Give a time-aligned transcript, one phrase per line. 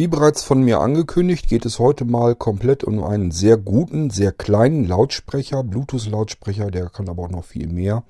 [0.00, 4.32] Wie bereits von mir angekündigt, geht es heute mal komplett um einen sehr guten, sehr
[4.32, 8.02] kleinen Lautsprecher, Bluetooth-Lautsprecher, der kann aber auch noch viel mehr.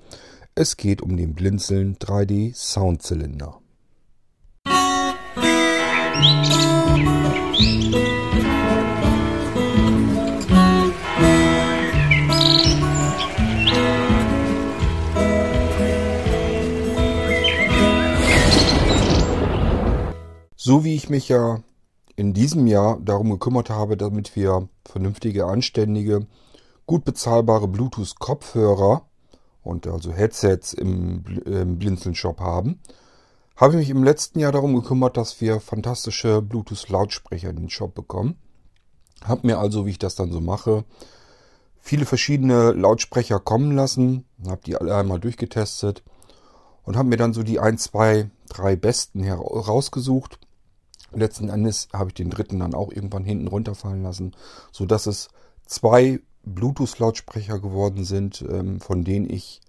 [0.55, 3.59] Es geht um den Blinzeln 3D Soundzylinder.
[20.55, 21.61] So wie ich mich ja
[22.21, 26.27] in diesem Jahr darum gekümmert habe, damit wir vernünftige, anständige,
[26.85, 29.07] gut bezahlbare Bluetooth-Kopfhörer
[29.63, 32.79] und also Headsets im, im Blinzeln-Shop haben,
[33.55, 37.95] habe ich mich im letzten Jahr darum gekümmert, dass wir fantastische Bluetooth-Lautsprecher in den Shop
[37.95, 38.35] bekommen.
[39.23, 40.85] Habe mir also, wie ich das dann so mache,
[41.79, 46.03] viele verschiedene Lautsprecher kommen lassen, habe die alle einmal durchgetestet
[46.83, 50.37] und habe mir dann so die 1, 2, 3 besten herausgesucht
[51.13, 54.33] Letzten Endes habe ich den dritten dann auch irgendwann hinten runterfallen lassen,
[54.71, 55.29] so dass es
[55.65, 59.61] zwei Bluetooth-Lautsprecher geworden sind, ähm, von denen ich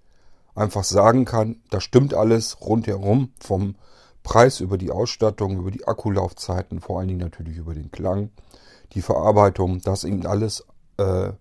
[0.54, 3.74] einfach sagen kann, da stimmt alles rundherum vom
[4.22, 8.30] Preis über die Ausstattung, über die Akkulaufzeiten, vor allen Dingen natürlich über den Klang,
[8.92, 10.64] die Verarbeitung, das eben alles
[10.98, 11.32] äh,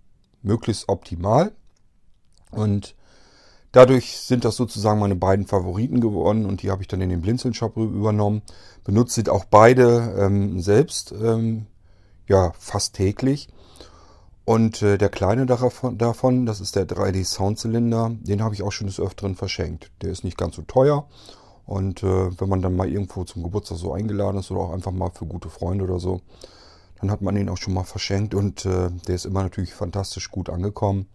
[0.42, 1.52] möglichst optimal.
[2.50, 2.96] Und
[3.72, 7.22] Dadurch sind das sozusagen meine beiden Favoriten geworden und die habe ich dann in den
[7.22, 8.42] Blinzeln-Shop übernommen.
[8.84, 11.68] Benutze auch beide ähm, selbst, ähm,
[12.28, 13.48] ja, fast täglich.
[14.44, 18.88] Und äh, der kleine davon, das ist der 3D Soundzylinder, den habe ich auch schon
[18.88, 19.92] des Öfteren verschenkt.
[20.02, 21.08] Der ist nicht ganz so teuer.
[21.66, 24.92] Und äh, wenn man dann mal irgendwo zum Geburtstag so eingeladen ist oder auch einfach
[24.92, 26.20] mal für gute Freunde oder so,
[27.00, 30.30] dann hat man ihn auch schon mal verschenkt und äh, der ist immer natürlich fantastisch
[30.30, 31.08] gut angekommen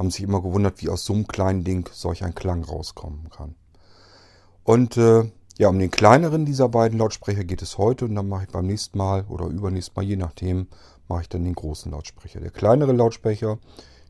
[0.00, 3.54] haben sich immer gewundert, wie aus so einem kleinen Ding solch ein Klang rauskommen kann.
[4.64, 8.44] Und äh, ja, um den kleineren dieser beiden Lautsprecher geht es heute und dann mache
[8.44, 10.68] ich beim nächsten Mal oder übernächsten Mal, je nachdem,
[11.06, 12.40] mache ich dann den großen Lautsprecher.
[12.40, 13.58] Der kleinere Lautsprecher,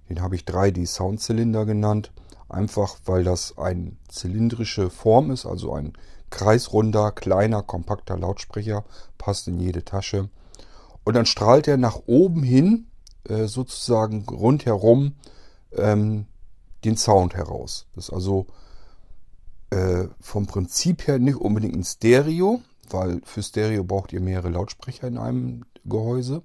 [0.09, 2.13] den habe ich 3D Soundzylinder genannt,
[2.49, 5.95] einfach weil das eine zylindrische Form ist, also ein
[6.31, 8.85] kreisrunder, kleiner, kompakter Lautsprecher,
[9.19, 10.29] passt in jede Tasche.
[11.03, 12.87] Und dann strahlt er nach oben hin,
[13.29, 15.17] äh, sozusagen rundherum,
[15.77, 16.27] ähm,
[16.85, 17.87] den Sound heraus.
[17.95, 18.47] Das ist also
[19.71, 22.61] äh, vom Prinzip her nicht unbedingt ein Stereo,
[22.91, 26.43] weil für Stereo braucht ihr mehrere Lautsprecher in einem Gehäuse.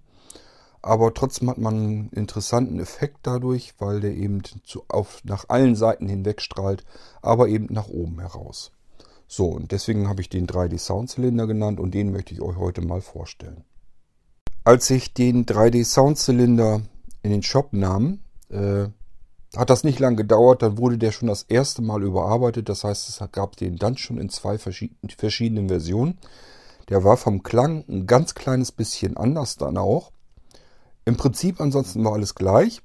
[0.81, 5.75] Aber trotzdem hat man einen interessanten Effekt dadurch, weil der eben zu, auf, nach allen
[5.75, 6.85] Seiten hinweg strahlt,
[7.23, 8.71] aber eben nach oben heraus.
[9.27, 12.81] So, und deswegen habe ich den 3D Soundzylinder genannt und den möchte ich euch heute
[12.81, 13.63] mal vorstellen.
[14.63, 16.81] Als ich den 3D Soundzylinder
[17.23, 18.19] in den Shop nahm,
[18.49, 18.85] äh,
[19.55, 22.69] hat das nicht lang gedauert, dann wurde der schon das erste Mal überarbeitet.
[22.69, 26.17] Das heißt, es gab den dann schon in zwei verschiedenen Versionen.
[26.89, 30.11] Der war vom Klang ein ganz kleines bisschen anders dann auch.
[31.05, 32.81] Im Prinzip ansonsten war alles gleich.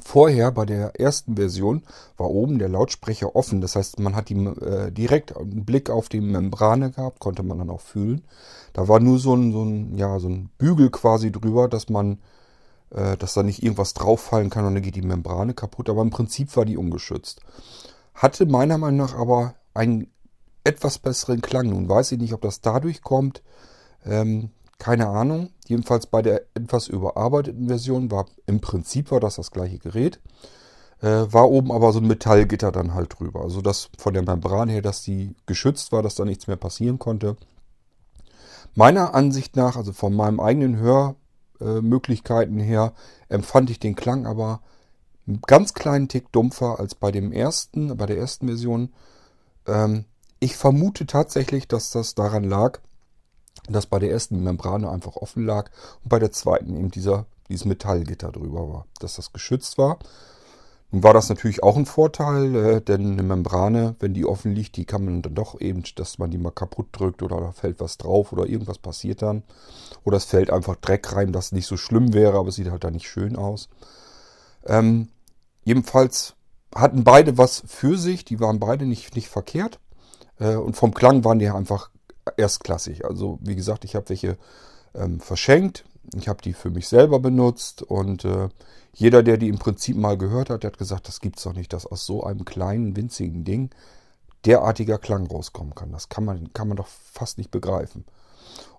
[0.00, 1.82] Vorher bei der ersten Version
[2.16, 3.60] war oben der Lautsprecher offen.
[3.60, 7.58] Das heißt, man hat die, äh, direkt einen Blick auf die Membrane gehabt, konnte man
[7.58, 8.22] dann auch fühlen.
[8.72, 12.18] Da war nur so ein, so ein, ja, so ein Bügel quasi drüber, dass man
[13.18, 15.88] dass da nicht irgendwas drauffallen kann und dann geht die Membrane kaputt.
[15.88, 17.40] Aber im Prinzip war die ungeschützt.
[18.14, 20.08] Hatte meiner Meinung nach aber einen
[20.64, 21.70] etwas besseren Klang.
[21.70, 23.42] Nun weiß ich nicht, ob das dadurch kommt.
[24.04, 25.50] Ähm, keine Ahnung.
[25.66, 30.20] Jedenfalls bei der etwas überarbeiteten Version war im Prinzip war das das gleiche Gerät.
[31.00, 33.42] Äh, war oben aber so ein Metallgitter dann halt drüber.
[33.42, 36.98] Also das von der Membran her, dass die geschützt war, dass da nichts mehr passieren
[36.98, 37.36] konnte.
[38.74, 41.16] Meiner Ansicht nach, also von meinem eigenen Hör,
[41.62, 42.92] äh, Möglichkeiten her
[43.28, 44.60] empfand ich den Klang aber
[45.26, 48.92] einen ganz kleinen Tick dumpfer als bei dem ersten, bei der ersten Version.
[49.66, 50.04] Ähm,
[50.40, 52.80] ich vermute tatsächlich, dass das daran lag,
[53.68, 55.70] dass bei der ersten die Membrane einfach offen lag
[56.02, 59.98] und bei der zweiten eben dieser, dieses Metallgitter drüber war, dass das geschützt war.
[60.92, 64.76] Nun war das natürlich auch ein Vorteil, äh, denn eine Membrane, wenn die offen liegt,
[64.76, 67.80] die kann man dann doch eben, dass man die mal kaputt drückt oder da fällt
[67.80, 69.42] was drauf oder irgendwas passiert dann.
[70.04, 72.84] Oder es fällt einfach Dreck rein, das nicht so schlimm wäre, aber es sieht halt
[72.84, 73.70] da nicht schön aus.
[74.66, 75.08] Ähm,
[75.64, 76.34] jedenfalls
[76.74, 79.80] hatten beide was für sich, die waren beide nicht, nicht verkehrt.
[80.38, 81.88] Äh, und vom Klang waren die einfach
[82.36, 83.06] erstklassig.
[83.06, 84.36] Also wie gesagt, ich habe welche
[84.94, 85.84] ähm, verschenkt.
[86.16, 88.48] Ich habe die für mich selber benutzt und äh,
[88.92, 91.72] jeder, der die im Prinzip mal gehört hat, der hat gesagt, das gibt's doch nicht,
[91.72, 93.70] dass aus so einem kleinen, winzigen Ding
[94.44, 95.92] derartiger Klang rauskommen kann.
[95.92, 98.04] Das kann man, kann man doch fast nicht begreifen.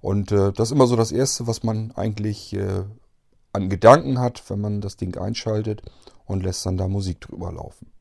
[0.02, 2.84] Und äh, das ist immer so das Erste, was man eigentlich äh,
[3.54, 5.82] an Gedanken hat, wenn man das Ding einschaltet
[6.26, 7.92] und lässt dann da Musik drüber laufen.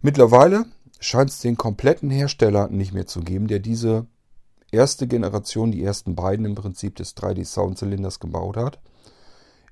[0.00, 0.66] Mittlerweile
[0.98, 4.06] scheint es den kompletten Hersteller nicht mehr zu geben, der diese
[4.76, 8.78] erste Generation, die ersten beiden im Prinzip des 3D-Sound-Zylinders gebaut hat.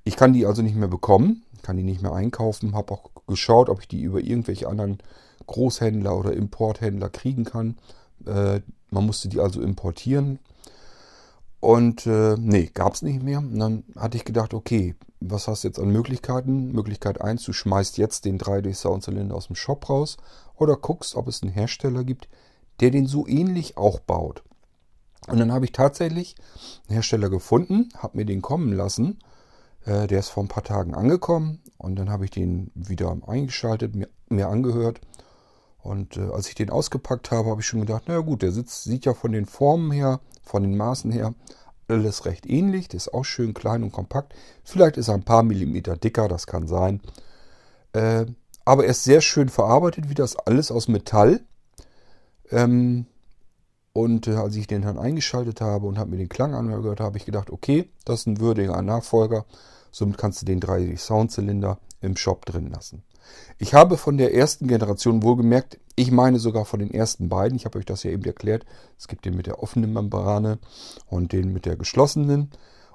[0.03, 3.69] Ich kann die also nicht mehr bekommen, kann die nicht mehr einkaufen, habe auch geschaut,
[3.69, 4.99] ob ich die über irgendwelche anderen
[5.47, 7.77] Großhändler oder Importhändler kriegen kann.
[8.27, 8.61] Äh,
[8.91, 10.41] man musste die also importieren.
[11.61, 13.39] Und äh, nee, gab es nicht mehr.
[13.39, 16.73] Und dann hatte ich gedacht, okay, was hast du jetzt an Möglichkeiten?
[16.73, 20.19] Möglichkeit 1, du schmeißt jetzt den 3D-Soundzylinder aus dem Shop raus
[20.57, 22.29] oder guckst, ob es einen Hersteller gibt,
[22.81, 24.43] der den so ähnlich auch baut.
[25.29, 26.35] Und dann habe ich tatsächlich
[26.89, 29.19] einen Hersteller gefunden, habe mir den kommen lassen.
[29.85, 33.95] Äh, der ist vor ein paar Tagen angekommen und dann habe ich den wieder eingeschaltet,
[33.95, 35.01] mir, mir angehört.
[35.83, 38.85] Und äh, als ich den ausgepackt habe, habe ich schon gedacht, naja gut, der sitzt,
[38.85, 41.35] sieht ja von den Formen her, von den Maßen her
[41.89, 42.89] alles recht ähnlich.
[42.89, 44.35] Der ist auch schön klein und kompakt.
[44.65, 47.01] Vielleicht ist er ein paar Millimeter dicker, das kann sein.
[47.93, 48.27] Äh,
[48.65, 51.41] aber er ist sehr schön verarbeitet, wie das alles aus Metall.
[52.51, 53.07] Ähm,
[53.95, 57.17] und äh, als ich den dann eingeschaltet habe und habe mir den Klang angehört, habe
[57.17, 59.47] ich gedacht, okay, das ist ein würdiger Nachfolger.
[59.93, 63.05] Somit kannst du den 3D-Soundzylinder im Shop drin lassen.
[63.57, 67.65] Ich habe von der ersten Generation wohlgemerkt, ich meine sogar von den ersten beiden, ich
[67.65, 68.67] habe euch das ja eben erklärt,
[68.99, 70.59] es gibt den mit der offenen Membrane
[71.07, 72.51] und den mit der geschlossenen.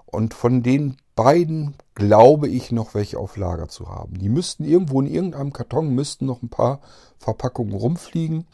[0.06, 4.20] Und von den beiden glaube ich noch welche auf Lager zu haben.
[4.20, 6.82] Die müssten irgendwo in irgendeinem Karton, müssten noch ein paar
[7.20, 8.46] Verpackungen rumfliegen,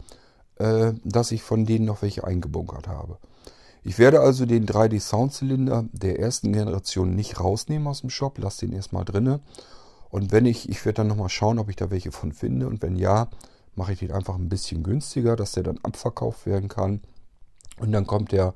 [0.58, 3.18] dass ich von denen noch welche eingebunkert habe.
[3.84, 8.66] Ich werde also den 3D Soundzylinder der ersten Generation nicht rausnehmen aus dem Shop, lasse
[8.66, 9.40] den erstmal drinne.
[10.08, 12.66] Und wenn ich, ich werde dann nochmal schauen, ob ich da welche von finde.
[12.66, 13.28] Und wenn ja,
[13.76, 17.00] mache ich den einfach ein bisschen günstiger, dass der dann abverkauft werden kann.
[17.78, 18.54] Und dann kommt der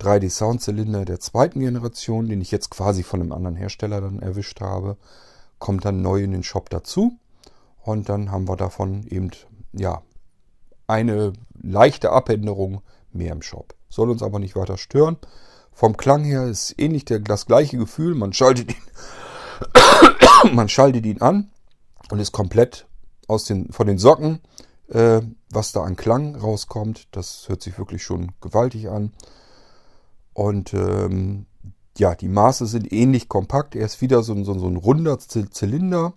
[0.00, 4.60] 3D Soundzylinder der zweiten Generation, den ich jetzt quasi von einem anderen Hersteller dann erwischt
[4.60, 4.96] habe,
[5.58, 7.18] kommt dann neu in den Shop dazu.
[7.82, 9.32] Und dann haben wir davon eben,
[9.72, 10.02] ja,
[10.92, 13.74] eine leichte Abänderung mehr im Shop.
[13.88, 15.16] Soll uns aber nicht weiter stören.
[15.72, 18.14] Vom Klang her ist ähnlich der, das gleiche Gefühl.
[18.14, 21.50] Man schaltet ihn, man schaltet ihn an
[22.10, 22.86] und ist komplett
[23.26, 24.40] aus den, von den Socken,
[24.88, 27.08] äh, was da an Klang rauskommt.
[27.12, 29.12] Das hört sich wirklich schon gewaltig an.
[30.34, 31.46] Und ähm,
[31.96, 33.74] ja, die Maße sind ähnlich kompakt.
[33.74, 36.12] Er ist wieder so, so, so ein runder Zylinder.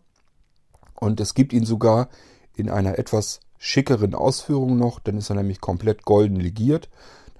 [0.95, 2.09] Und es gibt ihn sogar
[2.55, 4.99] in einer etwas schickeren Ausführung noch.
[4.99, 6.87] Dann ist er nämlich komplett golden legiert.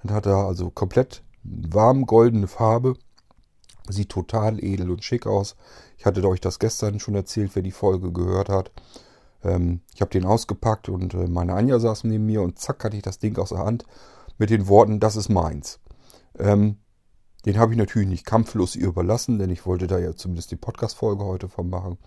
[0.02, 2.94] Dann hat er also komplett warm goldene Farbe.
[3.88, 5.54] Sieht total edel und schick aus.
[5.96, 8.72] Ich hatte euch das gestern schon erzählt, wer die Folge gehört hat.
[9.44, 12.96] Ähm, ich habe den ausgepackt und äh, meine Anja saß neben mir und zack hatte
[12.96, 13.84] ich das Ding aus der Hand
[14.36, 15.78] mit den Worten, das ist meins.
[16.38, 16.78] Ähm,
[17.44, 20.56] den habe ich natürlich nicht kampflos ihr überlassen, denn ich wollte da ja zumindest die
[20.56, 21.98] Podcast-Folge heute von machen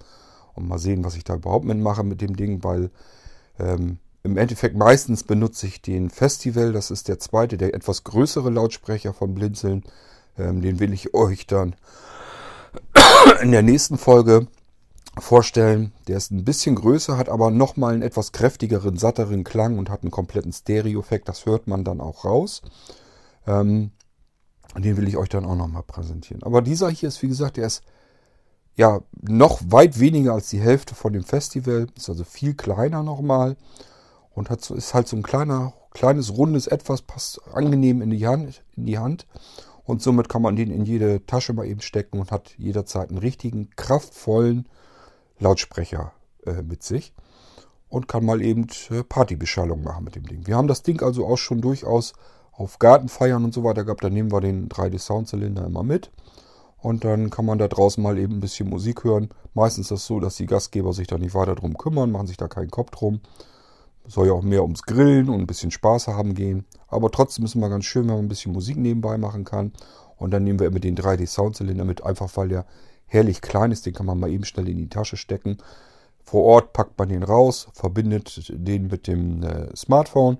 [0.55, 2.91] und mal sehen, was ich da überhaupt mitmache mit dem Ding, weil
[3.57, 8.49] ähm, im Endeffekt meistens benutze ich den Festival, das ist der zweite, der etwas größere
[8.49, 9.83] Lautsprecher von Blinzeln.
[10.37, 11.75] Ähm, den will ich euch dann
[13.41, 14.47] in der nächsten Folge
[15.17, 15.93] vorstellen.
[16.07, 20.03] Der ist ein bisschen größer, hat aber nochmal einen etwas kräftigeren, satteren Klang und hat
[20.03, 21.29] einen kompletten Stereo-Effekt.
[21.29, 22.61] Das hört man dann auch raus.
[23.47, 23.91] Ähm,
[24.77, 26.43] den will ich euch dann auch nochmal präsentieren.
[26.43, 27.83] Aber dieser hier ist, wie gesagt, der ist
[28.75, 31.87] ja noch weit weniger als die Hälfte von dem Festival.
[31.95, 33.55] Ist also viel kleiner nochmal.
[34.33, 38.27] Und hat so, ist halt so ein kleiner, kleines, rundes Etwas, passt angenehm in die
[38.27, 38.63] Hand.
[38.75, 39.25] In die Hand.
[39.83, 43.17] Und somit kann man den in jede Tasche mal eben stecken und hat jederzeit einen
[43.17, 44.67] richtigen, kraftvollen
[45.39, 46.11] Lautsprecher
[46.45, 47.13] äh, mit sich.
[47.89, 50.45] Und kann mal eben äh, Partybeschallung machen mit dem Ding.
[50.45, 52.13] Wir haben das Ding also auch schon durchaus
[52.51, 54.03] auf Gartenfeiern und so weiter gehabt.
[54.03, 56.11] Da nehmen wir den 3D-Soundzylinder immer mit.
[56.81, 59.29] Und dann kann man da draußen mal eben ein bisschen Musik hören.
[59.53, 62.37] Meistens ist das so, dass die Gastgeber sich da nicht weiter drum kümmern, machen sich
[62.37, 63.21] da keinen Kopf drum.
[64.05, 66.65] Soll ja auch mehr ums Grillen und ein bisschen Spaß haben gehen.
[66.87, 69.71] Aber trotzdem ist es mal ganz schön, wenn man ein bisschen Musik nebenbei machen kann.
[70.17, 72.65] Und dann nehmen wir immer den 3D-Soundzylinder mit, einfach weil der
[73.05, 73.85] herrlich klein ist.
[73.85, 75.57] Den kann man mal eben schnell in die Tasche stecken.
[76.23, 80.37] Vor Ort packt man den raus, verbindet den mit dem äh, Smartphone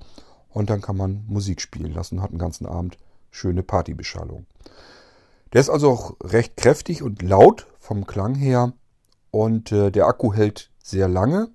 [0.50, 2.98] und dann kann man Musik spielen lassen und hat den ganzen Abend
[3.32, 4.46] schöne Partybeschallung.
[5.54, 8.74] Der ist also auch recht kräftig und laut vom Klang her
[9.32, 11.50] und äh, der Akku hält sehr lange.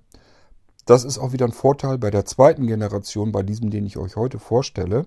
[0.85, 4.15] Das ist auch wieder ein Vorteil bei der zweiten Generation, bei diesem, den ich euch
[4.15, 5.05] heute vorstelle.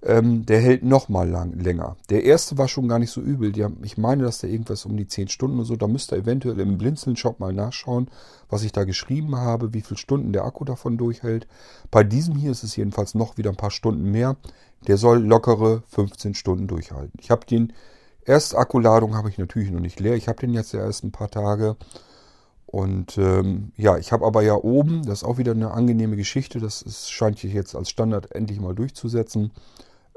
[0.00, 1.96] Ähm, der hält nochmal lang, länger.
[2.08, 3.52] Der erste war schon gar nicht so übel.
[3.62, 5.76] Haben, ich meine, dass der irgendwas um die 10 Stunden oder so.
[5.76, 8.08] Da müsst ihr eventuell im Blinzeln-Shop mal nachschauen,
[8.48, 11.48] was ich da geschrieben habe, wie viele Stunden der Akku davon durchhält.
[11.90, 14.36] Bei diesem hier ist es jedenfalls noch wieder ein paar Stunden mehr.
[14.86, 17.18] Der soll lockere 15 Stunden durchhalten.
[17.20, 17.72] Ich habe den,
[18.28, 20.14] erste Akkuladung habe ich natürlich noch nicht leer.
[20.14, 21.76] Ich habe den jetzt ja erst ein paar Tage.
[22.70, 26.60] Und ähm, ja, ich habe aber ja oben, das ist auch wieder eine angenehme Geschichte,
[26.60, 29.52] das ist, scheint sich jetzt als Standard endlich mal durchzusetzen,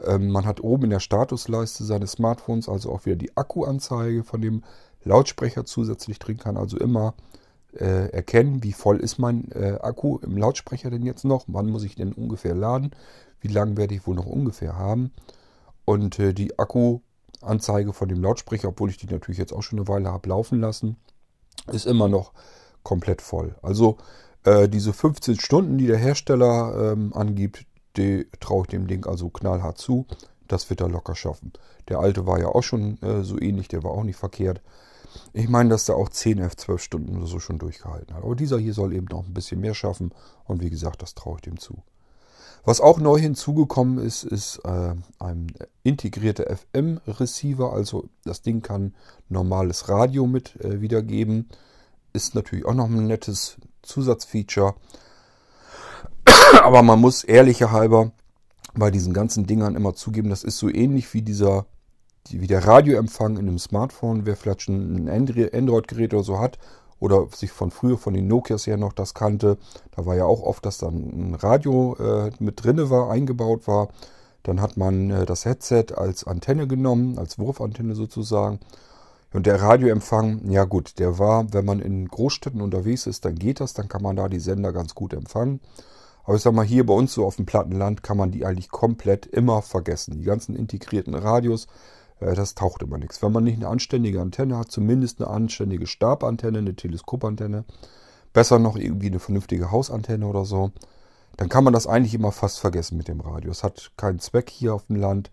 [0.03, 4.41] Ähm, man hat oben in der Statusleiste seines Smartphones also auch wieder die Akkuanzeige von
[4.41, 4.63] dem
[5.03, 7.13] Lautsprecher zusätzlich drin, kann also immer
[7.73, 11.83] äh, erkennen, wie voll ist mein äh, Akku im Lautsprecher denn jetzt noch, wann muss
[11.83, 12.91] ich den ungefähr laden,
[13.41, 15.11] wie lange werde ich wohl noch ungefähr haben.
[15.85, 19.87] Und äh, die Akkuanzeige von dem Lautsprecher, obwohl ich die natürlich jetzt auch schon eine
[19.87, 20.97] Weile habe laufen lassen,
[21.67, 22.31] ist immer noch
[22.83, 23.55] komplett voll.
[23.61, 23.97] Also
[24.43, 27.65] äh, diese 15 Stunden, die der Hersteller ähm, angibt,
[27.97, 30.05] die traue ich dem Ding also knallhart zu.
[30.47, 31.53] Das wird er locker schaffen.
[31.87, 34.61] Der alte war ja auch schon äh, so ähnlich, der war auch nicht verkehrt.
[35.33, 38.23] Ich meine, dass der auch 10, 11, 12 Stunden oder so schon durchgehalten hat.
[38.23, 40.13] Aber dieser hier soll eben noch ein bisschen mehr schaffen.
[40.45, 41.83] Und wie gesagt, das traue ich dem zu.
[42.63, 45.47] Was auch neu hinzugekommen ist, ist äh, ein
[45.83, 47.73] integrierter FM-Receiver.
[47.73, 48.93] Also das Ding kann
[49.29, 51.49] normales Radio mit äh, wiedergeben.
[52.13, 54.75] Ist natürlich auch noch ein nettes Zusatzfeature.
[56.63, 58.11] Aber man muss ehrlicher halber
[58.75, 61.65] bei diesen ganzen Dingern immer zugeben, das ist so ähnlich wie dieser,
[62.29, 64.25] wie der Radioempfang in einem Smartphone.
[64.25, 66.59] Wer vielleicht schon ein Android-Gerät oder so hat
[67.01, 69.57] oder sich von früher von den Nokias her noch das kannte,
[69.95, 73.89] da war ja auch oft, dass dann ein Radio äh, mit drinne war, eingebaut war.
[74.43, 78.59] Dann hat man äh, das Headset als Antenne genommen, als Wurfantenne sozusagen.
[79.33, 83.61] Und der Radioempfang, ja gut, der war, wenn man in Großstädten unterwegs ist, dann geht
[83.61, 85.59] das, dann kann man da die Sender ganz gut empfangen.
[86.23, 88.69] Aber ich sag mal, hier bei uns so auf dem Plattenland kann man die eigentlich
[88.69, 90.19] komplett immer vergessen.
[90.19, 91.65] Die ganzen integrierten Radios,
[92.21, 93.21] das taucht immer nichts.
[93.21, 97.65] Wenn man nicht eine anständige Antenne hat, zumindest eine anständige Stabantenne, eine Teleskopantenne,
[98.33, 100.71] besser noch irgendwie eine vernünftige Hausantenne oder so,
[101.37, 103.51] dann kann man das eigentlich immer fast vergessen mit dem Radio.
[103.51, 105.31] Es hat keinen Zweck hier auf dem Land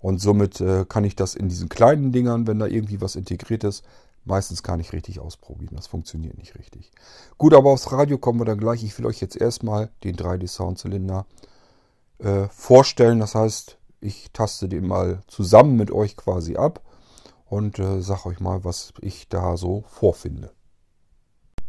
[0.00, 3.64] und somit äh, kann ich das in diesen kleinen Dingern, wenn da irgendwie was integriert
[3.64, 3.84] ist,
[4.24, 5.76] meistens gar nicht richtig ausprobieren.
[5.76, 6.90] Das funktioniert nicht richtig.
[7.38, 8.82] Gut, aber aufs Radio kommen wir dann gleich.
[8.82, 11.26] Ich will euch jetzt erstmal den 3D-Soundzylinder
[12.18, 13.20] äh, vorstellen.
[13.20, 16.82] Das heißt, ich taste den mal zusammen mit euch quasi ab
[17.46, 20.52] und äh, sage euch mal, was ich da so vorfinde.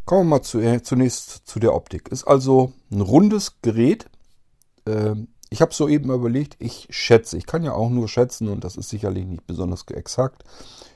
[0.06, 2.10] Kommen wir mal zu, äh, zunächst zu der Optik.
[2.10, 4.10] Ist also ein rundes Gerät.
[4.86, 5.16] Äh,
[5.50, 8.90] ich habe soeben überlegt, ich schätze, ich kann ja auch nur schätzen und das ist
[8.90, 10.44] sicherlich nicht besonders exakt.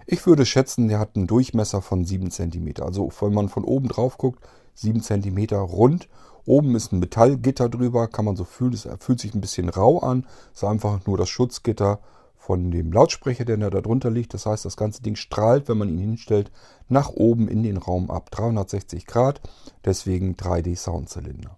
[0.05, 2.73] Ich würde schätzen, der hat einen Durchmesser von 7 cm.
[2.81, 4.43] Also wenn man von oben drauf guckt,
[4.75, 6.07] 7 cm rund.
[6.45, 9.99] Oben ist ein Metallgitter drüber, kann man so fühlen, es fühlt sich ein bisschen rau
[9.99, 10.25] an.
[10.53, 11.99] Es ist einfach nur das Schutzgitter
[12.35, 14.33] von dem Lautsprecher, der da drunter liegt.
[14.33, 16.51] Das heißt, das ganze Ding strahlt, wenn man ihn hinstellt,
[16.89, 18.31] nach oben in den Raum ab.
[18.31, 19.41] 360 Grad,
[19.85, 21.57] deswegen 3D Soundzylinder.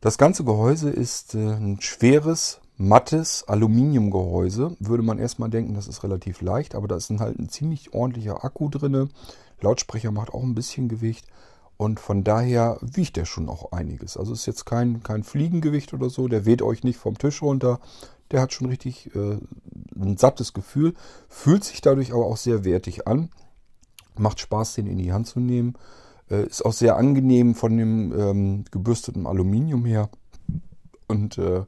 [0.00, 4.76] Das ganze Gehäuse ist äh, ein schweres, mattes Aluminiumgehäuse.
[4.80, 8.44] Würde man erstmal denken, das ist relativ leicht, aber da ist halt ein ziemlich ordentlicher
[8.44, 9.10] Akku drin.
[9.60, 11.26] Lautsprecher macht auch ein bisschen Gewicht
[11.76, 14.16] und von daher wiegt der schon auch einiges.
[14.16, 17.80] Also ist jetzt kein, kein Fliegengewicht oder so, der weht euch nicht vom Tisch runter.
[18.30, 19.38] Der hat schon richtig äh,
[19.96, 20.94] ein sattes Gefühl,
[21.28, 23.30] fühlt sich dadurch aber auch sehr wertig an.
[24.16, 25.74] Macht Spaß, den in die Hand zu nehmen.
[26.30, 30.08] Äh, ist auch sehr angenehm von dem ähm, gebürsteten Aluminium her.
[31.08, 31.64] Und äh,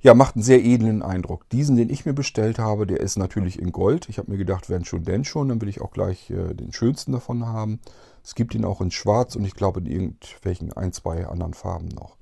[0.00, 1.48] ja, macht einen sehr edlen Eindruck.
[1.48, 4.08] Diesen, den ich mir bestellt habe, der ist natürlich in Gold.
[4.08, 6.72] Ich habe mir gedacht, wenn schon, denn schon, dann will ich auch gleich äh, den
[6.72, 7.80] schönsten davon haben.
[8.26, 11.86] Es gibt ihn auch in Schwarz und ich glaube in irgendwelchen ein, zwei anderen Farben
[11.86, 12.16] noch.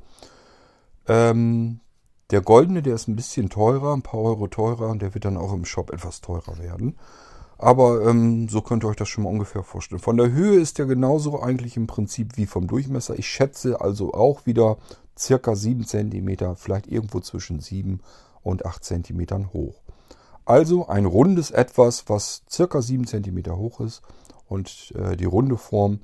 [1.09, 1.81] Ähm,
[2.31, 5.39] der goldene, der ist ein bisschen teurer, ein paar Euro teurer und der wird dann
[5.39, 6.99] auch im Shop etwas teurer werden.
[7.57, 9.99] Aber ähm, so könnt ihr euch das schon mal ungefähr vorstellen.
[9.99, 13.19] Von der Höhe ist der genauso eigentlich im Prinzip wie vom Durchmesser.
[13.19, 14.77] Ich schätze also auch wieder
[15.19, 18.01] circa 7 cm, vielleicht irgendwo zwischen 7
[18.43, 19.81] und 8 cm hoch.
[20.45, 24.03] Also ein rundes Etwas, was circa 7 cm hoch ist
[24.47, 26.01] und äh, die runde Form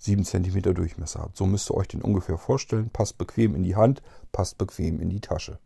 [0.00, 1.36] 7 cm Durchmesser hat.
[1.36, 2.90] So müsst ihr euch den ungefähr vorstellen.
[2.90, 5.58] Passt bequem in die Hand, passt bequem in die Tasche.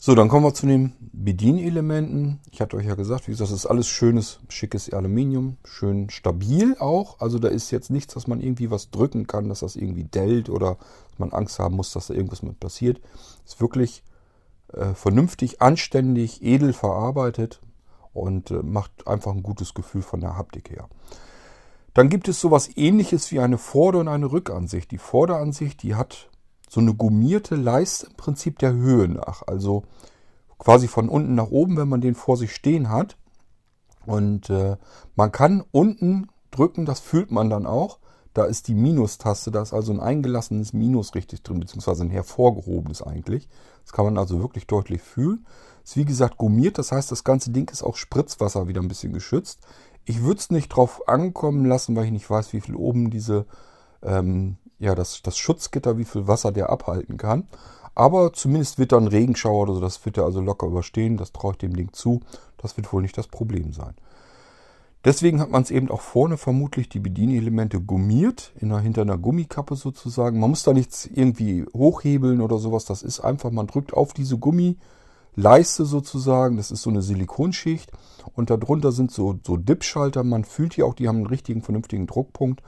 [0.00, 2.38] So, dann kommen wir zu den Bedienelementen.
[2.52, 6.76] Ich hatte euch ja gesagt, wie gesagt, das ist alles schönes, schickes Aluminium, schön stabil
[6.78, 7.18] auch.
[7.18, 10.50] Also da ist jetzt nichts, dass man irgendwie was drücken kann, dass das irgendwie dellt
[10.50, 10.78] oder
[11.16, 13.00] man Angst haben muss, dass da irgendwas mit passiert.
[13.44, 14.04] Ist wirklich
[14.72, 17.60] äh, vernünftig, anständig, edel verarbeitet
[18.12, 20.88] und äh, macht einfach ein gutes Gefühl von der Haptik her.
[21.94, 24.90] Dann gibt es sowas ähnliches wie eine Vorder- und eine Rückansicht.
[24.90, 26.28] Die Vorderansicht, die hat
[26.68, 29.42] so eine gummierte Leiste im Prinzip der Höhe nach.
[29.46, 29.84] Also
[30.58, 33.16] quasi von unten nach oben, wenn man den vor sich stehen hat.
[34.06, 34.76] Und äh,
[35.16, 37.98] man kann unten drücken, das fühlt man dann auch.
[38.34, 43.02] Da ist die Minustaste, da ist also ein eingelassenes Minus richtig drin, beziehungsweise ein hervorgehobenes
[43.02, 43.48] eigentlich.
[43.82, 45.46] Das kann man also wirklich deutlich fühlen.
[45.82, 49.12] Ist wie gesagt gummiert, das heißt, das ganze Ding ist auch Spritzwasser wieder ein bisschen
[49.12, 49.60] geschützt.
[50.08, 53.44] Ich würde es nicht drauf ankommen lassen, weil ich nicht weiß, wie viel oben diese
[54.02, 57.46] ähm, ja, das, das Schutzgitter, wie viel Wasser der abhalten kann.
[57.94, 61.18] Aber zumindest wird dann Regenschauer oder so, das wird er also locker überstehen.
[61.18, 62.20] Das traue ich dem Ding zu.
[62.56, 63.94] Das wird wohl nicht das Problem sein.
[65.04, 69.18] Deswegen hat man es eben auch vorne vermutlich die Bedienelemente gummiert, in der, hinter einer
[69.18, 70.40] Gummikappe sozusagen.
[70.40, 72.86] Man muss da nichts irgendwie hochhebeln oder sowas.
[72.86, 74.38] Das ist einfach, man drückt auf diese
[75.38, 76.56] Gummileiste sozusagen.
[76.56, 77.92] Das ist so eine Silikonschicht.
[78.34, 80.24] Und darunter sind so, so Dip-Schalter.
[80.24, 82.62] Man fühlt hier auch, die haben einen richtigen, vernünftigen Druckpunkt.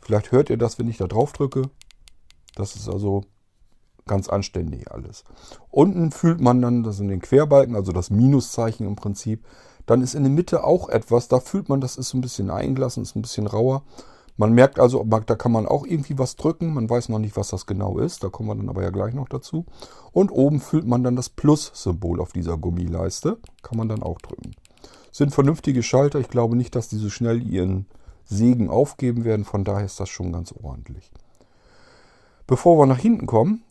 [0.00, 1.62] Vielleicht hört ihr das, wenn ich da drauf drücke.
[2.54, 3.22] Das ist also
[4.06, 5.24] ganz anständig alles.
[5.70, 9.44] Unten fühlt man dann, das sind den Querbalken, also das Minuszeichen im Prinzip.
[9.86, 13.02] Dann ist in der Mitte auch etwas, da fühlt man, das ist ein bisschen eingelassen,
[13.02, 13.82] ist ein bisschen rauer.
[14.36, 16.74] Man merkt also, da kann man auch irgendwie was drücken.
[16.74, 18.24] Man weiß noch nicht, was das genau ist.
[18.24, 19.64] Da kommen wir dann aber ja gleich noch dazu.
[20.12, 23.38] Und oben fühlt man dann das Plus-Symbol auf dieser Gummileiste.
[23.62, 24.50] Kann man dann auch drücken.
[25.12, 26.18] Sind vernünftige Schalter.
[26.18, 27.86] Ich glaube nicht, dass die so schnell ihren
[28.24, 29.44] Segen aufgeben werden.
[29.44, 31.12] Von daher ist das schon ganz ordentlich.
[32.46, 33.62] Bevor wir nach hinten kommen,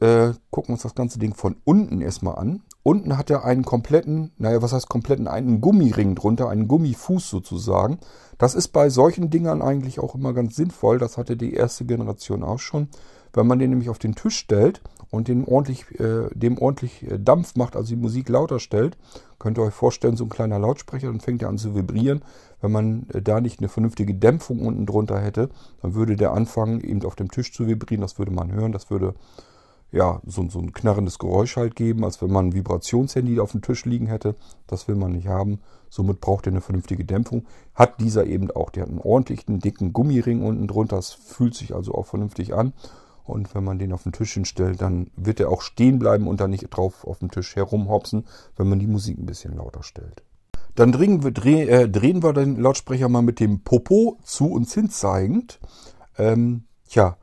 [0.00, 2.62] äh, gucken wir uns das ganze Ding von unten erstmal an.
[2.84, 7.98] Unten hat er einen kompletten, naja, was heißt kompletten, einen Gummiring drunter, einen Gummifuß sozusagen.
[8.38, 10.98] Das ist bei solchen Dingern eigentlich auch immer ganz sinnvoll.
[10.98, 12.88] Das hatte die erste Generation auch schon.
[13.32, 17.18] Wenn man den nämlich auf den Tisch stellt und den ordentlich, äh, dem ordentlich äh,
[17.18, 18.98] Dampf macht, also die Musik lauter stellt,
[19.38, 22.22] könnt ihr euch vorstellen, so ein kleiner Lautsprecher, dann fängt er an zu vibrieren.
[22.60, 25.48] Wenn man äh, da nicht eine vernünftige Dämpfung unten drunter hätte,
[25.80, 28.02] dann würde der anfangen, eben auf dem Tisch zu vibrieren.
[28.02, 28.72] Das würde man hören.
[28.72, 29.14] Das würde
[29.92, 33.60] ja, so, so ein knarrendes Geräusch halt geben, als wenn man ein Vibrationshandy auf dem
[33.60, 34.34] Tisch liegen hätte.
[34.66, 35.60] Das will man nicht haben.
[35.90, 37.44] Somit braucht er eine vernünftige Dämpfung.
[37.74, 38.70] Hat dieser eben auch.
[38.70, 40.96] Der hat einen ordentlichen, dicken Gummiring unten drunter.
[40.96, 42.72] Das fühlt sich also auch vernünftig an.
[43.24, 46.40] Und wenn man den auf den Tisch hinstellt, dann wird er auch stehen bleiben und
[46.40, 48.24] da nicht drauf auf dem Tisch herumhopsen,
[48.56, 50.24] wenn man die Musik ein bisschen lauter stellt.
[50.74, 54.72] Dann drehen wir, dreh, äh, drehen wir den Lautsprecher mal mit dem Popo zu uns
[54.72, 55.60] hin zeigend.
[56.16, 57.18] Ähm, tja,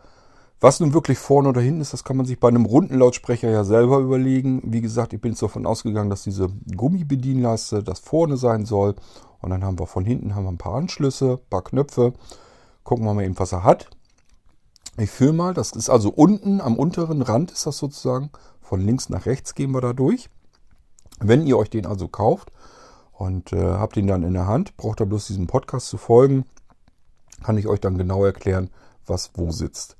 [0.61, 3.49] was nun wirklich vorne oder hinten ist, das kann man sich bei einem runden Lautsprecher
[3.49, 4.61] ja selber überlegen.
[4.65, 8.95] Wie gesagt, ich bin jetzt davon ausgegangen, dass diese Gummibedienleiste das vorne sein soll.
[9.41, 12.13] Und dann haben wir von hinten haben wir ein paar Anschlüsse, ein paar Knöpfe.
[12.83, 13.89] Gucken wir mal eben, was er hat.
[14.97, 18.29] Ich fühle mal, das ist also unten am unteren Rand ist das sozusagen.
[18.61, 20.29] Von links nach rechts gehen wir da durch.
[21.21, 22.51] Wenn ihr euch den also kauft
[23.13, 26.43] und äh, habt ihn dann in der Hand, braucht ihr bloß diesem Podcast zu folgen,
[27.43, 28.69] kann ich euch dann genau erklären,
[29.05, 29.95] was wo sitzt.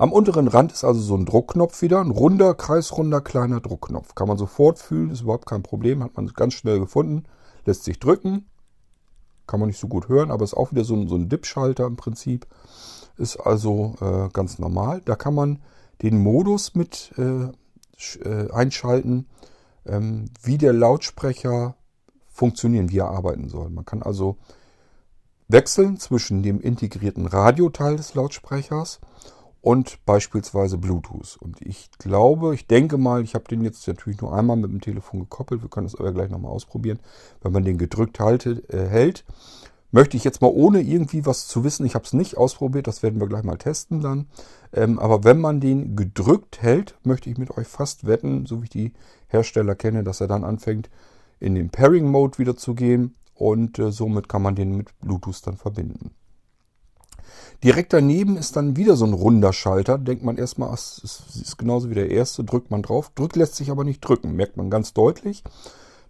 [0.00, 4.14] Am unteren Rand ist also so ein Druckknopf wieder, ein runder, kreisrunder, kleiner Druckknopf.
[4.14, 7.24] Kann man sofort fühlen, ist überhaupt kein Problem, hat man ganz schnell gefunden.
[7.66, 8.46] Lässt sich drücken,
[9.46, 11.84] kann man nicht so gut hören, aber ist auch wieder so ein, so ein Dip-Schalter
[11.84, 12.46] im Prinzip.
[13.18, 15.02] Ist also äh, ganz normal.
[15.04, 15.58] Da kann man
[16.00, 17.50] den Modus mit äh,
[18.26, 19.26] äh, einschalten,
[19.84, 21.74] ähm, wie der Lautsprecher
[22.26, 23.68] funktionieren, wie er arbeiten soll.
[23.68, 24.38] Man kann also
[25.46, 28.98] wechseln zwischen dem integrierten Radioteil des Lautsprechers
[29.62, 31.36] und beispielsweise Bluetooth.
[31.38, 34.80] Und ich glaube, ich denke mal, ich habe den jetzt natürlich nur einmal mit dem
[34.80, 35.62] Telefon gekoppelt.
[35.62, 36.98] Wir können das aber gleich nochmal ausprobieren.
[37.42, 39.24] Wenn man den gedrückt halte, äh, hält,
[39.92, 43.02] möchte ich jetzt mal ohne irgendwie was zu wissen, ich habe es nicht ausprobiert, das
[43.02, 44.28] werden wir gleich mal testen dann.
[44.72, 48.64] Ähm, aber wenn man den gedrückt hält, möchte ich mit euch fast wetten, so wie
[48.64, 48.92] ich die
[49.28, 50.90] Hersteller kenne, dass er dann anfängt,
[51.38, 53.14] in den Pairing-Mode wieder zu gehen.
[53.34, 56.10] Und äh, somit kann man den mit Bluetooth dann verbinden.
[57.62, 59.98] Direkt daneben ist dann wieder so ein runder Schalter.
[59.98, 63.10] Denkt man erstmal, es ist genauso wie der erste, drückt man drauf.
[63.14, 65.44] Drückt lässt sich aber nicht drücken, merkt man ganz deutlich.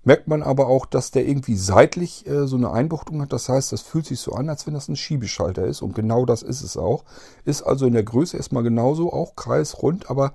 [0.02, 3.32] Merkt man aber auch, dass der irgendwie seitlich äh, so eine Einbuchtung hat.
[3.32, 5.82] Das heißt, das fühlt sich so an, als wenn das ein Schiebeschalter ist.
[5.82, 7.04] Und genau das ist es auch.
[7.44, 10.32] Ist also in der Größe erstmal genauso, auch kreisrund, aber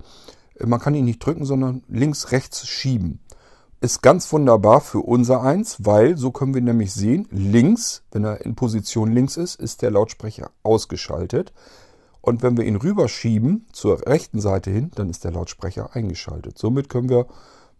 [0.60, 3.20] äh, man kann ihn nicht drücken, sondern links, rechts schieben
[3.80, 8.44] ist ganz wunderbar für unser eins, weil so können wir nämlich sehen, links, wenn er
[8.44, 11.52] in Position links ist, ist der Lautsprecher ausgeschaltet.
[12.22, 16.58] Und wenn wir ihn rüberschieben zur rechten Seite hin, dann ist der Lautsprecher eingeschaltet.
[16.58, 17.26] Somit können wir,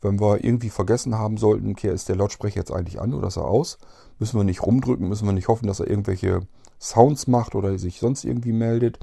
[0.03, 3.39] wenn wir irgendwie vergessen haben sollten, okay, ist der Lautsprecher jetzt eigentlich an oder ist
[3.39, 3.79] er aus,
[4.19, 6.43] müssen wir nicht rumdrücken, müssen wir nicht hoffen, dass er irgendwelche
[6.79, 8.99] Sounds macht oder sich sonst irgendwie meldet,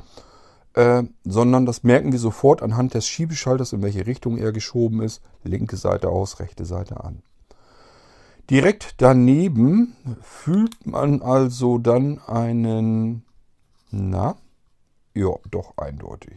[0.74, 5.22] äh, sondern das merken wir sofort anhand des Schiebeschalters, in welche Richtung er geschoben ist.
[5.44, 7.22] Linke Seite aus, rechte Seite an.
[8.50, 13.24] Direkt daneben fühlt man also dann einen,
[13.92, 14.36] na,
[15.14, 16.34] ja, doch eindeutig.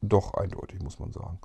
[0.00, 1.38] Doch eindeutig, muss man sagen.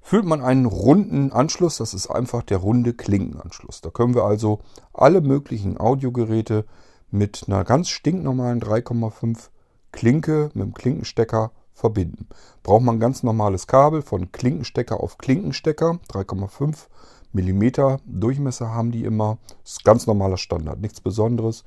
[0.00, 3.80] Fühlt man einen runden Anschluss, das ist einfach der runde Klinkenanschluss.
[3.80, 4.60] Da können wir also
[4.92, 6.64] alle möglichen Audiogeräte
[7.10, 9.48] mit einer ganz stinknormalen 3,5
[9.94, 12.28] Klinke mit dem Klinkenstecker verbinden.
[12.64, 16.00] Braucht man ganz normales Kabel von Klinkenstecker auf Klinkenstecker.
[16.12, 16.86] 3,5
[17.32, 19.38] mm Durchmesser haben die immer.
[19.64, 21.64] Ist ganz normaler Standard, nichts Besonderes.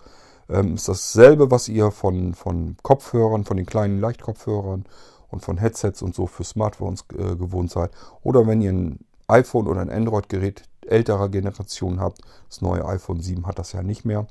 [0.50, 4.86] Ähm, ist dasselbe, was ihr von, von Kopfhörern, von den kleinen Leichtkopfhörern
[5.30, 7.92] und von Headsets und so für Smartphones äh, gewohnt seid.
[8.24, 13.48] Oder wenn ihr ein iPhone oder ein Android-Gerät älterer Generation habt, das neue iPhone 7
[13.48, 14.28] hat das ja nicht mehr,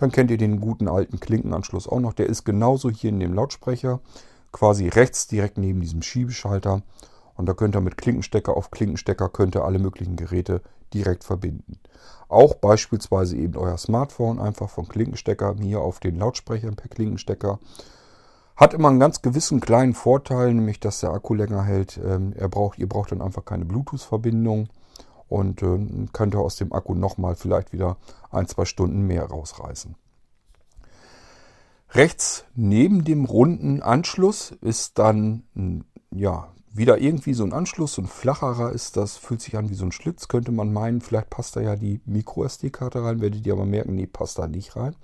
[0.00, 2.14] dann kennt ihr den guten alten Klinkenanschluss auch noch.
[2.14, 4.00] Der ist genauso hier in dem Lautsprecher,
[4.52, 6.82] quasi rechts direkt neben diesem Schiebeschalter.
[7.36, 11.78] Und da könnt ihr mit Klinkenstecker auf Klinkenstecker könnt ihr alle möglichen Geräte direkt verbinden.
[12.28, 17.58] Auch beispielsweise eben euer Smartphone einfach von Klinkenstecker hier auf den Lautsprecher per Klinkenstecker.
[18.56, 21.98] Hat immer einen ganz gewissen kleinen Vorteil, nämlich dass der Akku länger hält.
[22.04, 24.68] Ähm, er braucht, ihr braucht dann einfach keine Bluetooth-Verbindung
[25.30, 25.78] und äh,
[26.12, 27.96] könnt ihr aus dem Akku nochmal vielleicht wieder
[28.30, 29.94] ein, zwei Stunden mehr rausreißen.
[31.92, 35.44] Rechts neben dem runden Anschluss ist dann
[36.10, 39.74] ja, wieder irgendwie so ein Anschluss, so ein flacherer ist das, fühlt sich an wie
[39.74, 43.54] so ein Schlitz, könnte man meinen, vielleicht passt da ja die Micro-SD-Karte rein, werdet ihr
[43.54, 44.94] aber merken, nee, passt da nicht rein.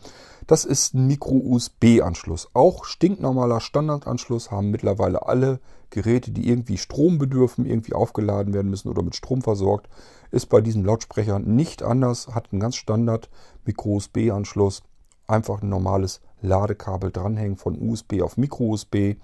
[0.47, 2.51] Das ist ein Micro-USB-Anschluss.
[2.55, 5.59] Auch stinknormaler Standardanschluss haben mittlerweile alle
[5.91, 9.89] Geräte, die irgendwie Strom bedürfen, irgendwie aufgeladen werden müssen oder mit Strom versorgt.
[10.31, 13.29] Ist bei diesem Lautsprecher nicht anders, hat einen ganz Standard
[13.65, 14.83] Micro-USB-Anschluss.
[15.27, 19.17] Einfach ein normales Ladekabel dranhängen von USB auf Micro-USB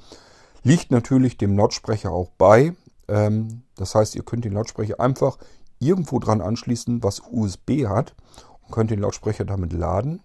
[0.63, 2.75] Liegt natürlich dem Lautsprecher auch bei.
[3.09, 5.39] Ähm, das heißt, ihr könnt den Lautsprecher einfach
[5.79, 8.15] irgendwo dran anschließen, was USB hat
[8.63, 10.21] und könnt den Lautsprecher damit laden.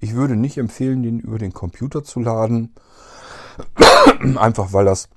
[0.00, 2.74] Ich würde nicht empfehlen, den über den Computer zu laden,
[4.36, 5.08] einfach weil das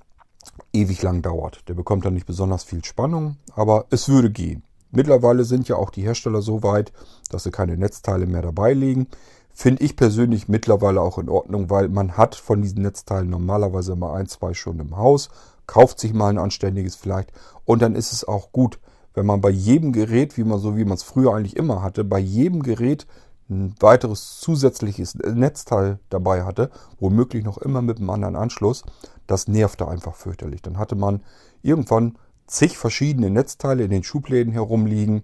[0.73, 1.67] ewig lang dauert.
[1.67, 4.63] Der bekommt dann nicht besonders viel Spannung, aber es würde gehen.
[4.89, 6.91] Mittlerweile sind ja auch die Hersteller so weit,
[7.29, 9.07] dass sie keine Netzteile mehr dabei legen.
[9.53, 14.15] Finde ich persönlich mittlerweile auch in Ordnung, weil man hat von diesen Netzteilen normalerweise mal
[14.15, 15.29] ein, zwei schon im Haus,
[15.67, 17.31] kauft sich mal ein anständiges vielleicht
[17.65, 18.79] und dann ist es auch gut,
[19.13, 22.03] wenn man bei jedem Gerät, wie man so wie man es früher eigentlich immer hatte,
[22.03, 23.07] bei jedem Gerät
[23.49, 28.83] ein weiteres zusätzliches Netzteil dabei hatte, womöglich noch immer mit einem anderen Anschluss,
[29.27, 30.61] das nervte einfach fürchterlich.
[30.61, 31.21] Dann hatte man
[31.61, 35.23] irgendwann zig verschiedene Netzteile in den Schubläden herumliegen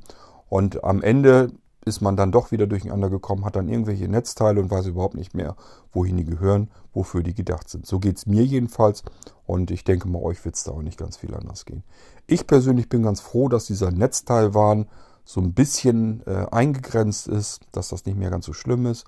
[0.49, 1.51] und am Ende
[1.87, 5.33] ist man dann doch wieder durcheinander gekommen, hat dann irgendwelche Netzteile und weiß überhaupt nicht
[5.33, 5.55] mehr,
[5.91, 7.85] wohin die gehören, wofür die gedacht sind.
[7.85, 9.03] So geht es mir jedenfalls
[9.45, 11.83] und ich denke mal, euch wird es da auch nicht ganz viel anders gehen.
[12.27, 14.87] Ich persönlich bin ganz froh, dass dieser Netzteilwahn
[15.23, 19.05] so ein bisschen äh, eingegrenzt ist, dass das nicht mehr ganz so schlimm ist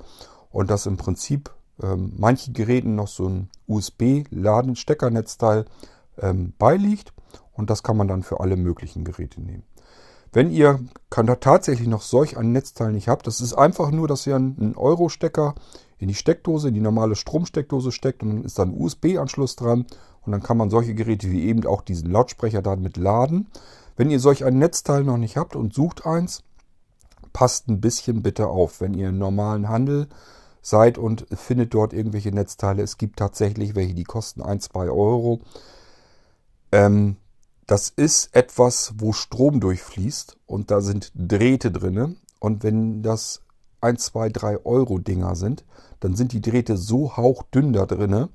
[0.51, 5.65] und dass im Prinzip ähm, manchen Geräten noch so ein USB-Laden-Steckernetzteil
[6.17, 7.13] ähm, beiliegt
[7.53, 9.63] und das kann man dann für alle möglichen Geräte nehmen.
[10.31, 14.35] Wenn ihr tatsächlich noch solch ein Netzteil nicht habt, das ist einfach nur, dass ihr
[14.35, 15.55] einen Euro-Stecker
[15.97, 19.85] in die Steckdose, in die normale Stromsteckdose steckt und dann ist da ein USB-Anschluss dran
[20.25, 23.47] und dann kann man solche Geräte wie eben auch diesen Lautsprecher damit laden.
[23.97, 26.43] Wenn ihr solch ein Netzteil noch nicht habt und sucht eins,
[27.33, 30.07] passt ein bisschen bitte auf, wenn ihr im normalen Handel
[30.61, 32.83] seid und findet dort irgendwelche Netzteile.
[32.83, 35.41] Es gibt tatsächlich welche, die kosten 1, 2 Euro.
[36.71, 37.17] Ähm,
[37.69, 42.15] das ist etwas, wo Strom durchfließt und da sind Drähte drinne.
[42.39, 43.41] Und wenn das
[43.81, 45.65] 1, 2, 3 Euro Dinger sind,
[45.99, 48.29] dann sind die Drähte so hauchdünn da drinne,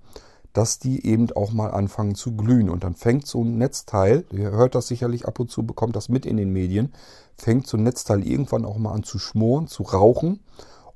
[0.53, 2.71] dass die eben auch mal anfangen zu glühen.
[2.71, 6.09] Und dann fängt so ein Netzteil, ihr hört das sicherlich ab und zu, bekommt das
[6.09, 6.95] mit in den Medien,
[7.37, 10.45] fängt so ein Netzteil irgendwann auch mal an zu schmoren, zu rauchen.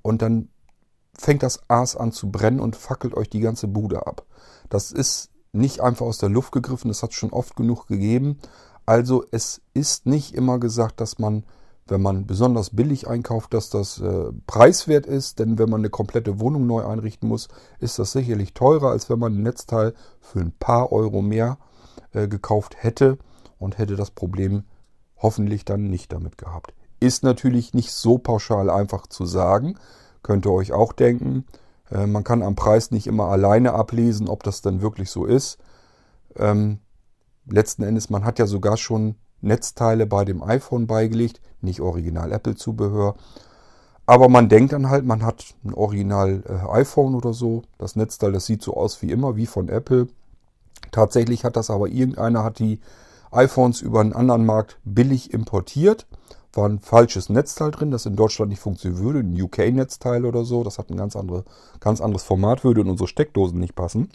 [0.01, 0.49] Und dann
[1.13, 4.25] fängt das Aas an zu brennen und fackelt euch die ganze Bude ab.
[4.69, 8.39] Das ist nicht einfach aus der Luft gegriffen, das hat es schon oft genug gegeben.
[8.87, 11.45] Also es ist nicht immer gesagt, dass man,
[11.87, 16.41] wenn man besonders billig einkauft, dass das äh, preiswert ist, denn wenn man eine komplette
[16.41, 17.49] Wohnung neu einrichten muss,
[17.81, 21.59] ist das sicherlich teurer, als wenn man ein Netzteil für ein paar Euro mehr
[22.13, 23.19] äh, gekauft hätte
[23.59, 24.65] und hätte das Problem
[25.19, 26.73] hoffentlich dann nicht damit gehabt.
[27.01, 29.79] Ist natürlich nicht so pauschal einfach zu sagen,
[30.23, 31.45] könnt ihr euch auch denken.
[31.91, 35.59] Äh, man kann am Preis nicht immer alleine ablesen, ob das denn wirklich so ist.
[36.37, 36.79] Ähm,
[37.47, 43.15] letzten Endes, man hat ja sogar schon Netzteile bei dem iPhone beigelegt, nicht original Apple-Zubehör.
[44.07, 47.63] Aber man denkt dann halt, man hat ein Original äh, iPhone oder so.
[47.77, 50.09] Das Netzteil, das sieht so aus wie immer, wie von Apple.
[50.91, 52.81] Tatsächlich hat das aber irgendeiner, hat die
[53.31, 56.07] iPhones über einen anderen Markt billig importiert
[56.59, 59.21] war ein falsches Netzteil drin, das in Deutschland nicht funktionieren würde.
[59.21, 61.45] Ein UK-Netzteil oder so, das hat ein ganz, andere,
[61.81, 64.11] ganz anderes Format, würde in unsere Steckdosen nicht passen.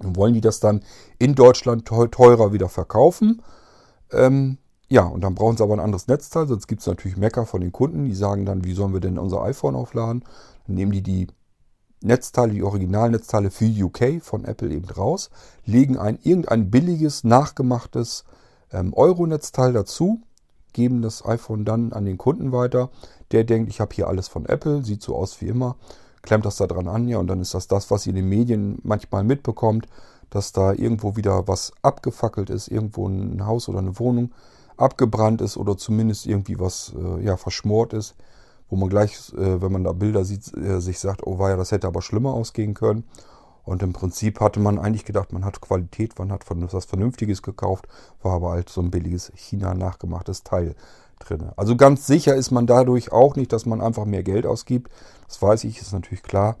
[0.00, 0.82] Dann wollen die das dann
[1.18, 3.42] in Deutschland teurer wieder verkaufen.
[4.10, 7.46] Ähm, ja, und dann brauchen sie aber ein anderes Netzteil, sonst gibt es natürlich Mecker
[7.46, 10.24] von den Kunden, die sagen dann, wie sollen wir denn unser iPhone aufladen?
[10.66, 11.28] Dann nehmen die die
[12.02, 15.30] Netzteile, die Originalnetzteile für UK von Apple eben raus,
[15.64, 18.24] legen ein irgendein billiges, nachgemachtes
[18.72, 20.20] ähm, Euro-Netzteil dazu
[20.72, 22.90] geben das iPhone dann an den Kunden weiter.
[23.30, 25.76] Der denkt, ich habe hier alles von Apple, sieht so aus wie immer,
[26.22, 28.28] klemmt das da dran an, ja, und dann ist das das, was ihr in den
[28.28, 29.86] Medien manchmal mitbekommt,
[30.30, 34.32] dass da irgendwo wieder was abgefackelt ist, irgendwo ein Haus oder eine Wohnung
[34.76, 38.14] abgebrannt ist oder zumindest irgendwie was äh, ja, verschmort ist,
[38.68, 41.70] wo man gleich, äh, wenn man da Bilder sieht, äh, sich sagt, oh weia, das
[41.70, 43.04] hätte aber schlimmer ausgehen können.
[43.64, 47.86] Und im Prinzip hatte man eigentlich gedacht, man hat Qualität, man hat was Vernünftiges gekauft,
[48.22, 50.74] war aber halt so ein billiges China nachgemachtes Teil
[51.20, 51.50] drin.
[51.56, 54.90] Also ganz sicher ist man dadurch auch nicht, dass man einfach mehr Geld ausgibt.
[55.28, 56.56] Das weiß ich, ist natürlich klar.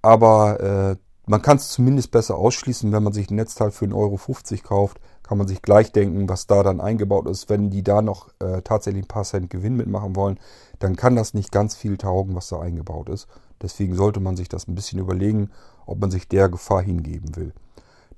[0.00, 3.94] Aber äh, man kann es zumindest besser ausschließen, wenn man sich ein Netzteil für 1,50
[3.94, 4.18] Euro
[4.62, 7.50] kauft, kann man sich gleich denken, was da dann eingebaut ist.
[7.50, 10.40] Wenn die da noch äh, tatsächlich ein paar Cent Gewinn mitmachen wollen,
[10.78, 13.26] dann kann das nicht ganz viel taugen, was da eingebaut ist.
[13.60, 15.50] Deswegen sollte man sich das ein bisschen überlegen,
[15.88, 17.52] ob man sich der Gefahr hingeben will.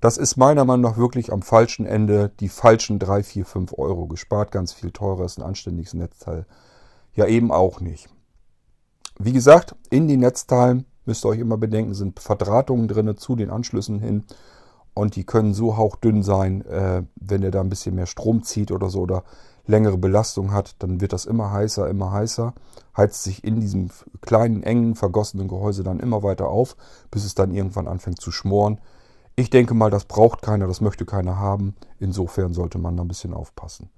[0.00, 4.06] Das ist meiner Meinung nach wirklich am falschen Ende die falschen 3, 4, 5 Euro
[4.06, 4.50] gespart.
[4.50, 6.46] Ganz viel teurer ist ein anständiges Netzteil.
[7.14, 8.08] Ja, eben auch nicht.
[9.18, 13.50] Wie gesagt, in den Netzteilen müsst ihr euch immer bedenken, sind Verdrahtungen drin zu den
[13.50, 14.24] Anschlüssen hin.
[14.94, 18.72] Und die können so hauchdünn sein, äh, wenn ihr da ein bisschen mehr Strom zieht
[18.72, 19.24] oder so oder
[19.70, 22.52] längere Belastung hat, dann wird das immer heißer, immer heißer,
[22.96, 26.76] heizt sich in diesem kleinen, engen, vergossenen Gehäuse dann immer weiter auf,
[27.10, 28.78] bis es dann irgendwann anfängt zu schmoren.
[29.36, 31.74] Ich denke mal, das braucht keiner, das möchte keiner haben.
[31.98, 33.88] Insofern sollte man da ein bisschen aufpassen.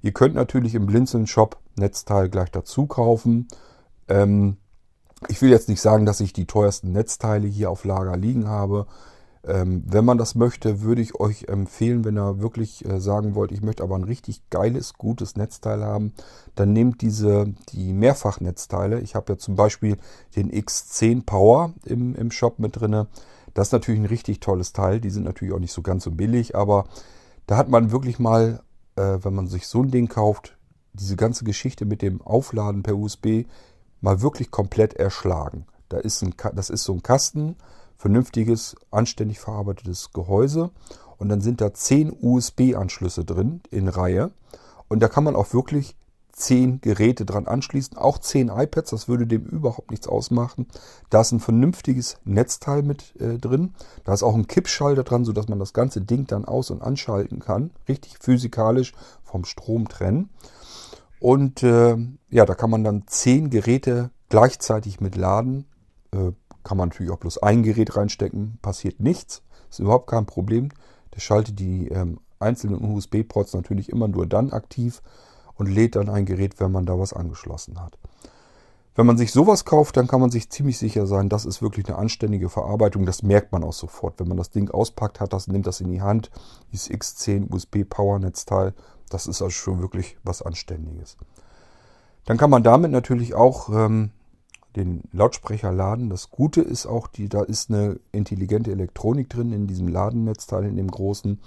[0.00, 3.48] Ihr könnt natürlich im Blinzeln-Shop Netzteil gleich dazu kaufen.
[4.06, 4.58] Ähm,
[5.28, 8.86] ich will jetzt nicht sagen, dass ich die teuersten Netzteile hier auf Lager liegen habe.
[9.44, 13.50] Ähm, wenn man das möchte, würde ich euch empfehlen, wenn ihr wirklich äh, sagen wollt,
[13.50, 16.12] ich möchte aber ein richtig geiles, gutes Netzteil haben,
[16.54, 19.00] dann nehmt diese, die Mehrfachnetzteile.
[19.00, 19.96] Ich habe ja zum Beispiel
[20.36, 23.08] den X10 Power im, im Shop mit drinne.
[23.54, 25.00] Das ist natürlich ein richtig tolles Teil.
[25.00, 26.84] Die sind natürlich auch nicht so ganz so billig, aber
[27.46, 28.62] da hat man wirklich mal,
[28.94, 30.56] äh, wenn man sich so ein Ding kauft,
[30.92, 33.46] diese ganze Geschichte mit dem Aufladen per USB
[34.00, 35.66] mal wirklich komplett erschlagen.
[35.88, 37.56] Da ist ein, das ist so ein Kasten,
[38.02, 40.70] vernünftiges, anständig verarbeitetes Gehäuse
[41.18, 44.32] und dann sind da zehn USB-Anschlüsse drin in Reihe
[44.88, 45.94] und da kann man auch wirklich
[46.32, 50.66] zehn Geräte dran anschließen, auch zehn iPads, das würde dem überhaupt nichts ausmachen.
[51.10, 55.48] Da ist ein vernünftiges Netzteil mit äh, drin, da ist auch ein Kippschalter dran, sodass
[55.48, 60.30] man das ganze Ding dann aus- und anschalten kann, richtig physikalisch vom Strom trennen.
[61.20, 61.96] Und äh,
[62.30, 65.66] ja, da kann man dann zehn Geräte gleichzeitig mit laden.
[66.10, 66.32] Äh,
[66.64, 70.70] kann man natürlich auch bloß ein Gerät reinstecken, passiert nichts, ist überhaupt kein Problem.
[71.14, 75.02] Der schaltet die ähm, einzelnen USB-Ports natürlich immer nur dann aktiv
[75.54, 77.98] und lädt dann ein Gerät, wenn man da was angeschlossen hat.
[78.94, 81.86] Wenn man sich sowas kauft, dann kann man sich ziemlich sicher sein, das ist wirklich
[81.88, 83.06] eine anständige Verarbeitung.
[83.06, 84.20] Das merkt man auch sofort.
[84.20, 86.30] Wenn man das Ding auspackt, hat das, nimmt das in die Hand,
[86.72, 88.74] dieses X10 USB Power Netzteil,
[89.08, 91.16] das ist also schon wirklich was Anständiges.
[92.26, 94.10] Dann kann man damit natürlich auch ähm,
[94.76, 96.10] den Lautsprecher laden.
[96.10, 100.76] Das Gute ist auch, die, da ist eine intelligente Elektronik drin in diesem Ladennetzteil, in
[100.76, 101.40] dem großen.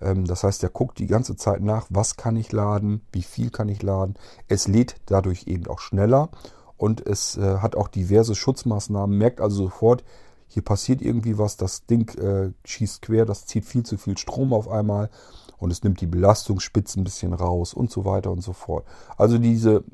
[0.00, 3.50] Ähm, das heißt, er guckt die ganze Zeit nach, was kann ich laden, wie viel
[3.50, 4.14] kann ich laden.
[4.48, 6.30] Es lädt dadurch eben auch schneller
[6.76, 10.04] und es äh, hat auch diverse Schutzmaßnahmen, merkt also sofort,
[10.46, 14.54] hier passiert irgendwie was, das Ding äh, schießt quer, das zieht viel zu viel Strom
[14.54, 15.10] auf einmal
[15.58, 18.86] und es nimmt die Belastungsspitzen ein bisschen raus und so weiter und so fort.
[19.16, 19.84] Also diese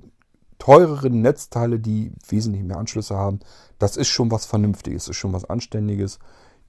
[0.65, 3.41] teureren Netzteile, die wesentlich mehr Anschlüsse haben,
[3.79, 6.19] das ist schon was Vernünftiges, ist schon was Anständiges.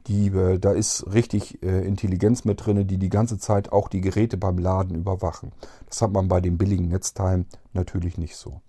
[0.08, 4.02] Die, äh, da ist richtig äh, Intelligenz mit drin, die die ganze Zeit auch die
[4.02, 5.54] Geräte beim Laden überwachen.
[5.88, 8.60] Das hat man bei den billigen Netzteilen natürlich nicht so.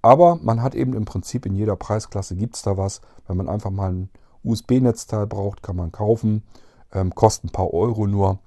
[0.00, 3.02] Aber man hat eben im Prinzip in jeder Preisklasse gibt es da was.
[3.26, 4.10] Wenn man einfach mal ein
[4.44, 6.42] USB-Netzteil braucht, kann man kaufen.
[6.92, 8.38] Ähm, kostet ein paar Euro nur.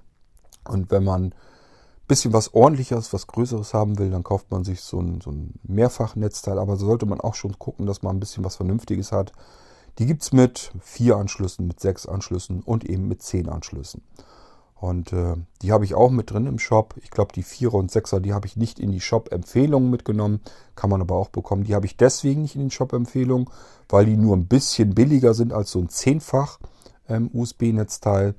[0.68, 1.36] Und wenn man
[2.08, 5.54] bisschen was ordentliches, was Größeres haben will, dann kauft man sich so ein, so ein
[5.64, 6.60] Mehrfachnetzteil.
[6.60, 9.32] Aber so sollte man auch schon gucken, dass man ein bisschen was Vernünftiges hat.
[10.00, 14.02] Die gibt es mit vier Anschlüssen, mit sechs Anschlüssen und eben mit zehn Anschlüssen.
[14.84, 16.96] Und äh, die habe ich auch mit drin im Shop.
[17.02, 20.42] Ich glaube, die 4er und 6er, die habe ich nicht in die Shop-Empfehlungen mitgenommen.
[20.76, 21.64] Kann man aber auch bekommen.
[21.64, 23.50] Die habe ich deswegen nicht in den Shop-Empfehlungen,
[23.88, 26.60] weil die nur ein bisschen billiger sind als so ein zehnfach
[27.08, 28.36] ähm, USB-Netzteil.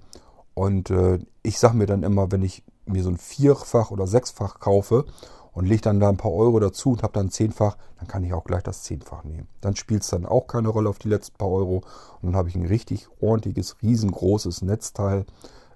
[0.53, 4.61] Und äh, ich sage mir dann immer, wenn ich mir so ein Vierfach oder Sechsfach
[4.61, 5.05] kaufe
[5.53, 8.33] und lege dann da ein paar Euro dazu und habe dann Zehnfach, dann kann ich
[8.33, 9.49] auch gleich das Zehnfach nehmen.
[9.61, 11.83] Dann spielt es dann auch keine Rolle auf die letzten paar Euro.
[12.21, 15.27] Und dann habe ich ein richtig ordentliches, riesengroßes Netzteil.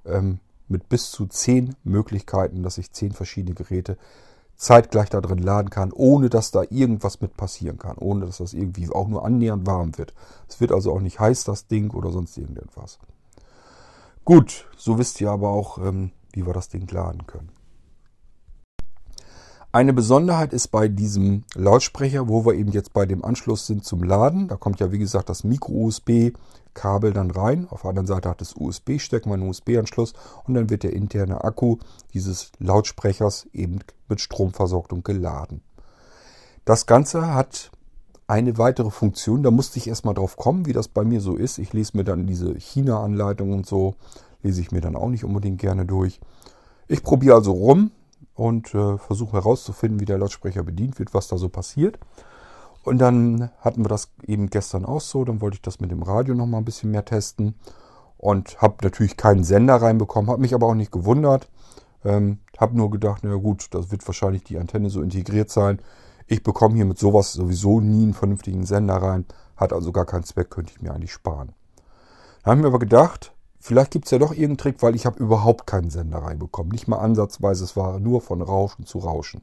[0.04, 3.96] Ähm, mit bis zu zehn Möglichkeiten, dass ich zehn verschiedene Geräte
[4.56, 8.52] zeitgleich da drin laden kann, ohne dass da irgendwas mit passieren kann, ohne dass das
[8.52, 10.14] irgendwie auch nur annähernd warm wird.
[10.48, 12.98] Es wird also auch nicht heiß, das Ding oder sonst irgendetwas.
[14.24, 17.50] Gut, so wisst ihr aber auch, ähm, wie wir das Ding laden können.
[19.70, 24.02] Eine Besonderheit ist bei diesem Lautsprecher, wo wir eben jetzt bei dem Anschluss sind zum
[24.02, 24.48] Laden.
[24.48, 27.66] Da kommt ja wie gesagt das Micro-USB-Kabel dann rein.
[27.68, 30.14] Auf der anderen Seite hat es USB, stecken wir einen USB-Anschluss
[30.46, 31.76] und dann wird der interne Akku
[32.14, 35.60] dieses Lautsprechers eben mit Strom versorgt und geladen.
[36.64, 37.70] Das Ganze hat
[38.26, 41.58] eine weitere Funktion, da musste ich erstmal drauf kommen, wie das bei mir so ist.
[41.58, 43.96] Ich lese mir dann diese China-Anleitung und so,
[44.42, 46.20] lese ich mir dann auch nicht unbedingt gerne durch.
[46.86, 47.90] Ich probiere also rum
[48.34, 51.98] und äh, versuche herauszufinden, wie der Lautsprecher bedient wird, was da so passiert.
[52.84, 56.02] Und dann hatten wir das eben gestern auch so, dann wollte ich das mit dem
[56.02, 57.54] Radio nochmal ein bisschen mehr testen
[58.16, 61.50] und habe natürlich keinen Sender reinbekommen, habe mich aber auch nicht gewundert.
[62.04, 65.80] Ähm, habe nur gedacht, na gut, das wird wahrscheinlich die Antenne so integriert sein,
[66.30, 69.24] ich bekomme hier mit sowas sowieso nie einen vernünftigen Sender rein.
[69.56, 71.54] Hat also gar keinen Zweck, könnte ich mir eigentlich sparen.
[72.44, 75.18] Da haben wir aber gedacht, vielleicht gibt es ja doch irgendeinen Trick, weil ich habe
[75.18, 76.72] überhaupt keinen Sender reinbekommen.
[76.72, 79.42] Nicht mal ansatzweise, es war nur von Rauschen zu Rauschen.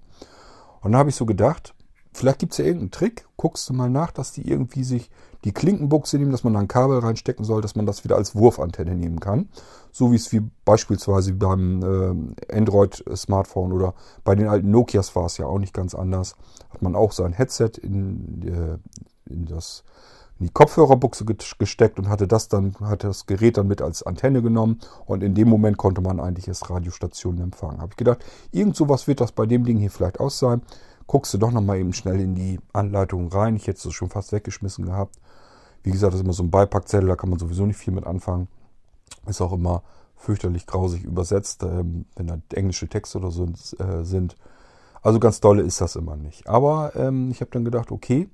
[0.82, 1.74] Und dann habe ich so gedacht,
[2.14, 3.26] vielleicht gibt es ja irgendeinen Trick.
[3.38, 5.10] Guckst du mal nach, dass die irgendwie sich
[5.44, 8.36] die Klinkenbuchse nehmen, dass man da ein Kabel reinstecken soll, dass man das wieder als
[8.36, 9.50] Wurfantenne nehmen kann.
[9.92, 11.84] So wie es wie beispielsweise beim
[12.50, 16.36] äh, Android-Smartphone oder bei den alten Nokias war es ja auch nicht ganz anders.
[16.72, 19.84] Hat man auch sein Headset in, äh, in das
[20.40, 24.42] in die Kopfhörerbuchse gesteckt und hatte das dann, hatte das Gerät dann mit als Antenne
[24.42, 27.80] genommen und in dem Moment konnte man eigentlich erst Radiostationen empfangen.
[27.80, 30.62] Habe ich gedacht, irgend sowas wird das bei dem Ding hier vielleicht aus sein.
[31.08, 33.56] Guckst du doch nochmal eben schnell in die Anleitung rein.
[33.56, 35.16] Ich hätte es schon fast weggeschmissen gehabt.
[35.84, 38.06] Wie gesagt, das ist immer so ein Beipackzettel, da kann man sowieso nicht viel mit
[38.06, 38.48] anfangen.
[39.28, 39.84] Ist auch immer
[40.16, 43.46] fürchterlich grausig übersetzt, ähm, wenn da englische Texte oder so
[43.78, 44.36] äh, sind.
[45.02, 46.48] Also ganz dolle ist das immer nicht.
[46.50, 48.28] Aber ähm, ich habe dann gedacht, okay,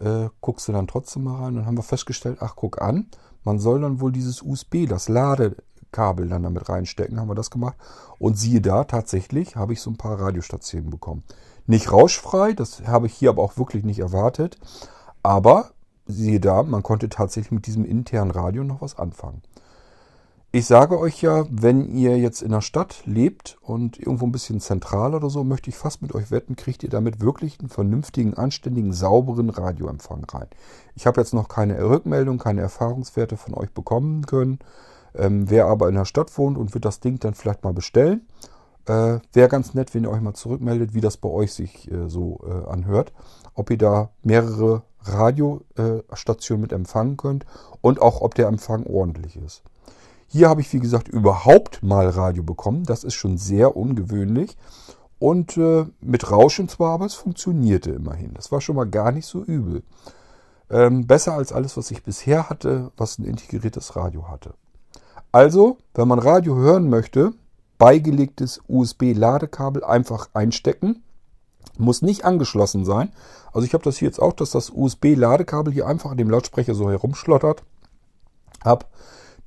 [0.00, 1.54] äh, guckst du dann trotzdem mal rein.
[1.54, 3.06] Dann haben wir festgestellt, ach guck an,
[3.44, 7.76] man soll dann wohl dieses USB, das Ladekabel dann damit reinstecken, haben wir das gemacht.
[8.18, 11.24] Und siehe da, tatsächlich habe ich so ein paar Radiostationen bekommen.
[11.66, 14.58] Nicht rauschfrei, das habe ich hier aber auch wirklich nicht erwartet.
[15.22, 15.70] Aber
[16.06, 19.42] siehe da, man konnte tatsächlich mit diesem internen Radio noch was anfangen.
[20.52, 24.58] Ich sage euch ja, wenn ihr jetzt in der Stadt lebt und irgendwo ein bisschen
[24.58, 28.34] zentral oder so, möchte ich fast mit euch wetten, kriegt ihr damit wirklich einen vernünftigen,
[28.34, 30.48] anständigen, sauberen Radioempfang rein.
[30.96, 34.58] Ich habe jetzt noch keine Rückmeldung, keine Erfahrungswerte von euch bekommen können.
[35.14, 38.26] Ähm, wer aber in der Stadt wohnt und wird das Ding dann vielleicht mal bestellen,
[38.86, 42.08] äh, wäre ganz nett, wenn ihr euch mal zurückmeldet, wie das bei euch sich äh,
[42.08, 43.12] so äh, anhört.
[43.54, 47.46] Ob ihr da mehrere Radiostationen mit empfangen könnt
[47.82, 49.62] und auch ob der Empfang ordentlich ist.
[50.32, 52.84] Hier habe ich, wie gesagt, überhaupt mal Radio bekommen.
[52.84, 54.56] Das ist schon sehr ungewöhnlich.
[55.18, 58.32] Und äh, mit Rauschen zwar, aber es funktionierte immerhin.
[58.34, 59.82] Das war schon mal gar nicht so übel.
[60.70, 64.54] Ähm, besser als alles, was ich bisher hatte, was ein integriertes Radio hatte.
[65.32, 67.32] Also, wenn man Radio hören möchte,
[67.78, 71.02] beigelegtes USB-Ladekabel einfach einstecken.
[71.76, 73.10] Muss nicht angeschlossen sein.
[73.52, 76.74] Also ich habe das hier jetzt auch, dass das USB-Ladekabel hier einfach an dem Lautsprecher
[76.74, 77.64] so herumschlottert.
[78.64, 78.88] Hab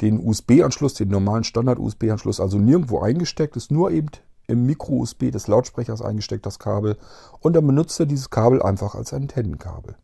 [0.02, 4.10] den USB-Anschluss, den normalen Standard-USB-Anschluss, also nirgendwo eingesteckt, ist nur eben
[4.48, 6.98] im Micro-USB des Lautsprechers eingesteckt, das Kabel.
[7.40, 9.96] Und dann benutzt er dieses Kabel einfach als Antennenkabel.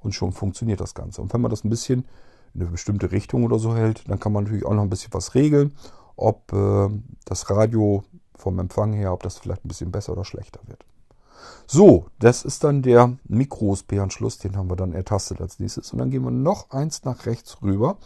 [0.00, 1.20] Und schon funktioniert das Ganze.
[1.20, 2.04] Und wenn man das ein bisschen
[2.54, 5.12] in eine bestimmte Richtung oder so hält, dann kann man natürlich auch noch ein bisschen
[5.12, 5.72] was regeln,
[6.16, 6.88] ob äh,
[7.24, 8.02] das Radio
[8.34, 10.84] vom Empfang her, ob das vielleicht ein bisschen besser oder schlechter wird.
[11.66, 15.92] So, das ist dann der Micro-USB-Anschluss, den haben wir dann ertastet als nächstes.
[15.92, 17.96] Und dann gehen wir noch eins nach rechts rüber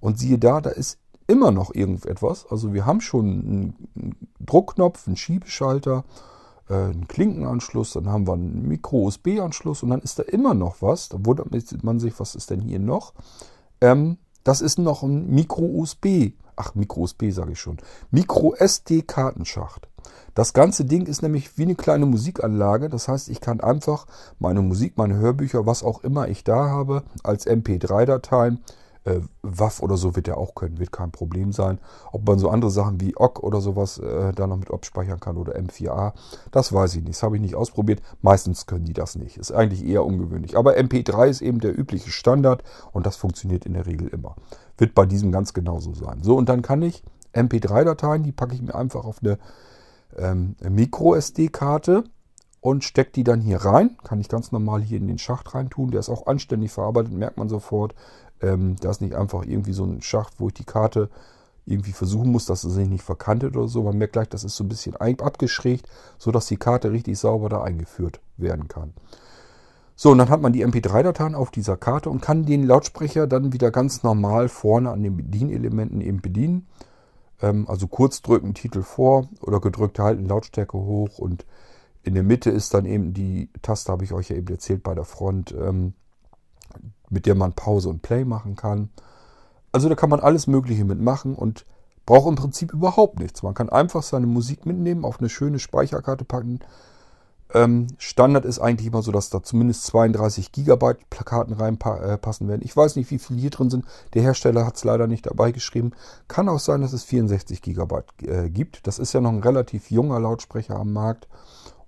[0.00, 2.46] und siehe da, da ist immer noch irgendetwas.
[2.50, 6.04] Also wir haben schon einen Druckknopf, einen Schiebeschalter,
[6.68, 11.08] äh, einen Klinkenanschluss, dann haben wir einen Micro-USB-Anschluss und dann ist da immer noch was.
[11.08, 11.52] Da wundert
[11.84, 13.14] man sich, was ist denn hier noch?
[13.80, 16.32] Ähm, das ist noch ein Micro-USB.
[16.56, 17.78] Ach, Micro-USB sage ich schon.
[18.10, 19.88] Micro-SD-Kartenschacht.
[20.34, 22.88] Das ganze Ding ist nämlich wie eine kleine Musikanlage.
[22.88, 24.06] Das heißt, ich kann einfach
[24.38, 28.60] meine Musik, meine Hörbücher, was auch immer ich da habe, als MP3-Dateien
[29.04, 31.78] äh, WAF oder so wird er auch können, wird kein Problem sein.
[32.12, 35.36] Ob man so andere Sachen wie OGG oder sowas äh, da noch mit abspeichern kann
[35.36, 36.12] oder M4A,
[36.50, 37.16] das weiß ich nicht.
[37.16, 38.02] Das habe ich nicht ausprobiert.
[38.22, 39.36] Meistens können die das nicht.
[39.36, 40.56] Ist eigentlich eher ungewöhnlich.
[40.56, 44.36] Aber MP3 ist eben der übliche Standard und das funktioniert in der Regel immer.
[44.76, 46.22] Wird bei diesem ganz genauso sein.
[46.22, 47.02] So, und dann kann ich
[47.34, 49.38] MP3-Dateien, die packe ich mir einfach auf eine
[50.16, 52.04] ähm, Micro-SD-Karte
[52.60, 53.96] und stecke die dann hier rein.
[54.04, 55.90] Kann ich ganz normal hier in den Schacht rein tun.
[55.90, 57.94] Der ist auch anständig verarbeitet, merkt man sofort.
[58.42, 61.08] Ähm, da ist nicht einfach irgendwie so ein Schacht, wo ich die Karte
[61.66, 63.82] irgendwie versuchen muss, dass sie sich nicht verkantet oder so.
[63.82, 65.88] Man merkt gleich, das ist so ein bisschen abgeschrägt,
[66.18, 68.92] sodass die Karte richtig sauber da eingeführt werden kann.
[69.94, 73.52] So, und dann hat man die MP3-Dateien auf dieser Karte und kann den Lautsprecher dann
[73.52, 76.66] wieder ganz normal vorne an den Bedienelementen eben bedienen.
[77.42, 81.44] Ähm, also kurz drücken, Titel vor oder gedrückt halten, Lautstärke hoch und
[82.02, 84.94] in der Mitte ist dann eben die Taste, habe ich euch ja eben erzählt, bei
[84.94, 85.92] der Front, ähm,
[87.10, 88.90] mit der man Pause und Play machen kann.
[89.72, 91.66] Also da kann man alles Mögliche mitmachen und
[92.06, 93.42] braucht im Prinzip überhaupt nichts.
[93.42, 96.60] Man kann einfach seine Musik mitnehmen, auf eine schöne Speicherkarte packen.
[97.52, 102.62] Ähm, Standard ist eigentlich immer so, dass da zumindest 32 Gigabyte Plakaten reinpassen werden.
[102.64, 103.84] Ich weiß nicht, wie viel hier drin sind.
[104.14, 105.92] Der Hersteller hat es leider nicht dabei geschrieben.
[106.28, 108.86] Kann auch sein, dass es 64 Gigabyte äh, gibt.
[108.86, 111.28] Das ist ja noch ein relativ junger Lautsprecher am Markt.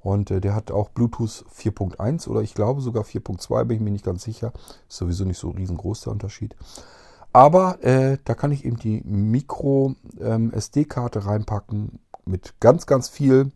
[0.02, 3.90] Und äh, der hat auch Bluetooth 4.1 oder ich glaube sogar 4.2, bin ich mir
[3.90, 4.52] nicht ganz sicher.
[4.88, 6.56] Ist sowieso nicht so riesengroß der Unterschied.
[7.32, 13.52] Aber äh, da kann ich eben die Micro ähm, reinpacken mit ganz, ganz viel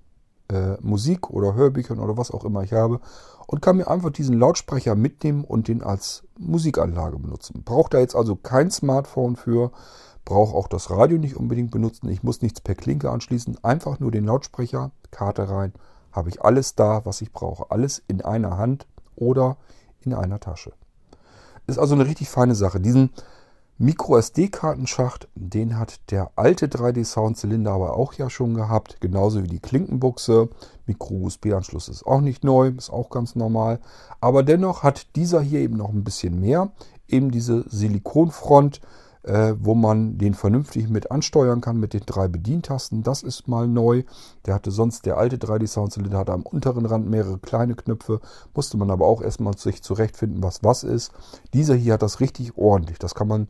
[0.49, 3.01] äh, Musik oder Hörbüchern oder was auch immer ich habe
[3.47, 7.63] und kann mir einfach diesen Lautsprecher mitnehmen und den als Musikanlage benutzen.
[7.65, 9.73] Braucht da jetzt also kein Smartphone für,
[10.25, 12.09] brauche auch das Radio nicht unbedingt benutzen.
[12.09, 15.73] Ich muss nichts per Klinke anschließen, einfach nur den Lautsprecher, Karte rein,
[16.17, 17.71] habe ich alles da, was ich brauche.
[17.71, 19.57] Alles in einer Hand oder
[20.01, 20.73] in einer Tasche.
[21.67, 22.81] Ist also eine richtig feine Sache.
[22.81, 23.11] Diesen
[23.79, 30.49] Micro-SD-Kartenschacht, den hat der alte 3D-Sound-Zylinder aber auch ja schon gehabt, genauso wie die Klinkenbuchse.
[30.87, 33.81] Micro-USB-Anschluss ist auch nicht neu, ist auch ganz normal.
[34.21, 36.71] Aber dennoch hat dieser hier eben noch ein bisschen mehr.
[37.07, 38.81] Eben diese Silikonfront,
[39.27, 43.03] äh, wo man den vernünftig mit ansteuern kann mit den drei Bedientasten.
[43.03, 44.05] Das ist mal neu.
[44.47, 48.21] Der hatte sonst, der alte 3D-Sound-Zylinder hatte am unteren Rand mehrere kleine Knöpfe,
[48.55, 51.13] musste man aber auch erstmal sich zurechtfinden, was was ist.
[51.53, 52.99] Dieser hier hat das richtig ordentlich.
[52.99, 53.49] Das kann man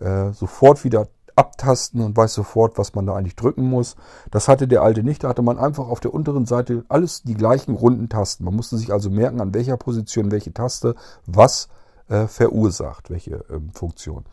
[0.00, 1.06] äh, sofort wieder
[1.36, 3.96] abtasten und weiß sofort, was man da eigentlich drücken muss.
[4.30, 5.24] Das hatte der alte nicht.
[5.24, 8.44] Da hatte man einfach auf der unteren Seite alles die gleichen runden Tasten.
[8.44, 10.94] Man musste sich also merken, an welcher Position welche Taste
[11.26, 11.68] was
[12.08, 14.24] äh, verursacht, welche äh, Funktion.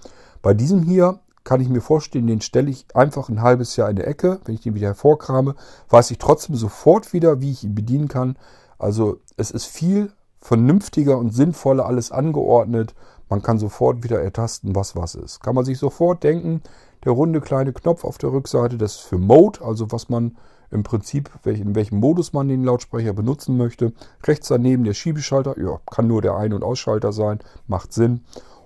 [0.42, 3.96] Bei diesem hier kann ich mir vorstellen, den stelle ich einfach ein halbes Jahr in
[3.96, 4.40] der Ecke.
[4.46, 5.56] Wenn ich den wieder hervorkrame,
[5.90, 8.38] weiß ich trotzdem sofort wieder, wie ich ihn bedienen kann.
[8.78, 12.94] Also es ist viel vernünftiger und sinnvoller alles angeordnet.
[13.30, 15.42] Man kann sofort wieder ertasten, was was ist.
[15.42, 16.62] Kann man sich sofort denken,
[17.04, 20.38] der runde kleine Knopf auf der Rückseite, das ist für Mode, also was man
[20.72, 23.94] im Prinzip, in welchem Modus man den Lautsprecher benutzen möchte.
[24.24, 28.22] Rechts daneben der Schiebeschalter, ja, kann nur der Ein- und Ausschalter sein, macht Sinn.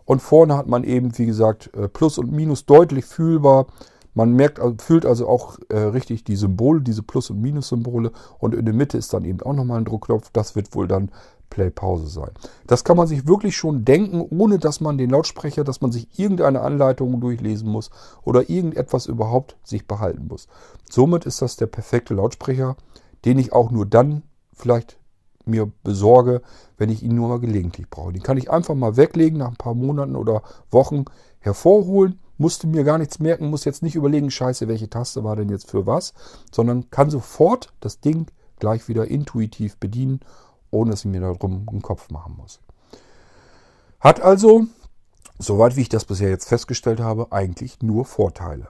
[0.06, 3.68] Und vorne hat man eben, wie gesagt, äh, Plus und Minus deutlich fühlbar.
[4.14, 8.12] Man merkt, fühlt also auch äh, richtig die Symbole, diese Plus- und Minus-Symbole.
[8.38, 10.30] Und in der Mitte ist dann eben auch nochmal ein Druckknopf.
[10.32, 11.10] Das wird wohl dann
[11.54, 12.32] Play-Pause sein.
[12.66, 16.08] Das kann man sich wirklich schon denken, ohne dass man den Lautsprecher, dass man sich
[16.18, 17.91] irgendeine Anleitung durchlesen muss
[18.24, 20.47] oder irgendetwas überhaupt sich behalten muss.
[20.89, 22.76] Somit ist das der perfekte Lautsprecher,
[23.26, 24.97] den ich auch nur dann vielleicht
[25.46, 26.41] mir besorge,
[26.78, 28.14] wenn ich ihn nur mal gelegentlich brauche.
[28.14, 31.06] Den kann ich einfach mal weglegen, nach ein paar Monaten oder Wochen
[31.39, 35.50] hervorholen, musste mir gar nichts merken, muss jetzt nicht überlegen, scheiße, welche Taste war denn
[35.50, 36.14] jetzt für was,
[36.52, 38.28] sondern kann sofort das Ding
[38.60, 40.22] gleich wieder intuitiv bedienen,
[40.72, 42.60] ohne dass ich mir darum einen Kopf machen muss.
[44.00, 44.66] Hat also,
[45.39, 48.68] soweit wie ich das bisher jetzt festgestellt habe, eigentlich nur Vorteile.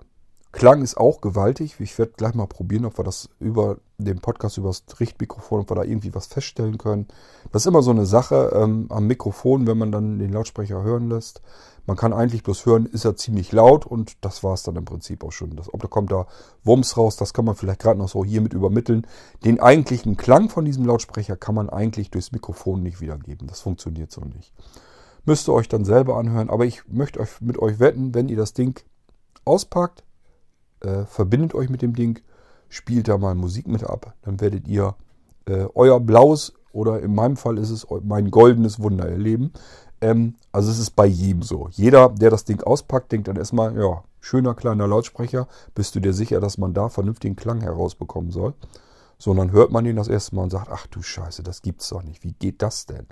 [0.54, 1.80] Klang ist auch gewaltig.
[1.80, 5.72] Ich werde gleich mal probieren, ob wir das über den Podcast, über das Richtmikrofon, ob
[5.72, 7.08] wir da irgendwie was feststellen können.
[7.52, 11.10] Das ist immer so eine Sache ähm, am Mikrofon, wenn man dann den Lautsprecher hören
[11.10, 11.42] lässt.
[11.88, 14.86] Man kann eigentlich bloß hören, ist er ziemlich laut und das war es dann im
[14.86, 15.56] Prinzip auch schon.
[15.56, 16.28] Das, ob da kommt da
[16.64, 19.08] Wumms raus, das kann man vielleicht gerade noch so hiermit übermitteln.
[19.44, 23.48] Den eigentlichen Klang von diesem Lautsprecher kann man eigentlich durchs Mikrofon nicht wiedergeben.
[23.48, 24.54] Das funktioniert so nicht.
[25.26, 28.38] Müsst ihr euch dann selber anhören, aber ich möchte euch mit euch wetten, wenn ihr
[28.38, 28.80] das Ding
[29.46, 30.04] auspackt,
[30.84, 32.20] äh, verbindet euch mit dem Ding,
[32.70, 34.96] spielt da mal Musik mit ab, dann werdet ihr
[35.46, 39.54] äh, euer blaues oder in meinem Fall ist es mein goldenes Wunder erleben.
[40.02, 41.70] Ähm, also es ist bei jedem so.
[41.72, 46.14] Jeder, der das Ding auspackt, denkt dann erstmal, ja, schöner kleiner Lautsprecher, bist du dir
[46.14, 48.54] sicher, dass man da vernünftigen Klang herausbekommen soll?
[49.20, 52.04] Sondern hört man ihn das erste Mal und sagt, ach du Scheiße, das gibt's doch
[52.04, 52.24] nicht.
[52.24, 53.06] Wie geht das denn?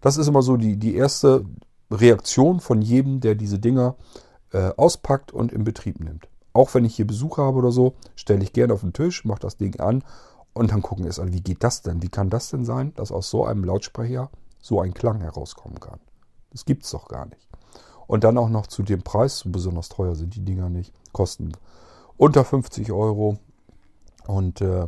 [0.00, 1.46] Das ist immer so die, die erste
[1.90, 3.94] Reaktion von jedem, der diese Dinger
[4.52, 6.28] äh, auspackt und in Betrieb nimmt.
[6.56, 9.40] Auch wenn ich hier Besuch habe oder so, stelle ich gerne auf den Tisch, mache
[9.40, 10.02] das Ding an
[10.54, 12.02] und dann gucken wir es an, wie geht das denn?
[12.02, 14.30] Wie kann das denn sein, dass aus so einem Lautsprecher
[14.62, 16.00] so ein Klang herauskommen kann?
[16.52, 17.46] Das gibt es doch gar nicht.
[18.06, 21.52] Und dann auch noch zu dem Preis, so besonders teuer sind die Dinger nicht, kosten
[22.16, 23.36] unter 50 Euro.
[24.26, 24.86] Und äh,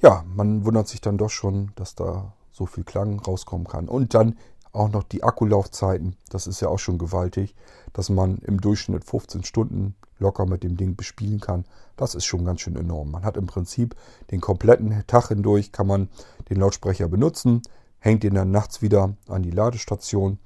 [0.00, 3.88] ja, man wundert sich dann doch schon, dass da so viel Klang rauskommen kann.
[3.88, 4.38] Und dann
[4.78, 7.54] auch noch die Akkulaufzeiten, das ist ja auch schon gewaltig,
[7.92, 11.64] dass man im Durchschnitt 15 Stunden locker mit dem Ding bespielen kann.
[11.96, 13.10] Das ist schon ganz schön enorm.
[13.10, 13.94] Man hat im Prinzip
[14.30, 16.08] den kompletten Tag hindurch, kann man
[16.48, 17.62] den Lautsprecher benutzen,
[17.98, 20.38] hängt ihn dann nachts wieder an die Ladestation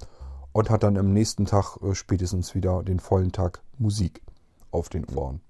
[0.53, 4.23] und hat dann am nächsten Tag äh, spätestens wieder den vollen Tag Musik
[4.71, 5.41] auf den Ohren.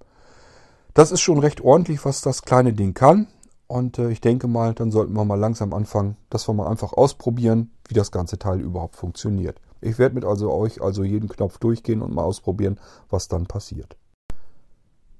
[0.93, 3.27] Das ist schon recht ordentlich, was das kleine Ding kann.
[3.67, 6.93] Und äh, ich denke mal, dann sollten wir mal langsam anfangen, dass wir mal einfach
[6.93, 9.59] ausprobieren, wie das ganze Teil überhaupt funktioniert.
[9.81, 13.97] Ich werde mit also euch also jeden Knopf durchgehen und mal ausprobieren, was dann passiert.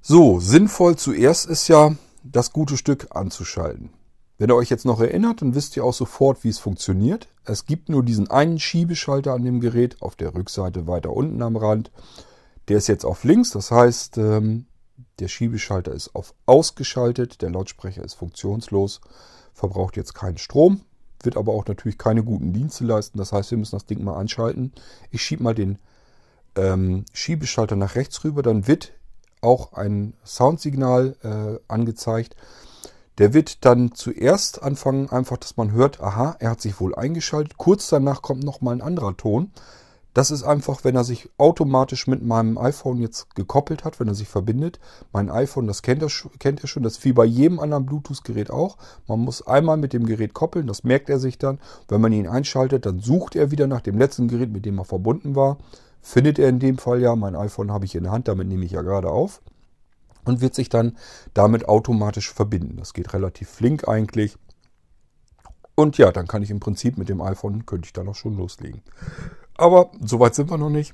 [0.01, 3.89] So, sinnvoll zuerst ist ja, das gute Stück anzuschalten.
[4.37, 7.27] Wenn ihr euch jetzt noch erinnert, dann wisst ihr auch sofort, wie es funktioniert.
[7.45, 11.55] Es gibt nur diesen einen Schiebeschalter an dem Gerät auf der Rückseite weiter unten am
[11.55, 11.91] Rand.
[12.67, 14.65] Der ist jetzt auf links, das heißt, ähm,
[15.19, 19.01] der Schiebeschalter ist auf ausgeschaltet, der Lautsprecher ist funktionslos,
[19.53, 20.81] verbraucht jetzt keinen Strom,
[21.21, 23.17] wird aber auch natürlich keine guten Dienste leisten.
[23.17, 24.73] Das heißt, wir müssen das Ding mal anschalten.
[25.11, 25.79] Ich schiebe mal den
[26.55, 28.93] ähm, Schiebeschalter nach rechts rüber, dann wird
[29.41, 32.35] auch ein Soundsignal äh, angezeigt.
[33.19, 37.57] Der wird dann zuerst anfangen, einfach, dass man hört, aha, er hat sich wohl eingeschaltet.
[37.57, 39.51] Kurz danach kommt nochmal ein anderer Ton.
[40.13, 44.13] Das ist einfach, wenn er sich automatisch mit meinem iPhone jetzt gekoppelt hat, wenn er
[44.13, 44.79] sich verbindet.
[45.11, 48.51] Mein iPhone, das kennt er, kennt er schon, das ist wie bei jedem anderen Bluetooth-Gerät
[48.51, 48.77] auch.
[49.07, 51.59] Man muss einmal mit dem Gerät koppeln, das merkt er sich dann.
[51.87, 54.85] Wenn man ihn einschaltet, dann sucht er wieder nach dem letzten Gerät, mit dem er
[54.85, 55.57] verbunden war.
[56.01, 58.65] Findet er in dem Fall ja, mein iPhone habe ich in der Hand, damit nehme
[58.65, 59.41] ich ja gerade auf.
[60.25, 60.95] Und wird sich dann
[61.33, 62.77] damit automatisch verbinden.
[62.77, 64.37] Das geht relativ flink eigentlich.
[65.75, 68.37] Und ja, dann kann ich im Prinzip mit dem iPhone, könnte ich dann auch schon
[68.37, 68.83] loslegen.
[69.55, 70.93] Aber soweit sind wir noch nicht.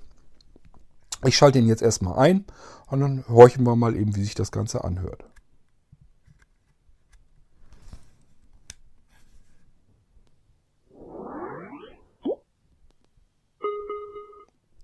[1.26, 2.46] Ich schalte ihn jetzt erstmal ein
[2.88, 5.26] und dann horchen wir mal eben, wie sich das Ganze anhört.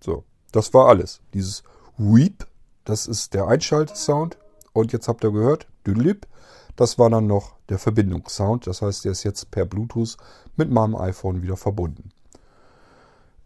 [0.02, 1.22] So, das war alles.
[1.34, 1.64] Dieses
[1.98, 2.46] Weep,
[2.84, 4.38] das ist der Einschaltsound.
[4.74, 6.28] Und jetzt habt ihr gehört, Düdelip,
[6.76, 8.68] das war dann noch der Verbindungssound.
[8.68, 10.18] Das heißt, der ist jetzt per Bluetooth
[10.58, 12.12] mit meinem iPhone wieder verbunden.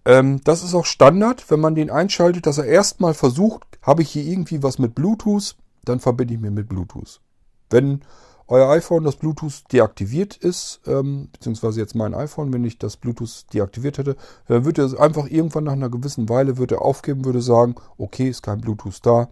[0.05, 4.09] Ähm, das ist auch Standard, wenn man den einschaltet, dass er erstmal versucht, habe ich
[4.09, 7.21] hier irgendwie was mit Bluetooth, dann verbinde ich mir mit Bluetooth.
[7.69, 8.01] Wenn
[8.49, 13.45] euer iPhone das Bluetooth deaktiviert ist, ähm, beziehungsweise jetzt mein iPhone, wenn ich das Bluetooth
[13.53, 14.15] deaktiviert hätte,
[14.47, 18.27] dann würde er einfach irgendwann nach einer gewissen Weile würde er aufgeben, würde sagen, okay,
[18.29, 19.29] ist kein Bluetooth da.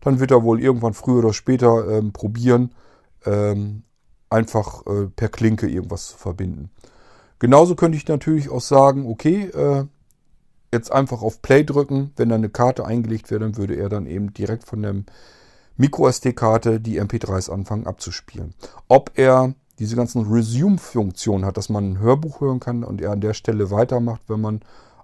[0.00, 2.74] Dann wird er wohl irgendwann früher oder später ähm, probieren,
[3.24, 3.84] ähm,
[4.28, 6.70] einfach äh, per Klinke irgendwas zu verbinden.
[7.38, 9.86] Genauso könnte ich natürlich auch sagen, okay, äh,
[10.72, 12.12] jetzt einfach auf Play drücken.
[12.16, 14.94] Wenn da eine Karte eingelegt wäre, dann würde er dann eben direkt von der
[15.76, 18.54] MicroSD-Karte die MP3s anfangen abzuspielen.
[18.88, 23.20] Ob er diese ganzen Resume-Funktionen hat, dass man ein Hörbuch hören kann und er an
[23.20, 24.60] der Stelle weitermacht, wenn man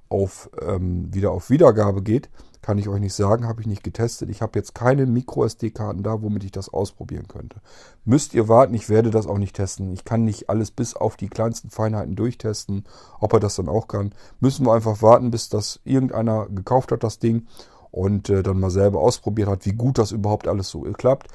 [0.08, 2.28] auf, ähm, wieder auf Wiedergabe geht,
[2.64, 4.30] kann ich euch nicht sagen, habe ich nicht getestet.
[4.30, 7.58] Ich habe jetzt keine Micro-SD-Karten da, womit ich das ausprobieren könnte.
[8.06, 9.92] Müsst ihr warten, ich werde das auch nicht testen.
[9.92, 12.84] Ich kann nicht alles bis auf die kleinsten Feinheiten durchtesten.
[13.20, 17.04] Ob er das dann auch kann, müssen wir einfach warten, bis das irgendeiner gekauft hat,
[17.04, 17.46] das Ding,
[17.90, 21.28] und äh, dann mal selber ausprobiert hat, wie gut das überhaupt alles so klappt.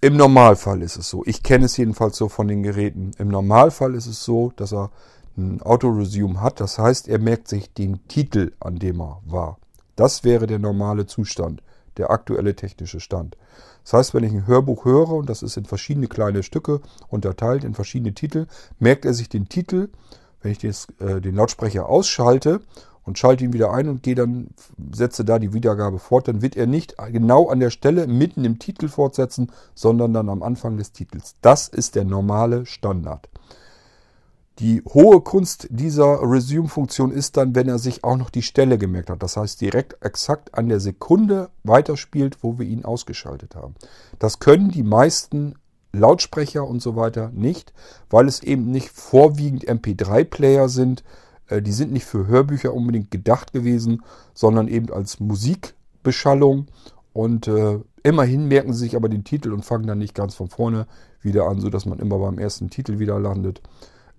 [0.00, 1.24] Im Normalfall ist es so.
[1.26, 3.10] Ich kenne es jedenfalls so von den Geräten.
[3.18, 4.90] Im Normalfall ist es so, dass er
[5.36, 6.58] ein Auto-Resume hat.
[6.60, 9.58] Das heißt, er merkt sich den Titel, an dem er war.
[9.96, 11.62] Das wäre der normale Zustand,
[11.96, 13.36] der aktuelle technische Stand.
[13.84, 17.64] Das heißt, wenn ich ein Hörbuch höre und das ist in verschiedene kleine Stücke unterteilt,
[17.64, 18.46] in verschiedene Titel,
[18.78, 19.90] merkt er sich den Titel.
[20.40, 22.60] Wenn ich des, äh, den Lautsprecher ausschalte
[23.04, 24.48] und schalte ihn wieder ein und gehe dann,
[24.92, 28.58] setze da die Wiedergabe fort, dann wird er nicht genau an der Stelle mitten im
[28.58, 31.34] Titel fortsetzen, sondern dann am Anfang des Titels.
[31.42, 33.28] Das ist der normale Standard.
[34.60, 39.10] Die hohe Kunst dieser Resume-Funktion ist dann, wenn er sich auch noch die Stelle gemerkt
[39.10, 39.22] hat.
[39.22, 43.74] Das heißt, direkt exakt an der Sekunde weiterspielt, wo wir ihn ausgeschaltet haben.
[44.20, 45.56] Das können die meisten
[45.92, 47.72] Lautsprecher und so weiter nicht,
[48.10, 51.02] weil es eben nicht vorwiegend MP3-Player sind.
[51.48, 54.02] Äh, die sind nicht für Hörbücher unbedingt gedacht gewesen,
[54.34, 56.66] sondern eben als Musikbeschallung.
[57.12, 60.48] Und äh, immerhin merken sie sich aber den Titel und fangen dann nicht ganz von
[60.48, 60.86] vorne
[61.22, 63.62] wieder an, sodass man immer beim ersten Titel wieder landet.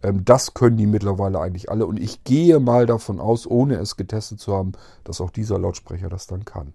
[0.04, 1.86] Ähm, das können die mittlerweile eigentlich alle.
[1.86, 4.74] Und ich gehe mal davon aus, ohne es getestet zu haben,
[5.04, 6.74] dass auch dieser Lautsprecher das dann kann.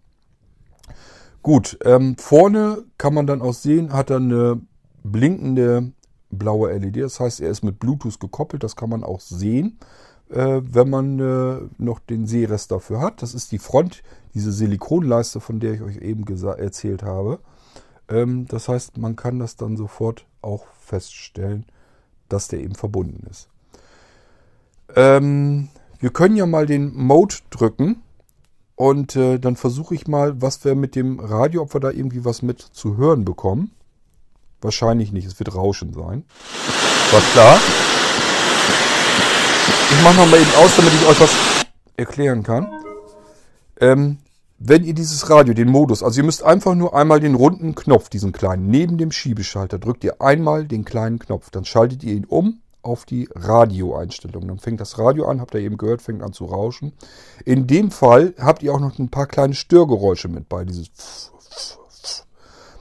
[1.42, 4.60] Gut, ähm, vorne kann man dann auch sehen, hat er eine
[5.02, 5.92] blinkende
[6.30, 7.02] blaue LED.
[7.02, 8.62] Das heißt, er ist mit Bluetooth gekoppelt.
[8.62, 9.78] Das kann man auch sehen,
[10.28, 13.22] äh, wenn man äh, noch den Sehrest dafür hat.
[13.22, 14.02] Das ist die Front,
[14.34, 17.40] diese Silikonleiste, von der ich euch eben erzählt habe.
[18.08, 21.64] Ähm, das heißt, man kann das dann sofort auch feststellen
[22.32, 23.48] dass der eben verbunden ist.
[24.96, 25.68] Ähm,
[25.98, 28.02] wir können ja mal den Mode drücken
[28.74, 32.24] und äh, dann versuche ich mal, was wir mit dem Radio, ob wir da irgendwie
[32.24, 33.72] was mit zu hören bekommen.
[34.62, 36.24] Wahrscheinlich nicht, es wird Rauschen sein.
[37.12, 37.58] War klar.
[39.90, 41.30] Ich mache noch mal eben aus, damit ich euch was
[41.96, 42.68] erklären kann.
[43.80, 44.18] Ähm,
[44.62, 48.10] wenn ihr dieses Radio, den Modus, also ihr müsst einfach nur einmal den runden Knopf,
[48.10, 52.26] diesen kleinen, neben dem Schiebeschalter, drückt ihr einmal den kleinen Knopf, dann schaltet ihr ihn
[52.26, 54.46] um auf die Radioeinstellung.
[54.46, 56.92] Dann fängt das Radio an, habt ihr eben gehört, fängt an zu rauschen.
[57.46, 60.90] In dem Fall habt ihr auch noch ein paar kleine Störgeräusche mit bei, dieses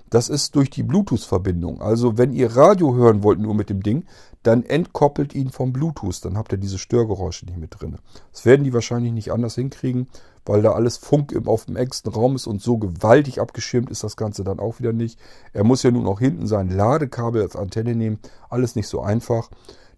[0.09, 1.81] das ist durch die Bluetooth-Verbindung.
[1.81, 4.05] Also wenn ihr Radio hören wollt nur mit dem Ding,
[4.43, 6.25] dann entkoppelt ihn vom Bluetooth.
[6.25, 7.97] Dann habt ihr diese Störgeräusche nicht mit drin.
[8.31, 10.07] Das werden die wahrscheinlich nicht anders hinkriegen,
[10.45, 14.17] weil da alles Funk auf dem engsten Raum ist und so gewaltig abgeschirmt ist das
[14.17, 15.19] Ganze dann auch wieder nicht.
[15.53, 18.19] Er muss ja nun auch hinten sein Ladekabel als Antenne nehmen.
[18.49, 19.49] Alles nicht so einfach.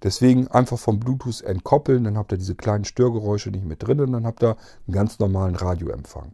[0.03, 4.11] Deswegen einfach vom Bluetooth entkoppeln, dann habt ihr diese kleinen Störgeräusche nicht mit drin und
[4.13, 6.31] dann habt ihr einen ganz normalen Radioempfang.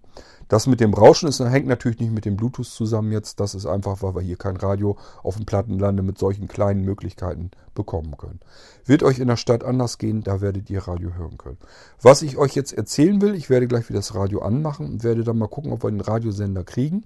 [0.48, 3.40] Das mit dem Rauschen ist, hängt natürlich nicht mit dem Bluetooth zusammen jetzt.
[3.40, 7.52] Das ist einfach, weil wir hier kein Radio auf dem Plattenlande mit solchen kleinen Möglichkeiten
[7.76, 8.40] bekommen können.
[8.86, 11.58] Wird euch in der Stadt anders gehen, da werdet ihr Radio hören können.
[12.02, 15.24] Was ich euch jetzt erzählen will, ich werde gleich wieder das Radio anmachen und werde
[15.24, 17.06] dann mal gucken, ob wir einen Radiosender kriegen.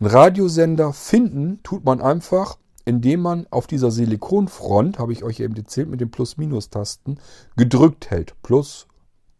[0.00, 5.54] Einen Radiosender finden tut man einfach, indem man auf dieser Silikonfront, habe ich euch eben
[5.54, 7.18] erzählt, mit den Plus-Minus-Tasten
[7.56, 8.34] gedrückt hält.
[8.42, 8.88] Plus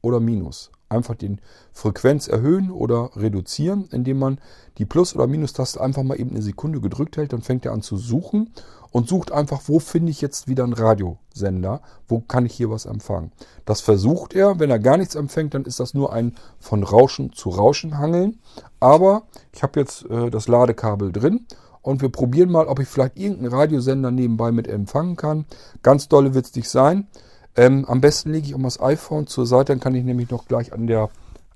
[0.01, 1.37] oder Minus einfach die
[1.73, 4.39] Frequenz erhöhen oder reduzieren, indem man
[4.79, 7.33] die Plus- oder Minus-Taste einfach mal eben eine Sekunde gedrückt hält.
[7.33, 8.53] Dann fängt er an zu suchen
[8.93, 12.85] und sucht einfach, wo finde ich jetzt wieder einen Radiosender, wo kann ich hier was
[12.85, 13.33] empfangen.
[13.65, 14.61] Das versucht er.
[14.61, 18.39] Wenn er gar nichts empfängt, dann ist das nur ein von Rauschen zu Rauschen hangeln.
[18.79, 21.47] Aber ich habe jetzt äh, das Ladekabel drin
[21.81, 25.47] und wir probieren mal, ob ich vielleicht irgendeinen Radiosender nebenbei mit empfangen kann.
[25.83, 27.09] Ganz dolle wird es nicht sein.
[27.57, 30.47] Ähm, am besten lege ich mal das iPhone zur Seite, dann kann ich nämlich noch
[30.47, 31.11] gleich an der,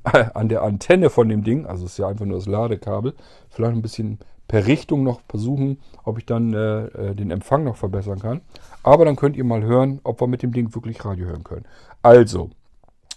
[0.04, 3.14] äh, an der Antenne von dem Ding, also es ist ja einfach nur das Ladekabel,
[3.50, 4.18] vielleicht ein bisschen
[4.48, 8.40] per Richtung noch versuchen, ob ich dann äh, äh, den Empfang noch verbessern kann.
[8.82, 11.64] Aber dann könnt ihr mal hören, ob wir mit dem Ding wirklich Radio hören können.
[12.02, 12.50] Also,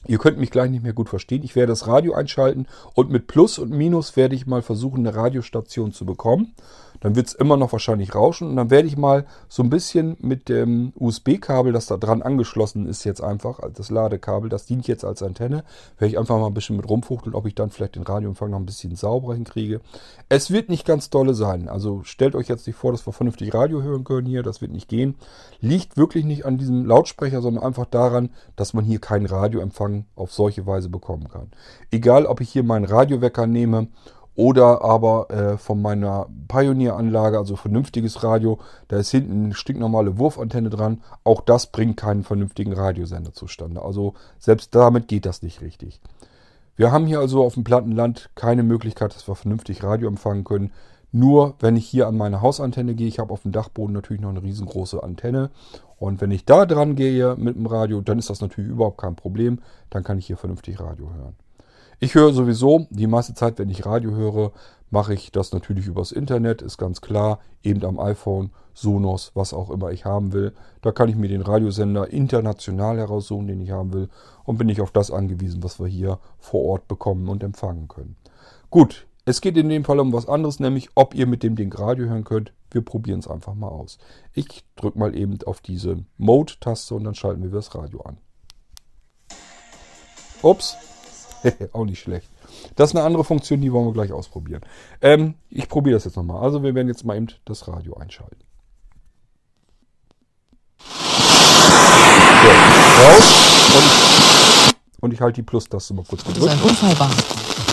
[0.07, 1.43] Ihr könnt mich gleich nicht mehr gut verstehen.
[1.43, 5.13] Ich werde das Radio einschalten und mit Plus und Minus werde ich mal versuchen, eine
[5.13, 6.55] Radiostation zu bekommen.
[7.01, 10.17] Dann wird es immer noch wahrscheinlich rauschen und dann werde ich mal so ein bisschen
[10.19, 15.05] mit dem USB-Kabel, das da dran angeschlossen ist jetzt einfach, das Ladekabel, das dient jetzt
[15.05, 15.63] als Antenne,
[15.97, 18.59] werde ich einfach mal ein bisschen mit rumfuchteln, ob ich dann vielleicht den Radioempfang noch
[18.59, 19.81] ein bisschen sauberer hinkriege.
[20.27, 21.69] Es wird nicht ganz dolle sein.
[21.69, 24.71] Also stellt euch jetzt nicht vor, dass wir vernünftig Radio hören können hier, das wird
[24.71, 25.15] nicht gehen.
[25.61, 30.33] Liegt wirklich nicht an diesem Lautsprecher, sondern einfach daran, dass man hier keinen Radioempfang auf
[30.33, 31.51] solche Weise bekommen kann.
[31.91, 33.87] Egal, ob ich hier meinen Radiowecker nehme
[34.39, 40.69] oder aber äh, von meiner Pioneer-Anlage, also vernünftiges Radio, da ist hinten eine stinknormale Wurfantenne
[40.69, 41.01] dran.
[41.25, 43.81] Auch das bringt keinen vernünftigen Radiosender zustande.
[43.81, 45.99] Also selbst damit geht das nicht richtig.
[46.77, 50.71] Wir haben hier also auf dem Plattenland keine Möglichkeit, dass wir vernünftig Radio empfangen können.
[51.11, 54.29] Nur wenn ich hier an meine Hausantenne gehe, ich habe auf dem Dachboden natürlich noch
[54.29, 55.49] eine riesengroße Antenne.
[55.97, 59.17] Und wenn ich da dran gehe mit dem Radio, dann ist das natürlich überhaupt kein
[59.17, 59.59] Problem.
[59.89, 61.35] Dann kann ich hier vernünftig Radio hören.
[62.01, 64.53] Ich höre sowieso, die meiste Zeit, wenn ich Radio höre,
[64.89, 69.69] mache ich das natürlich übers Internet, ist ganz klar, eben am iPhone, Sonos, was auch
[69.69, 70.53] immer ich haben will.
[70.81, 74.07] Da kann ich mir den Radiosender international heraussuchen, den ich haben will,
[74.45, 78.15] und bin ich auf das angewiesen, was wir hier vor Ort bekommen und empfangen können.
[78.69, 81.73] Gut, es geht in dem Fall um was anderes, nämlich ob ihr mit dem Ding
[81.73, 82.53] Radio hören könnt.
[82.71, 83.97] Wir probieren es einfach mal aus.
[84.33, 88.17] Ich drücke mal eben auf diese Mode-Taste und dann schalten wir das Radio an.
[90.41, 90.77] Ups,
[91.73, 92.29] auch nicht schlecht.
[92.75, 94.61] Das ist eine andere Funktion, die wollen wir gleich ausprobieren.
[95.01, 96.41] Ähm, ich probiere das jetzt nochmal.
[96.41, 98.43] Also wir werden jetzt mal eben das Radio einschalten.
[102.41, 102.49] So,
[103.03, 106.47] raus und ich, und ich halte die Plus-Taste mal kurz gedrückt.
[106.47, 107.11] Das ist ein Unfall war.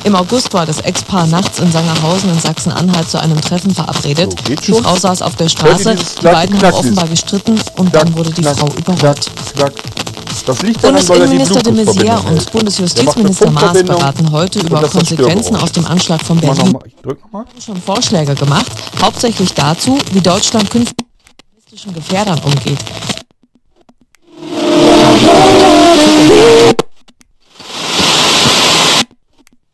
[0.05, 4.37] Im August war das Ex-Paar nachts in Sangerhausen in Sachsen-Anhalt zu einem Treffen verabredet.
[4.47, 8.17] So, die Frau saß auf der Straße, die beiden haben offenbar gestritten und knack, dann
[8.17, 9.31] wurde die knack, Frau überrollt.
[9.55, 9.73] Knack,
[10.45, 15.87] das liegt daran, Bundesinnenminister de Maizière und Bundesjustizminister Maas beraten heute über Konsequenzen aus dem
[15.87, 16.73] Anschlag von Berlin.
[16.73, 17.45] Noch ich drück noch mal.
[17.65, 18.71] schon Vorschläge gemacht,
[19.01, 20.97] hauptsächlich dazu, wie Deutschland künftig
[21.87, 22.79] mit Gefährdern umgeht.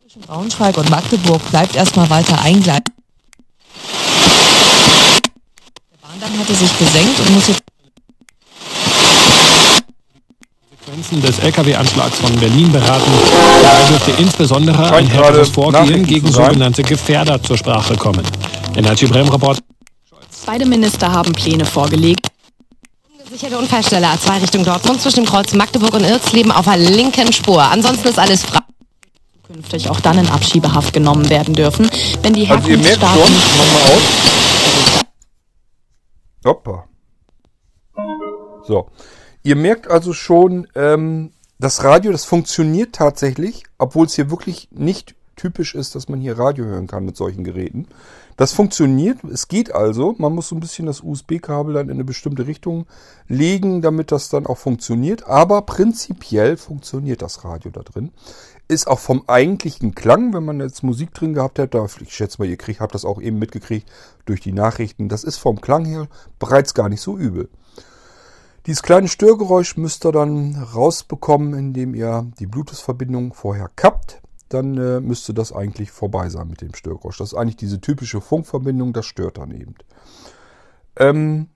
[0.01, 2.93] Zwischen Braunschweig und Magdeburg bleibt erstmal weiter eingleiten.
[5.91, 7.63] Der Bahndamm hatte sich gesenkt und muss jetzt
[10.72, 10.72] Konsequenzen
[11.21, 13.11] des Lkw-Anschlags von Berlin beraten.
[13.63, 18.23] Dabei dürfte insbesondere ein härteres Vorgehen gegen sogenannte Gefährder zur Sprache kommen.
[18.75, 19.59] Energy Brem Report.
[20.45, 22.27] Beide Minister haben Pläne vorgelegt.
[23.17, 27.63] Ungesicherte Unfallstelle A2 Richtung Dortmund zwischen Kreuz Magdeburg und Irtsleben auf der linken Spur.
[27.63, 28.59] Ansonsten ist alles frei.
[29.47, 31.89] Künftig auch dann in Abschiebehaft genommen werden dürfen,
[32.21, 33.03] wenn die Herkunftsstaaten...
[33.03, 34.03] Also ihr merkt schon, mach mal aus.
[36.45, 36.85] Hoppa.
[38.67, 38.89] So.
[39.43, 45.15] Ihr merkt also schon, ähm, das Radio, das funktioniert tatsächlich, obwohl es hier wirklich nicht
[45.35, 47.87] typisch ist, dass man hier Radio hören kann mit solchen Geräten.
[48.37, 50.15] Das funktioniert, es geht also.
[50.17, 52.85] Man muss so ein bisschen das USB-Kabel dann in eine bestimmte Richtung
[53.27, 55.27] legen, damit das dann auch funktioniert.
[55.27, 58.11] Aber prinzipiell funktioniert das Radio da drin.
[58.67, 62.47] Ist auch vom eigentlichen Klang, wenn man jetzt Musik drin gehabt da, ich schätze mal,
[62.47, 63.89] ihr kriegt, habt das auch eben mitgekriegt
[64.25, 65.09] durch die Nachrichten.
[65.09, 66.07] Das ist vom Klang her
[66.39, 67.49] bereits gar nicht so übel.
[68.65, 74.99] Dieses kleine Störgeräusch müsst ihr dann rausbekommen, indem ihr die Bluetooth-Verbindung vorher kappt dann äh,
[74.99, 77.17] müsste das eigentlich vorbei sein mit dem Störgeräusch.
[77.17, 79.75] Das ist eigentlich diese typische Funkverbindung, das stört dann eben.
[80.97, 81.47] Ähm,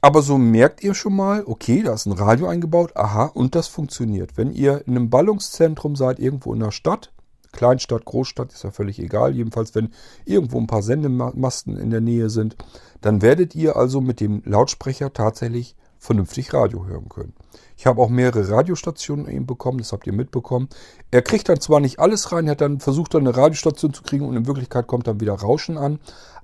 [0.00, 3.66] aber so merkt ihr schon mal, okay, da ist ein Radio eingebaut, aha, und das
[3.66, 4.36] funktioniert.
[4.36, 7.12] Wenn ihr in einem Ballungszentrum seid, irgendwo in der Stadt,
[7.52, 9.90] Kleinstadt, Großstadt, ist ja völlig egal, jedenfalls wenn
[10.26, 12.56] irgendwo ein paar Sendemasten in der Nähe sind,
[13.00, 15.74] dann werdet ihr also mit dem Lautsprecher tatsächlich
[16.06, 17.34] vernünftig Radio hören können.
[17.76, 20.68] Ich habe auch mehrere Radiostationen eben bekommen, das habt ihr mitbekommen.
[21.10, 24.02] Er kriegt dann zwar nicht alles rein, er hat dann versucht, dann eine Radiostation zu
[24.02, 25.98] kriegen und in Wirklichkeit kommt dann wieder Rauschen an.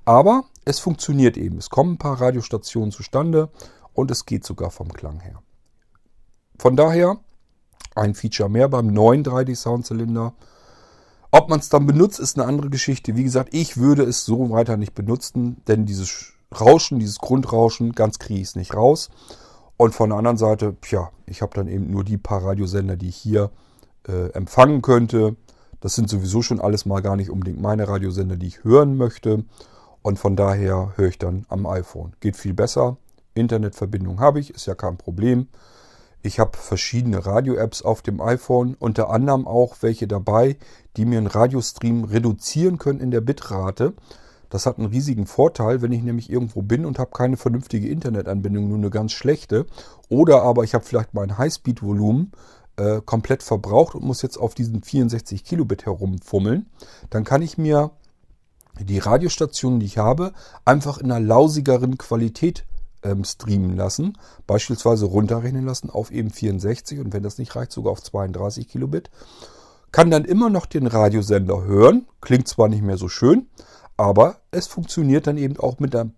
[0.05, 1.59] Aber es funktioniert eben.
[1.59, 3.49] Es kommen ein paar Radiostationen zustande
[3.95, 5.41] und es geht sogar vom Klang her.
[6.59, 7.19] Von daher
[7.95, 10.35] ein Feature mehr beim neuen 3D Soundzylinder.
[11.31, 13.17] Ob man es dann benutzt, ist eine andere Geschichte.
[13.17, 18.19] Wie gesagt, ich würde es so weiter nicht benutzen, denn dieses Rauschen, dieses Grundrauschen, ganz
[18.19, 19.09] kriege ich es nicht raus.
[19.77, 23.09] Und von der anderen Seite, tja, ich habe dann eben nur die paar Radiosender, die
[23.09, 23.51] ich hier
[24.07, 25.37] äh, empfangen könnte.
[25.81, 29.45] Das sind sowieso schon alles mal gar nicht unbedingt meine Radiosender, die ich hören möchte.
[30.03, 32.13] Und von daher höre ich dann am iPhone.
[32.21, 32.97] Geht viel besser.
[33.35, 35.49] Internetverbindung habe ich, ist ja kein Problem.
[36.23, 40.57] Ich habe verschiedene Radio-Apps auf dem iPhone, unter anderem auch welche dabei,
[40.97, 43.95] die mir einen Radiostream reduzieren können in der Bitrate.
[44.53, 48.69] Das hat einen riesigen Vorteil, wenn ich nämlich irgendwo bin und habe keine vernünftige Internetanbindung,
[48.69, 49.65] nur eine ganz schlechte.
[50.11, 52.33] Oder aber ich habe vielleicht mein Highspeed-Volumen
[52.77, 56.67] äh, komplett verbraucht und muss jetzt auf diesen 64 Kilobit herumfummeln.
[57.09, 57.93] Dann kann ich mir
[58.79, 60.35] die Radiostationen, die ich habe,
[60.67, 62.67] einfach in einer lausigeren Qualität
[63.03, 64.19] ähm, streamen lassen.
[64.47, 69.09] Beispielsweise runterrechnen lassen auf eben 64 und wenn das nicht reicht, sogar auf 32 Kilobit.
[69.93, 72.07] Kann dann immer noch den Radiosender hören.
[72.21, 73.47] Klingt zwar nicht mehr so schön,
[74.03, 76.11] aber es funktioniert dann eben auch mit der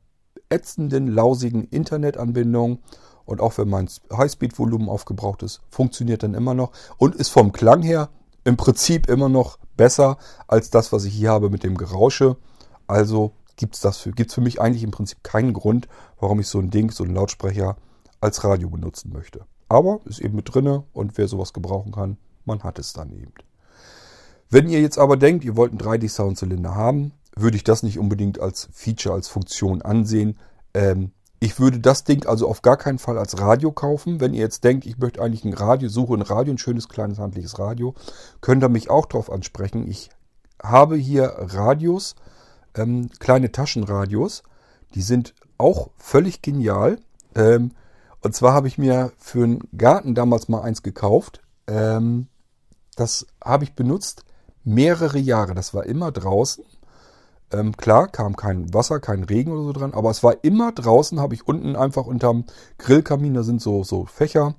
[0.49, 2.79] ätzenden, lausigen Internetanbindung.
[3.27, 7.83] Und auch wenn mein Highspeed-Volumen aufgebraucht ist, funktioniert dann immer noch und ist vom Klang
[7.83, 8.09] her
[8.43, 10.17] im Prinzip immer noch besser
[10.49, 12.39] als das, was ich hier habe mit dem Gerausche.
[12.87, 15.87] Also gibt es für, gibt's für mich eigentlich im Prinzip keinen Grund,
[16.19, 17.77] warum ich so ein Ding, so einen Lautsprecher
[18.19, 19.45] als Radio benutzen möchte.
[19.69, 22.17] Aber ist eben mit drinne und wer sowas gebrauchen kann,
[22.47, 23.35] man hat es dann eben.
[24.49, 28.41] Wenn ihr jetzt aber denkt, ihr wollt einen 3D-Soundzylinder haben, würde ich das nicht unbedingt
[28.41, 30.39] als Feature, als Funktion ansehen.
[30.73, 34.21] Ähm, ich würde das Ding also auf gar keinen Fall als Radio kaufen.
[34.21, 37.19] Wenn ihr jetzt denkt, ich möchte eigentlich ein Radio, suche ein Radio, ein schönes kleines
[37.19, 37.95] handliches Radio,
[38.41, 39.87] könnt ihr mich auch darauf ansprechen.
[39.87, 40.11] Ich
[40.63, 42.15] habe hier Radios,
[42.75, 44.43] ähm, kleine Taschenradios,
[44.95, 46.99] die sind auch völlig genial.
[47.35, 47.73] Ähm,
[48.23, 51.43] und zwar habe ich mir für einen Garten damals mal eins gekauft.
[51.67, 52.29] Ähm,
[52.97, 54.25] das habe ich benutzt
[54.63, 55.55] mehrere Jahre.
[55.55, 56.65] Das war immer draußen
[57.55, 61.21] ähm, klar, kam kein Wasser, kein Regen oder so dran, aber es war immer draußen,
[61.21, 62.45] habe ich unten einfach unterm
[62.79, 64.55] Grillkamin, da sind so, so Fächer,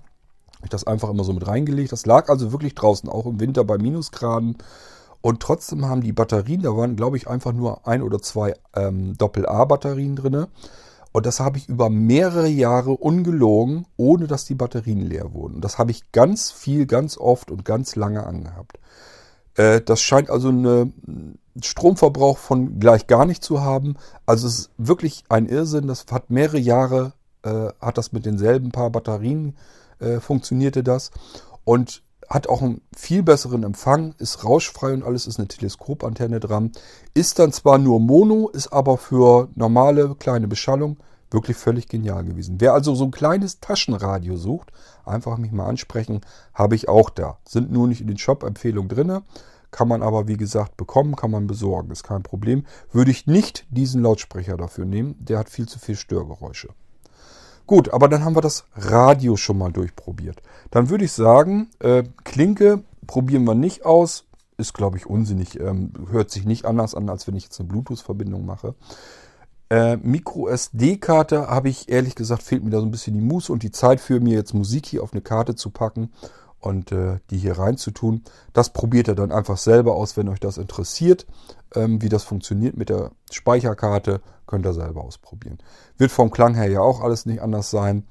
[0.63, 1.91] ich das einfach immer so mit reingelegt.
[1.91, 4.57] Das lag also wirklich draußen, auch im Winter bei Minusgraden.
[5.21, 9.17] Und trotzdem haben die Batterien, da waren glaube ich einfach nur ein oder zwei ähm,
[9.17, 10.47] Doppel-A-Batterien drin.
[11.11, 15.61] Und das habe ich über mehrere Jahre ungelogen, ohne dass die Batterien leer wurden.
[15.61, 18.79] Das habe ich ganz viel, ganz oft und ganz lange angehabt.
[19.55, 23.95] Äh, das scheint also einen Stromverbrauch von gleich gar nicht zu haben.
[24.25, 25.87] Also es ist wirklich ein Irrsinn.
[25.87, 29.55] Das hat mehrere Jahre, äh, hat das mit denselben paar Batterien
[29.99, 31.11] äh, funktionierte das.
[31.63, 36.71] Und hat auch einen viel besseren Empfang, ist rauschfrei und alles, ist eine Teleskopantenne dran.
[37.13, 40.97] Ist dann zwar nur Mono, ist aber für normale kleine Beschallung
[41.35, 42.55] wirklich völlig genial gewesen.
[42.59, 44.71] Wer also so ein kleines Taschenradio sucht,
[45.05, 46.21] einfach mich mal ansprechen,
[46.55, 47.37] habe ich auch da.
[47.47, 49.21] Sind nur nicht in den Shop-Empfehlungen drin,
[49.69, 52.65] kann man aber wie gesagt bekommen, kann man besorgen, ist kein Problem.
[52.91, 56.69] Würde ich nicht diesen Lautsprecher dafür nehmen, der hat viel zu viel Störgeräusche.
[57.67, 60.41] Gut, aber dann haben wir das Radio schon mal durchprobiert.
[60.69, 64.25] Dann würde ich sagen, äh, Klinke probieren wir nicht aus.
[64.57, 65.59] Ist, glaube ich, unsinnig.
[65.59, 68.75] Ähm, hört sich nicht anders an, als wenn ich jetzt eine Bluetooth-Verbindung mache.
[69.69, 73.51] Äh, Micro SD-Karte habe ich ehrlich gesagt, fehlt mir da so ein bisschen die Muße
[73.51, 76.11] und die Zeit für mir jetzt Musik hier auf eine Karte zu packen
[76.59, 78.23] und äh, die hier reinzutun.
[78.53, 81.25] Das probiert ihr dann einfach selber aus, wenn euch das interessiert.
[81.73, 85.57] Ähm, wie das funktioniert mit der Speicherkarte, könnt ihr selber ausprobieren.
[85.97, 88.05] Wird vom Klang her ja auch alles nicht anders sein.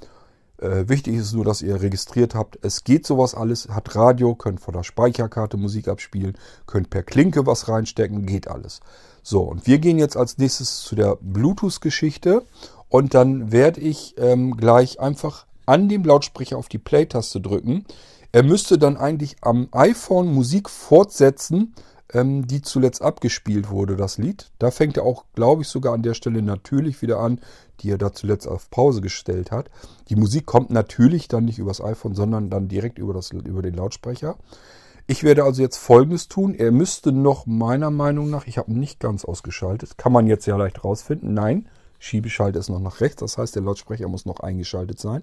[0.59, 2.59] Äh, wichtig ist nur, dass ihr registriert habt.
[2.62, 7.46] Es geht sowas alles, hat Radio, könnt von der Speicherkarte Musik abspielen, könnt per Klinke
[7.46, 8.80] was reinstecken, geht alles.
[9.27, 12.43] So, und wir gehen jetzt als nächstes zu der Bluetooth-Geschichte
[12.91, 17.87] und dann werde ich ähm, gleich einfach an dem Lautsprecher auf die Play-Taste drücken.
[18.33, 21.75] Er müsste dann eigentlich am iPhone Musik fortsetzen,
[22.12, 24.51] ähm, die zuletzt abgespielt wurde, das Lied.
[24.59, 27.41] Da fängt er auch, glaube ich, sogar an der Stelle natürlich wieder an,
[27.81, 29.70] die er da zuletzt auf Pause gestellt hat.
[30.11, 33.75] Die Musik kommt natürlich dann nicht übers iPhone, sondern dann direkt über, das, über den
[33.75, 34.37] Lautsprecher.
[35.07, 36.55] Ich werde also jetzt Folgendes tun.
[36.55, 40.57] Er müsste noch meiner Meinung nach, ich habe nicht ganz ausgeschaltet, kann man jetzt ja
[40.57, 41.34] leicht rausfinden.
[41.34, 45.22] Nein, Schiebeschalter ist noch nach rechts, das heißt, der Lautsprecher muss noch eingeschaltet sein.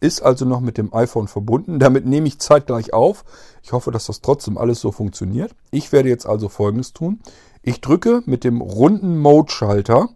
[0.00, 1.78] Ist also noch mit dem iPhone verbunden.
[1.78, 3.24] Damit nehme ich zeitgleich auf.
[3.62, 5.54] Ich hoffe, dass das trotzdem alles so funktioniert.
[5.70, 7.20] Ich werde jetzt also Folgendes tun.
[7.62, 10.10] Ich drücke mit dem runden Mode-Schalter.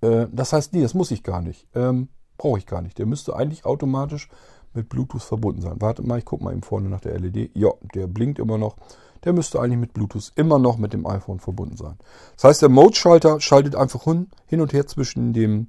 [0.00, 1.66] Äh, das heißt, nee, das muss ich gar nicht.
[1.74, 2.96] Ähm, Brauche ich gar nicht.
[2.98, 4.28] Der müsste eigentlich automatisch
[4.74, 5.80] mit Bluetooth verbunden sein.
[5.80, 7.50] Wartet mal, ich gucke mal eben vorne nach der LED.
[7.54, 8.76] Ja, der blinkt immer noch
[9.24, 11.96] der müsste eigentlich mit Bluetooth immer noch mit dem iPhone verbunden sein.
[12.36, 15.68] Das heißt, der Mode-Schalter schaltet einfach hin und her zwischen dem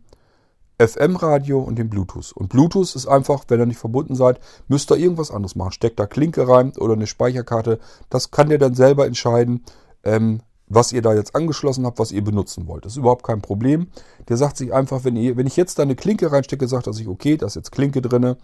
[0.77, 2.31] FM-Radio und dem Bluetooth.
[2.31, 5.73] Und Bluetooth ist einfach, wenn ihr nicht verbunden seid, müsst ihr irgendwas anderes machen.
[5.73, 7.79] Steckt da Klinke rein oder eine Speicherkarte.
[8.09, 9.65] Das kann der dann selber entscheiden,
[10.03, 12.85] ähm, was ihr da jetzt angeschlossen habt, was ihr benutzen wollt.
[12.85, 13.87] Das ist überhaupt kein Problem.
[14.29, 16.93] Der sagt sich einfach, wenn, ihr, wenn ich jetzt da eine Klinke reinstecke, sagt er
[16.93, 18.35] sich, okay, da ist jetzt Klinke drin,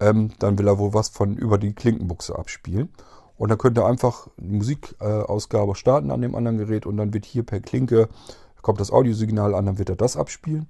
[0.00, 2.90] ähm, dann will er wohl was von über die Klinkenbuchse abspielen.
[3.36, 7.24] Und dann könnt ihr einfach die Musikausgabe starten an dem anderen Gerät und dann wird
[7.24, 8.08] hier per Klinke,
[8.62, 10.68] kommt das Audiosignal an, dann wird er das abspielen.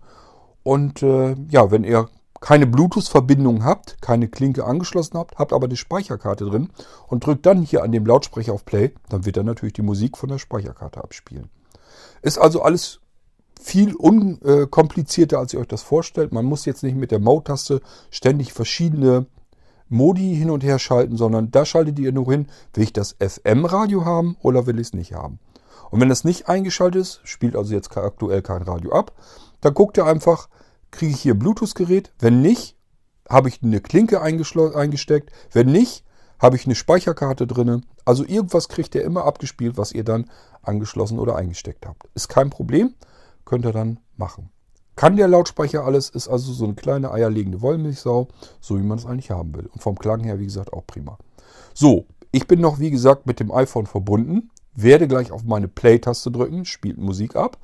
[0.63, 2.09] Und äh, ja, wenn ihr
[2.41, 6.71] keine Bluetooth-Verbindung habt, keine Klinke angeschlossen habt, habt aber die Speicherkarte drin
[7.07, 10.19] und drückt dann hier an dem Lautsprecher auf Play, dann wird er natürlich die Musik
[10.19, 11.49] von der Speicherkarte abspielen.
[12.23, 13.01] Ist also alles
[13.65, 16.33] viel unkomplizierter, als ihr euch das vorstellt.
[16.33, 19.25] Man muss jetzt nicht mit der Mode-Taste ständig verschiedene
[19.89, 24.05] Modi hin und her schalten, sondern da schaltet ihr nur hin, will ich das FM-Radio
[24.05, 25.39] haben oder will ich es nicht haben.
[25.91, 29.13] Und wenn das nicht eingeschaltet ist, spielt also jetzt aktuell kein Radio ab,
[29.63, 30.51] dann guckt ihr einfach,
[30.91, 32.13] kriege ich hier Bluetooth-Gerät?
[32.19, 32.77] Wenn nicht,
[33.31, 35.31] habe ich eine Klinke eingesteckt.
[35.53, 36.05] Wenn nicht,
[36.39, 37.87] habe ich eine Speicherkarte drin.
[38.05, 42.09] Also irgendwas kriegt ihr immer abgespielt, was ihr dann angeschlossen oder eingesteckt habt.
[42.15, 42.95] Ist kein Problem,
[43.45, 44.51] könnt ihr dann machen.
[44.97, 48.29] Kann der Lautsprecher alles, ist also so eine kleine eierlegende Wollmilchsau,
[48.61, 49.67] so wie man es eigentlich haben will.
[49.67, 51.19] Und vom Klang her, wie gesagt, auch prima.
[51.75, 56.31] So, ich bin noch, wie gesagt, mit dem iPhone verbunden, werde gleich auf meine Play-Taste
[56.31, 57.59] drücken, spielt Musik ab.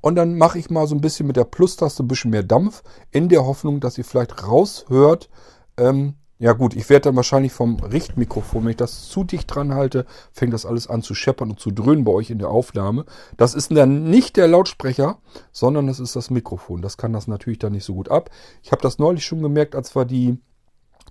[0.00, 2.82] Und dann mache ich mal so ein bisschen mit der Plus-Taste ein bisschen mehr Dampf,
[3.10, 5.30] in der Hoffnung, dass ihr vielleicht raushört,
[5.76, 9.74] ähm, ja gut, ich werde dann wahrscheinlich vom Richtmikrofon, wenn ich das zu dicht dran
[9.74, 13.04] halte, fängt das alles an zu scheppern und zu dröhnen bei euch in der Aufnahme.
[13.36, 15.18] Das ist dann nicht der Lautsprecher,
[15.52, 16.82] sondern das ist das Mikrofon.
[16.82, 18.30] Das kann das natürlich dann nicht so gut ab.
[18.62, 20.38] Ich habe das neulich schon gemerkt, als wir die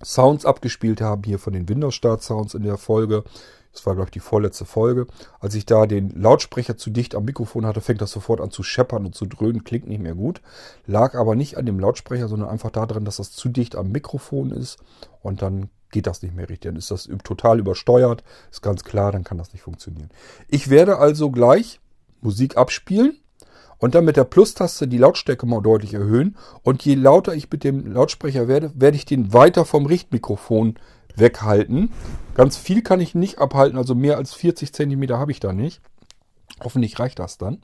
[0.02, 3.24] Sounds abgespielt haben, hier von den Windows Start Sounds in der Folge.
[3.74, 5.06] Das war, glaube ich, die vorletzte Folge.
[5.40, 8.62] Als ich da den Lautsprecher zu dicht am Mikrofon hatte, fängt das sofort an zu
[8.62, 9.64] scheppern und zu dröhnen.
[9.64, 10.40] Klingt nicht mehr gut.
[10.86, 14.52] Lag aber nicht an dem Lautsprecher, sondern einfach daran, dass das zu dicht am Mikrofon
[14.52, 14.78] ist.
[15.22, 16.70] Und dann geht das nicht mehr richtig.
[16.70, 18.22] Dann ist das total übersteuert.
[18.50, 20.10] Ist ganz klar, dann kann das nicht funktionieren.
[20.48, 21.80] Ich werde also gleich
[22.20, 23.18] Musik abspielen
[23.78, 26.36] und dann mit der Plus-Taste die Lautstärke mal deutlich erhöhen.
[26.62, 30.76] Und je lauter ich mit dem Lautsprecher werde, werde ich den weiter vom Richtmikrofon
[31.16, 31.92] weghalten.
[32.34, 35.80] Ganz viel kann ich nicht abhalten, also mehr als 40 cm habe ich da nicht.
[36.62, 37.58] Hoffentlich reicht das dann.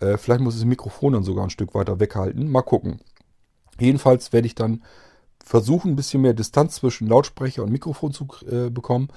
[0.00, 2.50] Äh, vielleicht muss ich das Mikrofon dann sogar ein Stück weiter weghalten.
[2.50, 3.00] Mal gucken.
[3.78, 4.82] Jedenfalls werde ich dann
[5.44, 9.08] versuchen, ein bisschen mehr Distanz zwischen Lautsprecher und Mikrofon zu äh, bekommen.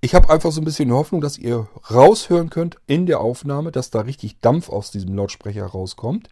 [0.00, 3.90] Ich habe einfach so ein bisschen Hoffnung, dass ihr raushören könnt in der Aufnahme, dass
[3.90, 6.28] da richtig Dampf aus diesem Lautsprecher rauskommt.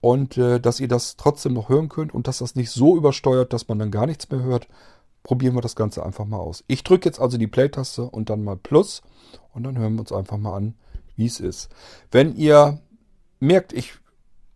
[0.00, 3.52] Und äh, dass ihr das trotzdem noch hören könnt und dass das nicht so übersteuert,
[3.54, 4.68] dass man dann gar nichts mehr hört,
[5.24, 6.62] probieren wir das Ganze einfach mal aus.
[6.68, 9.02] Ich drücke jetzt also die Play-Taste und dann mal Plus
[9.52, 10.74] und dann hören wir uns einfach mal an,
[11.16, 11.70] wie es ist.
[12.12, 12.80] Wenn ihr
[13.40, 13.94] merkt, ich,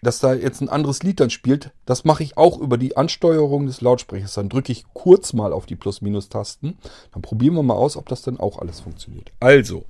[0.03, 3.67] dass da jetzt ein anderes Lied dann spielt, das mache ich auch über die Ansteuerung
[3.67, 4.35] des Lautsprechers.
[4.35, 6.79] Dann drücke ich kurz mal auf die Plus-Minus-Tasten.
[7.13, 9.33] Dann probieren wir mal aus, ob das dann auch alles funktioniert.
[9.41, 9.87] Also,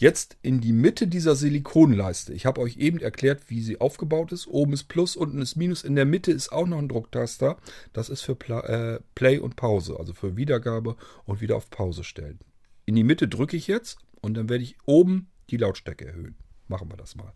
[0.00, 2.32] Jetzt in die Mitte dieser Silikonleiste.
[2.32, 4.46] Ich habe euch eben erklärt, wie sie aufgebaut ist.
[4.46, 5.82] Oben ist Plus, unten ist Minus.
[5.82, 7.56] In der Mitte ist auch noch ein Drucktaster.
[7.92, 10.94] Das ist für äh, Play und Pause, also für Wiedergabe
[11.24, 12.38] und wieder auf Pause stellen.
[12.86, 16.36] In die Mitte drücke ich jetzt und dann werde ich oben die Lautstärke erhöhen.
[16.68, 17.32] Machen wir das mal.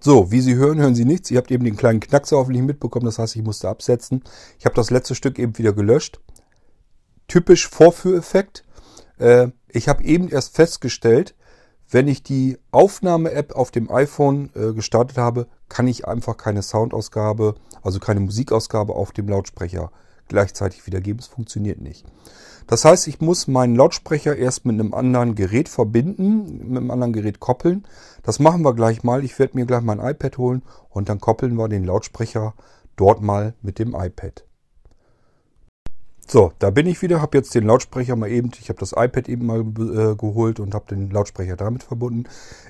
[0.00, 1.30] So, wie Sie hören, hören Sie nichts.
[1.30, 3.06] Ihr habt eben den kleinen Knackser hoffentlich mitbekommen.
[3.06, 4.22] Das heißt, ich musste absetzen.
[4.58, 6.20] Ich habe das letzte Stück eben wieder gelöscht.
[7.28, 8.62] Typisch Vorführeffekt.
[9.18, 11.34] Äh, ich habe eben erst festgestellt,
[11.90, 17.54] wenn ich die Aufnahme-App auf dem iPhone äh, gestartet habe, kann ich einfach keine Soundausgabe,
[17.82, 19.90] also keine Musikausgabe auf dem Lautsprecher
[20.28, 21.20] gleichzeitig wiedergeben.
[21.20, 22.06] Es funktioniert nicht.
[22.66, 27.12] Das heißt, ich muss meinen Lautsprecher erst mit einem anderen Gerät verbinden, mit einem anderen
[27.12, 27.84] Gerät koppeln.
[28.22, 29.22] Das machen wir gleich mal.
[29.22, 32.54] Ich werde mir gleich mein iPad holen und dann koppeln wir den Lautsprecher
[32.96, 34.44] dort mal mit dem iPad.
[36.26, 39.28] So, da bin ich wieder, habe jetzt den Lautsprecher mal eben, ich habe das iPad
[39.28, 42.24] eben mal äh, geholt und habe den Lautsprecher damit verbunden.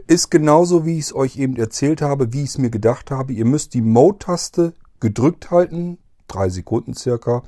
[0.06, 3.32] Ist genauso, wie ich es euch eben erzählt habe, wie ich es mir gedacht habe.
[3.32, 7.42] Ihr müsst die Mode-Taste gedrückt halten, drei Sekunden circa.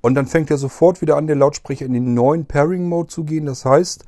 [0.00, 3.46] Und dann fängt er sofort wieder an, der Lautsprecher in den neuen Pairing-Mode zu gehen.
[3.46, 4.04] Das heißt,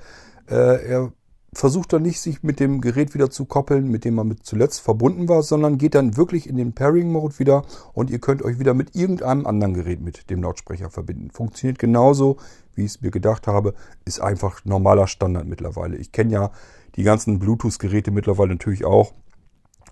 [0.48, 1.12] äh, er
[1.56, 4.80] versucht dann nicht, sich mit dem Gerät wieder zu koppeln, mit dem man mit zuletzt
[4.80, 8.74] verbunden war, sondern geht dann wirklich in den Pairing-Mode wieder und ihr könnt euch wieder
[8.74, 11.30] mit irgendeinem anderen Gerät mit dem Lautsprecher verbinden.
[11.30, 12.36] Funktioniert genauso,
[12.74, 15.96] wie ich es mir gedacht habe, ist einfach normaler Standard mittlerweile.
[15.96, 16.50] Ich kenne ja
[16.96, 19.14] die ganzen Bluetooth-Geräte mittlerweile natürlich auch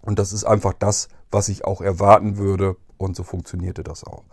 [0.02, 4.24] und das ist einfach das, was ich auch erwarten würde und so funktionierte das auch.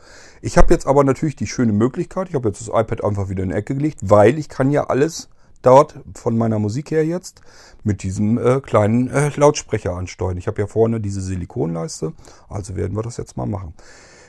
[0.41, 3.43] Ich habe jetzt aber natürlich die schöne Möglichkeit, ich habe jetzt das iPad einfach wieder
[3.43, 5.29] in die Ecke gelegt, weil ich kann ja alles
[5.62, 7.41] dort von meiner Musik her jetzt
[7.84, 10.38] mit diesem äh, kleinen äh, Lautsprecher ansteuern.
[10.38, 12.14] Ich habe ja vorne diese Silikonleiste,
[12.49, 13.74] also werden wir das jetzt mal machen.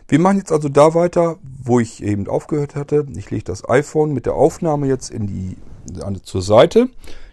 [0.09, 3.07] Wir machen jetzt also da weiter, wo ich eben aufgehört hatte.
[3.16, 5.57] Ich lege das iPhone mit der Aufnahme jetzt in die
[6.03, 6.89] an, zur Seite,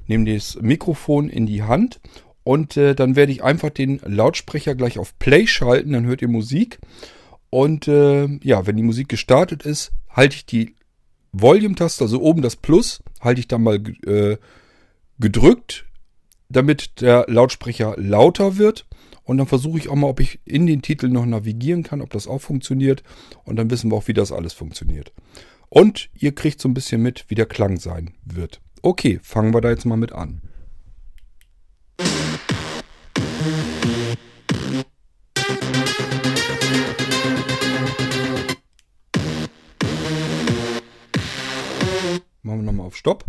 [0.08, 2.00] nehme das Mikrofon in die Hand
[2.44, 6.28] und äh, dann werde ich einfach den Lautsprecher gleich auf Play schalten, dann hört ihr
[6.28, 6.80] Musik.
[7.50, 10.76] Und äh, ja, wenn die Musik gestartet ist, halte ich die
[11.32, 14.38] Volume-Taste, also oben das Plus, halte ich dann mal äh,
[15.20, 15.86] gedrückt,
[16.50, 18.86] damit der Lautsprecher lauter wird.
[19.24, 22.10] Und dann versuche ich auch mal, ob ich in den Titel noch navigieren kann, ob
[22.10, 23.04] das auch funktioniert.
[23.44, 25.14] Und dann wissen wir auch, wie das alles funktioniert.
[25.70, 28.60] Und ihr kriegt so ein bisschen mit, wie der Klang sein wird.
[28.82, 30.42] Okay, fangen wir da jetzt mal mit an.
[42.90, 43.24] Auf Stopp.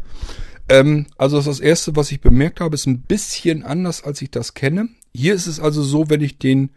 [0.71, 4.31] Ähm, also das, das erste, was ich bemerkt habe, ist ein bisschen anders, als ich
[4.31, 4.89] das kenne.
[5.15, 6.71] Hier ist es also so, wenn ich den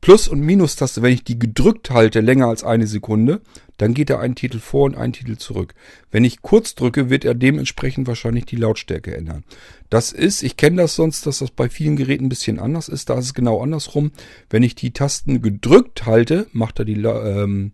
[0.00, 3.40] Plus- und Minus-Taste, wenn ich die gedrückt halte, länger als eine Sekunde,
[3.78, 5.74] dann geht er einen Titel vor und einen Titel zurück.
[6.10, 9.44] Wenn ich kurz drücke, wird er dementsprechend wahrscheinlich die Lautstärke ändern.
[9.90, 13.08] Das ist, ich kenne das sonst, dass das bei vielen Geräten ein bisschen anders ist.
[13.08, 14.12] Da ist es genau andersrum.
[14.50, 17.72] Wenn ich die Tasten gedrückt halte, macht er die, ähm,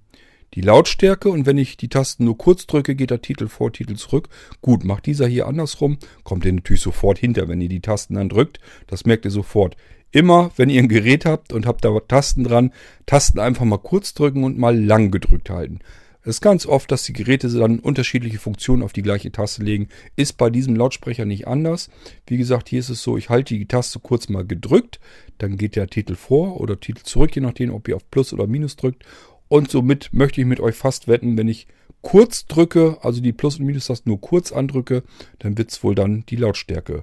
[0.55, 3.95] die Lautstärke und wenn ich die Tasten nur kurz drücke, geht der Titel vor, Titel
[3.95, 4.29] zurück.
[4.61, 8.29] Gut, macht dieser hier andersrum, kommt ihr natürlich sofort hinter, wenn ihr die Tasten dann
[8.29, 8.59] drückt.
[8.87, 9.77] Das merkt ihr sofort.
[10.13, 12.73] Immer, wenn ihr ein Gerät habt und habt da Tasten dran,
[13.07, 15.79] Tasten einfach mal kurz drücken und mal lang gedrückt halten.
[16.23, 19.89] Es ist ganz oft, dass die Geräte dann unterschiedliche Funktionen auf die gleiche Taste legen.
[20.17, 21.89] Ist bei diesem Lautsprecher nicht anders.
[22.27, 25.01] Wie gesagt, hier ist es so, ich halte die Taste kurz mal gedrückt,
[25.39, 28.47] dann geht der Titel vor oder Titel zurück, je nachdem, ob ihr auf Plus oder
[28.47, 29.05] Minus drückt.
[29.51, 31.67] Und somit möchte ich mit euch fast wetten, wenn ich
[32.03, 35.03] kurz drücke, also die Plus- und Minus-Tasten nur kurz andrücke,
[35.41, 37.03] dann wird es wohl dann die Lautstärke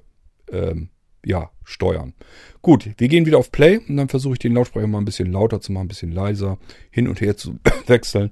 [0.49, 0.87] ähm,
[1.25, 2.13] ja, steuern.
[2.61, 5.29] Gut, wir gehen wieder auf Play und dann versuche ich den Lautsprecher mal ein bisschen
[5.29, 6.57] lauter zu machen, ein bisschen leiser,
[6.89, 8.31] hin und her zu wechseln.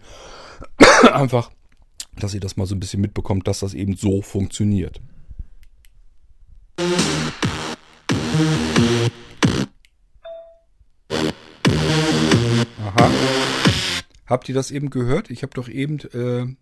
[1.12, 1.52] Einfach,
[2.18, 5.02] dass ihr das mal so ein bisschen mitbekommt, dass das eben so funktioniert.
[12.80, 13.35] Aha.
[14.26, 15.30] Habt ihr das eben gehört?
[15.30, 16.56] Ich habe doch eben äh,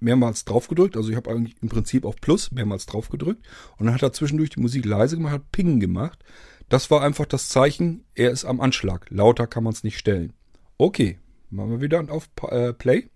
[0.00, 0.96] mehrmals drauf gedrückt.
[0.96, 3.46] Also ich habe eigentlich im Prinzip auf Plus mehrmals drauf gedrückt.
[3.78, 6.24] Und dann hat er zwischendurch die Musik leise gemacht, hat Ping gemacht.
[6.68, 9.06] Das war einfach das Zeichen, er ist am Anschlag.
[9.10, 10.32] Lauter kann man es nicht stellen.
[10.78, 11.18] Okay,
[11.50, 13.08] machen wir wieder auf äh, Play.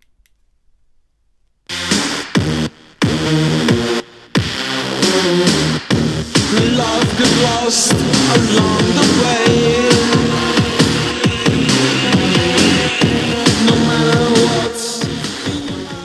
[6.76, 10.03] Love get lost along the way.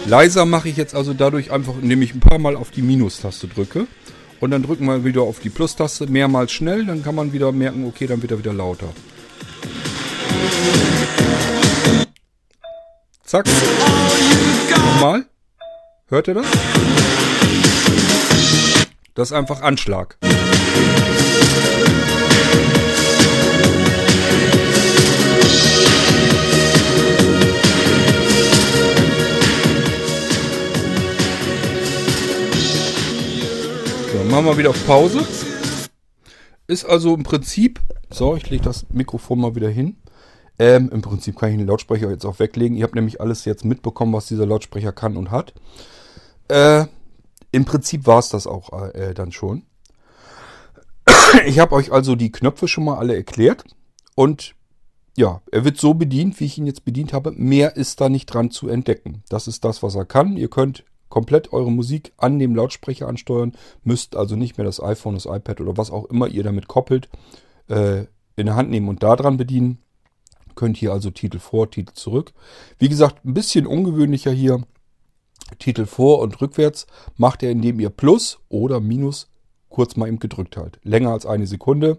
[0.10, 3.47] Leiser mache ich jetzt also dadurch einfach, indem ich ein paar Mal auf die Minus-Taste
[3.47, 3.86] drücke.
[4.39, 6.84] Und dann drücken wir wieder auf die Plus-Taste mehrmals schnell.
[6.86, 8.88] Dann kann man wieder merken, okay, dann wird er wieder lauter.
[13.24, 13.45] Zack.
[14.72, 15.26] Nochmal.
[16.07, 16.47] Hört ihr das?
[19.14, 20.18] Das ist einfach Anschlag.
[34.30, 35.26] Machen wir wieder auf Pause.
[36.68, 37.80] Ist also im Prinzip,
[38.12, 39.98] so, ich lege das Mikrofon mal wieder hin.
[40.60, 42.78] Ähm, Im Prinzip kann ich den Lautsprecher jetzt auch weglegen.
[42.78, 45.54] Ihr habt nämlich alles jetzt mitbekommen, was dieser Lautsprecher kann und hat.
[46.48, 46.86] Äh,
[47.52, 49.64] Im Prinzip war es das auch äh, dann schon.
[51.46, 53.64] Ich habe euch also die Knöpfe schon mal alle erklärt.
[54.16, 54.56] Und
[55.18, 57.32] ja, er wird so bedient, wie ich ihn jetzt bedient habe.
[57.32, 59.24] Mehr ist da nicht dran zu entdecken.
[59.30, 60.38] Das ist das, was er kann.
[60.38, 63.53] Ihr könnt komplett eure Musik an dem Lautsprecher ansteuern,
[63.84, 67.10] müsst also nicht mehr das iPhone, das iPad oder was auch immer ihr damit koppelt,
[67.68, 68.05] äh,
[68.36, 69.80] in der Hand nehmen und daran bedienen.
[70.55, 72.34] Könnt hier also Titel vor, Titel zurück.
[72.78, 74.62] Wie gesagt, ein bisschen ungewöhnlicher hier.
[75.57, 76.86] Titel vor und rückwärts
[77.18, 79.30] macht er, indem ihr Plus oder Minus
[79.70, 80.80] kurz mal eben gedrückt halt.
[80.84, 81.97] Länger als eine Sekunde.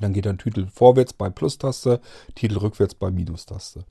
[0.00, 2.00] Dann geht dann Titel vorwärts bei Plus-Taste,
[2.34, 3.84] Titel rückwärts bei Minus-Taste.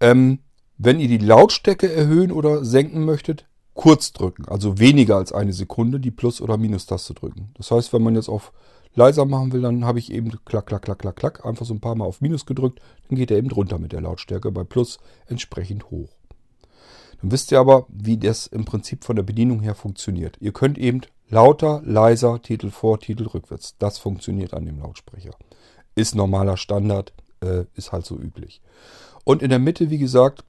[0.00, 0.40] Ähm,
[0.78, 4.46] wenn ihr die Lautstärke erhöhen oder senken möchtet, kurz drücken.
[4.48, 7.50] Also weniger als eine Sekunde die Plus- oder Minus-Taste drücken.
[7.54, 8.52] Das heißt, wenn man jetzt auf
[8.94, 11.80] leiser machen will, dann habe ich eben klack, klack, klack, klack, klack, einfach so ein
[11.80, 12.80] paar Mal auf Minus gedrückt.
[13.08, 16.10] Dann geht er eben drunter mit der Lautstärke, bei Plus entsprechend hoch.
[17.20, 20.36] Dann wisst ihr aber, wie das im Prinzip von der Bedienung her funktioniert.
[20.40, 23.76] Ihr könnt eben lauter, leiser, Titel vor, Titel rückwärts.
[23.78, 25.34] Das funktioniert an dem Lautsprecher.
[25.94, 28.60] Ist normaler Standard, äh, ist halt so üblich.
[29.24, 30.44] Und in der Mitte, wie gesagt,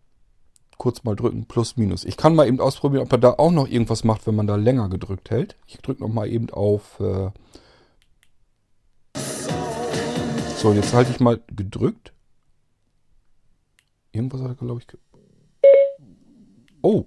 [0.78, 2.06] kurz mal drücken, plus, minus.
[2.06, 4.56] Ich kann mal eben ausprobieren, ob er da auch noch irgendwas macht, wenn man da
[4.56, 5.56] länger gedrückt hält.
[5.68, 7.00] Ich drücke nochmal eben auf...
[7.00, 7.32] Äh
[10.58, 12.14] so, jetzt halte ich mal gedrückt.
[14.12, 14.88] Irgendwas hat er, glaube ich...
[16.82, 17.06] Oh.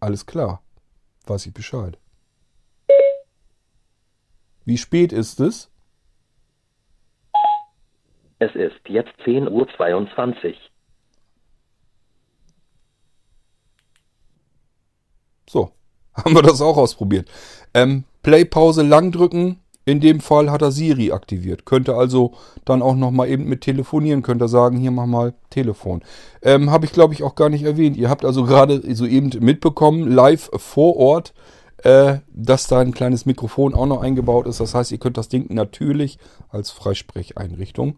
[0.00, 0.62] Alles klar.
[1.26, 1.98] Weiß ich Bescheid.
[4.64, 5.70] Wie spät ist es?
[8.38, 10.54] Es ist jetzt 10.22 Uhr.
[15.48, 15.70] So,
[16.14, 17.28] haben wir das auch ausprobiert.
[17.72, 21.66] Ähm, Play-Pause lang drücken, in dem Fall hat er Siri aktiviert.
[21.66, 22.32] Könnte also
[22.64, 24.22] dann auch nochmal eben mit telefonieren.
[24.22, 26.02] Könnte sagen, hier mach mal Telefon.
[26.42, 27.96] Ähm, Habe ich glaube ich auch gar nicht erwähnt.
[27.96, 31.34] Ihr habt also gerade so eben mitbekommen, live vor Ort,
[31.78, 34.60] äh, dass da ein kleines Mikrofon auch noch eingebaut ist.
[34.60, 36.18] Das heißt, ihr könnt das Ding natürlich
[36.48, 37.96] als Freisprecheinrichtung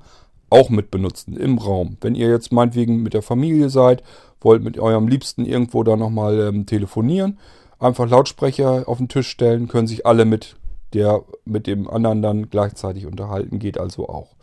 [0.50, 1.96] auch mit benutzen im Raum.
[2.00, 4.02] Wenn ihr jetzt meinetwegen mit der Familie seid,
[4.40, 7.38] wollt mit eurem Liebsten irgendwo da nochmal ähm, telefonieren,
[7.78, 10.56] einfach Lautsprecher auf den Tisch stellen, können sich alle mit
[10.92, 14.36] der mit dem anderen dann gleichzeitig unterhalten, geht also auch.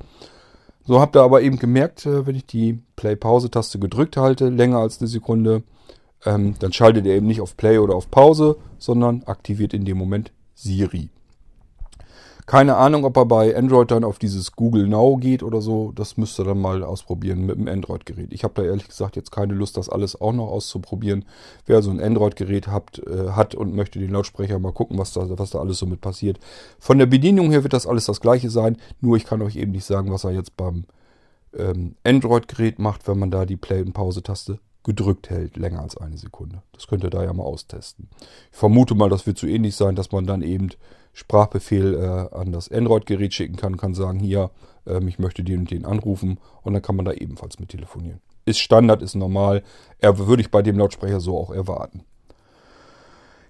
[0.85, 4.99] So habt ihr aber eben gemerkt, äh, wenn ich die Play-Pause-Taste gedrückt halte, länger als
[4.99, 5.63] eine Sekunde,
[6.25, 9.97] ähm, dann schaltet er eben nicht auf Play oder auf Pause, sondern aktiviert in dem
[9.97, 11.09] Moment Siri.
[12.45, 15.93] Keine Ahnung, ob er bei Android dann auf dieses Google Now geht oder so.
[15.93, 18.33] Das müsst ihr dann mal ausprobieren mit dem Android-Gerät.
[18.33, 21.25] Ich habe da ehrlich gesagt jetzt keine Lust, das alles auch noch auszuprobieren.
[21.65, 25.27] Wer so ein Android-Gerät hat, äh, hat und möchte den Lautsprecher mal gucken, was da,
[25.37, 26.39] was da alles so mit passiert.
[26.79, 28.77] Von der Bedienung her wird das alles das gleiche sein.
[28.99, 30.85] Nur ich kann euch eben nicht sagen, was er jetzt beim
[31.57, 36.17] ähm, Android-Gerät macht, wenn man da die Play- und Pause-Taste gedrückt hält, länger als eine
[36.17, 36.61] Sekunde.
[36.73, 38.09] Das könnt ihr da ja mal austesten.
[38.51, 40.69] Ich vermute mal, das wird so ähnlich sein, dass man dann eben
[41.13, 44.49] Sprachbefehl äh, an das Android-Gerät schicken kann, kann sagen, hier,
[44.85, 48.19] ähm, ich möchte den und den anrufen und dann kann man da ebenfalls mit telefonieren.
[48.45, 49.63] Ist Standard, ist normal.
[49.99, 52.03] Er würde ich bei dem Lautsprecher so auch erwarten.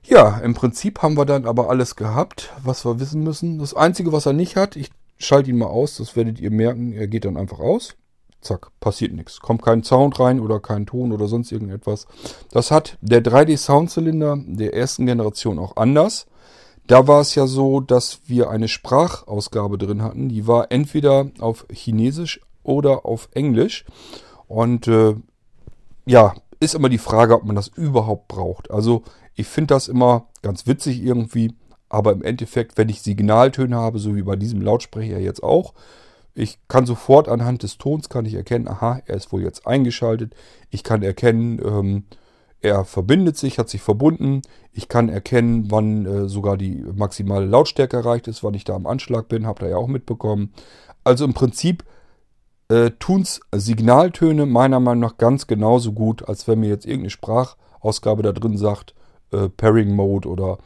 [0.04, 3.60] Ja, im Prinzip haben wir dann aber alles gehabt, was wir wissen müssen.
[3.60, 6.92] Das Einzige, was er nicht hat, ich schalte ihn mal aus, das werdet ihr merken,
[6.92, 7.96] er geht dann einfach aus.
[8.42, 9.40] Zack, passiert nichts.
[9.40, 12.08] Kommt kein Sound rein oder kein Ton oder sonst irgendetwas.
[12.52, 16.26] Das hat der 3D-Soundzylinder der ersten Generation auch anders.
[16.88, 20.30] Da war es ja so, dass wir eine Sprachausgabe drin hatten.
[20.30, 23.86] Die war entweder auf Chinesisch oder auf Englisch.
[24.48, 25.16] Und äh,
[26.06, 28.72] ja, ist immer die Frage, ob man das überhaupt braucht.
[28.72, 29.04] Also
[29.36, 31.56] ich finde das immer ganz witzig irgendwie.
[31.90, 35.74] Aber im Endeffekt, wenn ich Signaltöne habe, so wie bei diesem Lautsprecher jetzt auch,
[36.34, 40.34] ich kann sofort anhand des Tons kann ich erkennen, aha, er ist wohl jetzt eingeschaltet.
[40.72, 42.06] Ich kann erkennen, ähm,
[42.64, 44.42] er verbindet sich, hat sich verbunden.
[44.72, 48.88] Ich kann erkennen, wann äh, sogar die maximale Lautstärke erreicht ist, wann ich da am
[48.88, 49.46] Anschlag bin.
[49.46, 50.54] Habt ihr ja auch mitbekommen.
[51.04, 51.84] Also im Prinzip
[52.70, 57.10] äh, tun es Signaltöne meiner Meinung nach ganz genauso gut, als wenn mir jetzt irgendeine
[57.10, 58.96] Sprachausgabe da drin sagt,
[59.32, 60.58] äh, Pairing Mode oder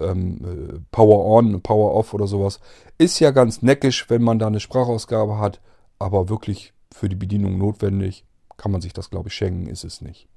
[0.00, 2.60] ähm, äh, Power On, Power Off oder sowas.
[2.96, 5.60] Ist ja ganz neckisch, wenn man da eine Sprachausgabe hat,
[5.98, 8.24] aber wirklich für die Bedienung notwendig.
[8.56, 10.28] Kann man sich das, glaube ich, schenken, ist es nicht.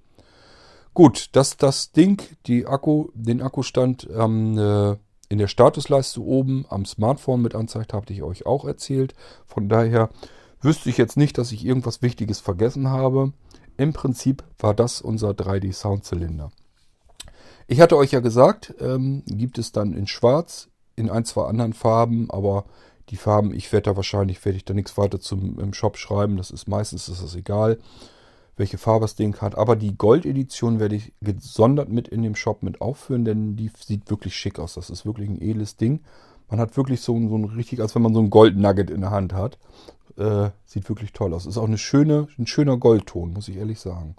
[0.95, 4.95] Gut, dass das Ding, die Akku, den Akkustand ähm, äh,
[5.27, 9.13] in der Statusleiste oben am Smartphone mit anzeigt, habe ich euch auch erzählt.
[9.45, 10.09] Von daher
[10.61, 13.33] wüsste ich jetzt nicht, dass ich irgendwas Wichtiges vergessen habe.
[13.75, 16.49] Im Prinzip war das unser 3D-Soundzylinder.
[17.67, 21.73] Ich hatte euch ja gesagt, ähm, gibt es dann in Schwarz, in ein, zwei anderen
[21.73, 22.63] Farben, aber
[23.09, 26.37] die Farben, ich werde da wahrscheinlich, werde ich da nichts weiter zum im Shop schreiben,
[26.37, 27.79] das ist meistens ist das egal
[28.57, 29.57] welche Farbe das Ding hat.
[29.57, 34.09] Aber die Gold-Edition werde ich gesondert mit in dem Shop mit aufführen, denn die sieht
[34.09, 34.75] wirklich schick aus.
[34.75, 36.01] Das ist wirklich ein edles Ding.
[36.49, 39.11] Man hat wirklich so, so ein richtig, als wenn man so ein Goldnugget in der
[39.11, 39.57] Hand hat.
[40.17, 41.45] Äh, sieht wirklich toll aus.
[41.45, 44.15] Ist auch eine schöne, ein schöner Goldton, muss ich ehrlich sagen.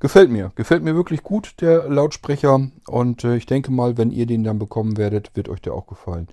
[0.00, 0.52] Gefällt mir.
[0.54, 2.68] Gefällt mir wirklich gut, der Lautsprecher.
[2.86, 5.88] Und äh, ich denke mal, wenn ihr den dann bekommen werdet, wird euch der auch
[5.88, 6.28] gefallen.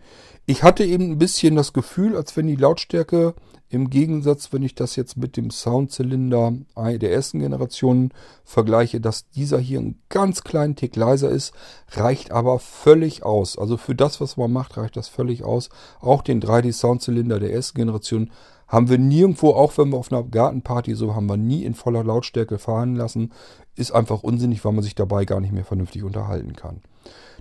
[0.45, 3.33] Ich hatte eben ein bisschen das Gefühl, als wenn die Lautstärke
[3.69, 8.11] im Gegensatz, wenn ich das jetzt mit dem Soundzylinder der ersten Generation
[8.43, 11.51] vergleiche, dass dieser hier einen ganz kleinen Tick leiser ist,
[11.89, 13.57] reicht aber völlig aus.
[13.57, 15.69] Also für das, was man macht, reicht das völlig aus.
[15.99, 18.29] Auch den 3D Soundzylinder der ersten Generation
[18.67, 22.03] haben wir nirgendwo, auch wenn wir auf einer Gartenparty so, haben wir nie in voller
[22.03, 23.31] Lautstärke fahren lassen.
[23.75, 26.81] Ist einfach unsinnig, weil man sich dabei gar nicht mehr vernünftig unterhalten kann.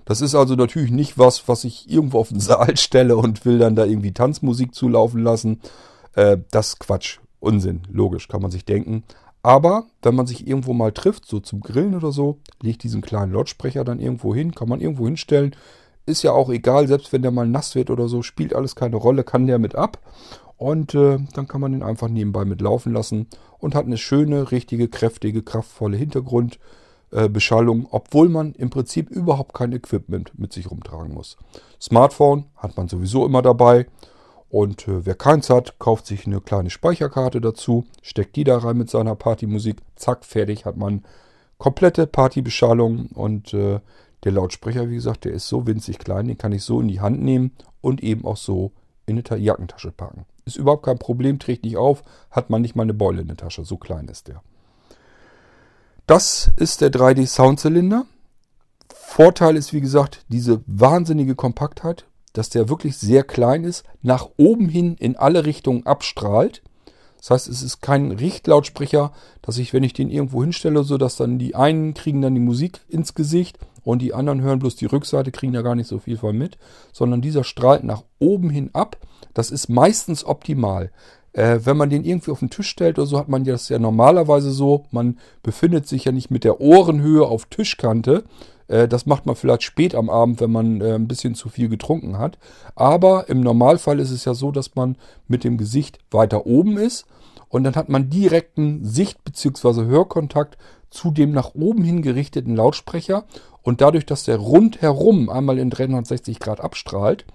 [0.05, 3.57] Das ist also natürlich nicht was, was ich irgendwo auf den Saal stelle und will
[3.57, 5.61] dann da irgendwie Tanzmusik zulaufen lassen.
[6.13, 7.19] Äh, das ist Quatsch.
[7.39, 7.83] Unsinn.
[7.91, 9.03] Logisch, kann man sich denken.
[9.43, 13.33] Aber wenn man sich irgendwo mal trifft, so zum Grillen oder so, legt diesen kleinen
[13.33, 15.55] Lautsprecher dann irgendwo hin, kann man irgendwo hinstellen.
[16.07, 18.95] Ist ja auch egal, selbst wenn der mal nass wird oder so, spielt alles keine
[18.95, 19.99] Rolle, kann der mit ab.
[20.57, 23.27] Und äh, dann kann man den einfach nebenbei mitlaufen lassen
[23.59, 29.73] und hat eine schöne, richtige, kräftige, kraftvolle Hintergrundbeschallung, äh, obwohl man im Prinzip überhaupt kein
[29.73, 31.37] Equipment mit sich rumtragen muss.
[31.81, 33.87] Smartphone hat man sowieso immer dabei.
[34.49, 38.77] Und äh, wer keins hat, kauft sich eine kleine Speicherkarte dazu, steckt die da rein
[38.77, 41.03] mit seiner Partymusik, zack, fertig hat man
[41.57, 43.79] komplette Partybeschallung und äh,
[44.23, 47.01] der Lautsprecher, wie gesagt, der ist so winzig klein, den kann ich so in die
[47.01, 47.51] Hand nehmen
[47.81, 48.71] und eben auch so
[49.05, 50.25] in eine Jackentasche packen.
[50.45, 53.37] Ist überhaupt kein Problem, trägt nicht auf, hat man nicht mal eine Beule in der
[53.37, 54.43] Tasche, so klein ist der.
[56.05, 58.05] Das ist der 3D Soundzylinder.
[58.93, 64.69] Vorteil ist, wie gesagt, diese wahnsinnige Kompaktheit, dass der wirklich sehr klein ist, nach oben
[64.69, 66.61] hin in alle Richtungen abstrahlt.
[67.17, 71.15] Das heißt, es ist kein Richtlautsprecher, dass ich, wenn ich den irgendwo hinstelle, so dass
[71.15, 74.87] dann die einen kriegen dann die Musik ins Gesicht und die anderen hören bloß die
[74.87, 76.57] Rückseite, kriegen da gar nicht so viel von mit,
[76.91, 78.97] sondern dieser strahlt nach oben hin ab
[79.35, 80.91] das ist meistens optimal.
[81.33, 83.77] Äh, wenn man den irgendwie auf den Tisch stellt oder so, hat man das ja
[83.77, 84.85] normalerweise so.
[84.89, 88.23] Man befindet sich ja nicht mit der Ohrenhöhe auf Tischkante.
[88.67, 91.67] Äh, das macht man vielleicht spät am Abend, wenn man äh, ein bisschen zu viel
[91.69, 92.39] getrunken hat.
[92.75, 94.95] Aber im Normalfall ist es ja so, dass man
[95.27, 97.05] mit dem Gesicht weiter oben ist.
[97.49, 99.85] Und dann hat man direkten Sicht- bzw.
[99.85, 100.57] Hörkontakt
[100.89, 103.25] zu dem nach oben hin gerichteten Lautsprecher.
[103.61, 107.25] Und dadurch, dass der rundherum einmal in 360 Grad abstrahlt,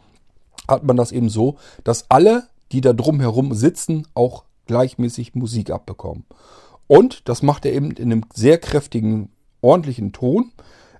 [0.68, 6.24] hat man das eben so, dass alle, die da drumherum sitzen, auch gleichmäßig Musik abbekommen.
[6.86, 10.52] Und das macht er eben in einem sehr kräftigen, ordentlichen Ton.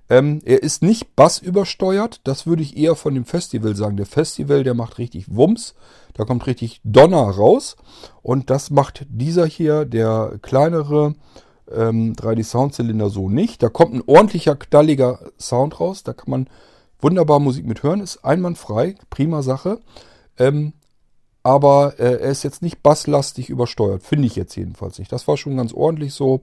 [0.09, 3.95] Ähm, er ist nicht bassübersteuert, das würde ich eher von dem Festival sagen.
[3.95, 5.73] Der Festival, der macht richtig Wumms,
[6.13, 7.77] da kommt richtig Donner raus.
[8.21, 11.15] Und das macht dieser hier, der kleinere
[11.75, 13.63] ähm, 3D Soundzylinder, so nicht.
[13.63, 16.03] Da kommt ein ordentlicher, knalliger Sound raus.
[16.03, 16.47] Da kann man
[16.99, 19.79] wunderbar Musik mit hören, ist einwandfrei, prima Sache.
[20.37, 20.73] Ähm,
[21.43, 25.11] aber äh, er ist jetzt nicht basslastig übersteuert, finde ich jetzt jedenfalls nicht.
[25.11, 26.41] Das war schon ganz ordentlich so.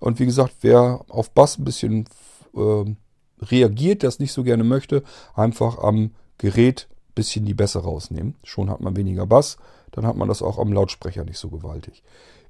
[0.00, 2.08] Und wie gesagt, wer auf Bass ein bisschen
[2.56, 2.94] äh,
[3.40, 5.04] reagiert, der es nicht so gerne möchte,
[5.34, 8.34] einfach am Gerät ein bisschen die Bässe rausnehmen.
[8.42, 9.58] Schon hat man weniger Bass,
[9.92, 12.02] dann hat man das auch am Lautsprecher nicht so gewaltig.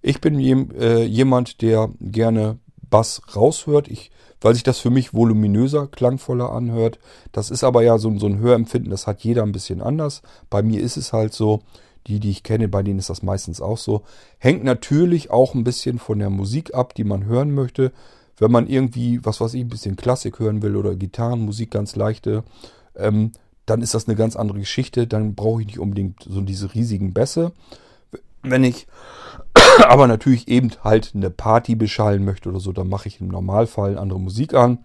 [0.03, 2.59] Ich bin äh, jemand, der gerne
[2.91, 3.89] Bass raushört.
[3.89, 4.11] Ich
[4.43, 6.99] weil sich das für mich voluminöser, klangvoller anhört.
[7.31, 10.23] Das ist aber ja so, so ein Hörempfinden, das hat jeder ein bisschen anders.
[10.51, 11.63] Bei mir ist es halt so,
[12.07, 14.03] die, die ich kenne, bei denen ist das meistens auch so.
[14.39, 17.93] Hängt natürlich auch ein bisschen von der Musik ab, die man hören möchte.
[18.39, 22.43] Wenn man irgendwie, was weiß ich, ein bisschen Klassik hören will oder Gitarrenmusik ganz leichte,
[22.97, 23.31] ähm,
[23.67, 25.07] dann ist das eine ganz andere Geschichte.
[25.07, 27.53] Dann brauche ich nicht unbedingt so diese riesigen Bässe.
[28.43, 28.89] Wenn ich
[29.89, 33.99] aber natürlich eben halt eine Party beschallen möchte oder so, dann mache ich im Normalfall
[33.99, 34.79] andere Musik an.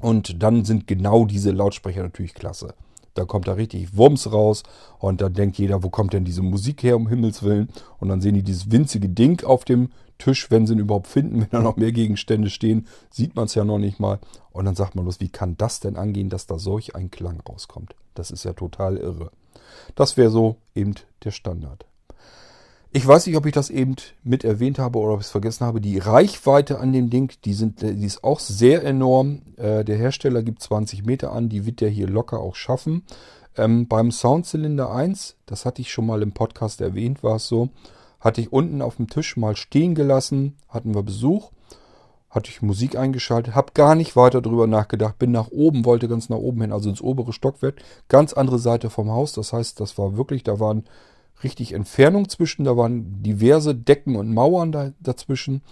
[0.00, 2.74] Und dann sind genau diese Lautsprecher natürlich klasse.
[3.14, 4.62] Da kommt da richtig Wumms raus
[4.98, 7.70] und dann denkt jeder, wo kommt denn diese Musik her, um Himmels Willen?
[7.98, 9.88] Und dann sehen die dieses winzige Ding auf dem
[10.18, 13.54] Tisch, wenn sie ihn überhaupt finden, wenn da noch mehr Gegenstände stehen, sieht man es
[13.54, 14.18] ja noch nicht mal.
[14.52, 17.40] Und dann sagt man bloß, wie kann das denn angehen, dass da solch ein Klang
[17.40, 17.94] rauskommt?
[18.14, 19.30] Das ist ja total irre.
[19.94, 20.94] Das wäre so eben
[21.24, 21.86] der Standard.
[22.96, 23.94] Ich weiß nicht, ob ich das eben
[24.24, 25.82] mit erwähnt habe oder ob ich es vergessen habe.
[25.82, 29.42] Die Reichweite an dem Ding, die, sind, die ist auch sehr enorm.
[29.58, 33.02] Äh, der Hersteller gibt 20 Meter an, die wird der hier locker auch schaffen.
[33.54, 37.68] Ähm, beim Soundzylinder 1, das hatte ich schon mal im Podcast erwähnt, war es so,
[38.18, 41.50] hatte ich unten auf dem Tisch mal stehen gelassen, hatten wir Besuch,
[42.30, 46.30] hatte ich Musik eingeschaltet, habe gar nicht weiter drüber nachgedacht, bin nach oben, wollte ganz
[46.30, 47.74] nach oben hin, also ins obere Stockwerk,
[48.08, 49.34] ganz andere Seite vom Haus.
[49.34, 50.84] Das heißt, das war wirklich, da waren
[51.42, 52.64] richtig Entfernung zwischen.
[52.64, 55.62] Da waren diverse Decken und Mauern da, dazwischen.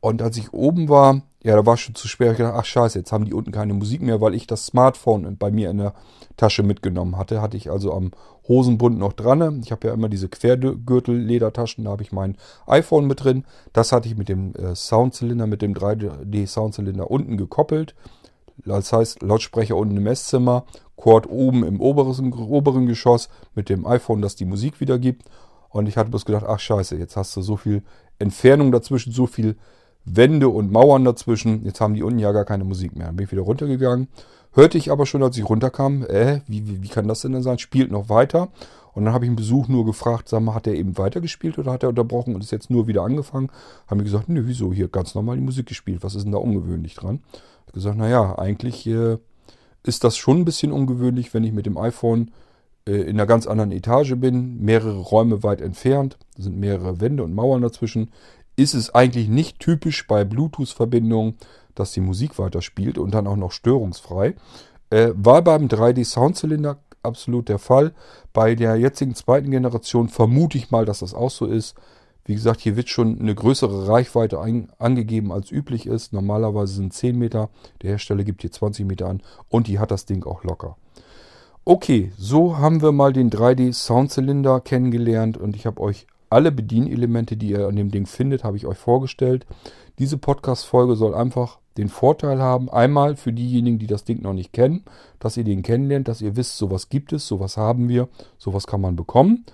[0.00, 2.32] Und als ich oben war, ja, da war schon zu schwer.
[2.32, 5.36] Ich dachte, ach scheiße, jetzt haben die unten keine Musik mehr, weil ich das Smartphone
[5.36, 5.94] bei mir in der
[6.36, 7.40] Tasche mitgenommen hatte.
[7.40, 8.12] Hatte ich also am
[8.48, 9.60] Hosenbund noch dran.
[9.62, 13.44] Ich habe ja immer diese Quergürtel-Ledertaschen, da habe ich mein iPhone mit drin.
[13.72, 17.94] Das hatte ich mit dem äh, Soundzylinder, mit dem 3D-Soundzylinder unten gekoppelt.
[18.64, 20.64] Das heißt, Lautsprecher unten im Esszimmer,
[20.96, 25.28] Quad oben im oberen, oberen Geschoss mit dem iPhone, das die Musik wiedergibt.
[25.68, 27.82] Und ich hatte bloß gedacht, ach scheiße, jetzt hast du so viel
[28.18, 29.56] Entfernung dazwischen, so viel
[30.04, 31.64] Wände und Mauern dazwischen.
[31.64, 33.06] Jetzt haben die unten ja gar keine Musik mehr.
[33.06, 34.08] Dann bin ich wieder runtergegangen.
[34.52, 37.58] Hörte ich aber schon, als ich runterkam, äh, wie, wie, wie kann das denn sein?
[37.58, 38.48] Spielt noch weiter.
[38.92, 41.72] Und dann habe ich einen Besuch nur gefragt, sag mal, hat er eben weitergespielt oder
[41.72, 43.48] hat er unterbrochen und ist jetzt nur wieder angefangen?
[43.86, 46.02] Haben die gesagt, nö, wieso, hier ganz normal die Musik gespielt.
[46.02, 47.20] Was ist denn da ungewöhnlich dran?
[47.62, 49.18] Habe gesagt, naja, eigentlich äh,
[49.82, 52.30] ist das schon ein bisschen ungewöhnlich, wenn ich mit dem iPhone
[52.86, 57.34] äh, in einer ganz anderen Etage bin, mehrere Räume weit entfernt, sind mehrere Wände und
[57.34, 58.10] Mauern dazwischen
[58.56, 61.38] ist es eigentlich nicht typisch bei Bluetooth-Verbindungen,
[61.74, 64.34] dass die Musik weiterspielt und dann auch noch störungsfrei.
[64.90, 67.92] Äh, war beim 3D-Soundzylinder absolut der Fall.
[68.32, 71.74] Bei der jetzigen zweiten Generation vermute ich mal, dass das auch so ist.
[72.24, 74.38] Wie gesagt, hier wird schon eine größere Reichweite
[74.78, 76.12] angegeben als üblich ist.
[76.12, 77.50] Normalerweise sind 10 Meter.
[77.82, 80.76] Der Hersteller gibt hier 20 Meter an und die hat das Ding auch locker.
[81.64, 87.50] Okay, so haben wir mal den 3D-Soundzylinder kennengelernt und ich habe euch alle Bedienelemente, die
[87.50, 89.46] ihr an dem Ding findet, habe ich euch vorgestellt.
[89.98, 94.52] Diese Podcast-Folge soll einfach den Vorteil haben, einmal für diejenigen, die das Ding noch nicht
[94.52, 94.84] kennen,
[95.18, 98.08] dass ihr den kennenlernt, dass ihr wisst, sowas gibt es, sowas haben wir,
[98.38, 99.44] sowas kann man bekommen.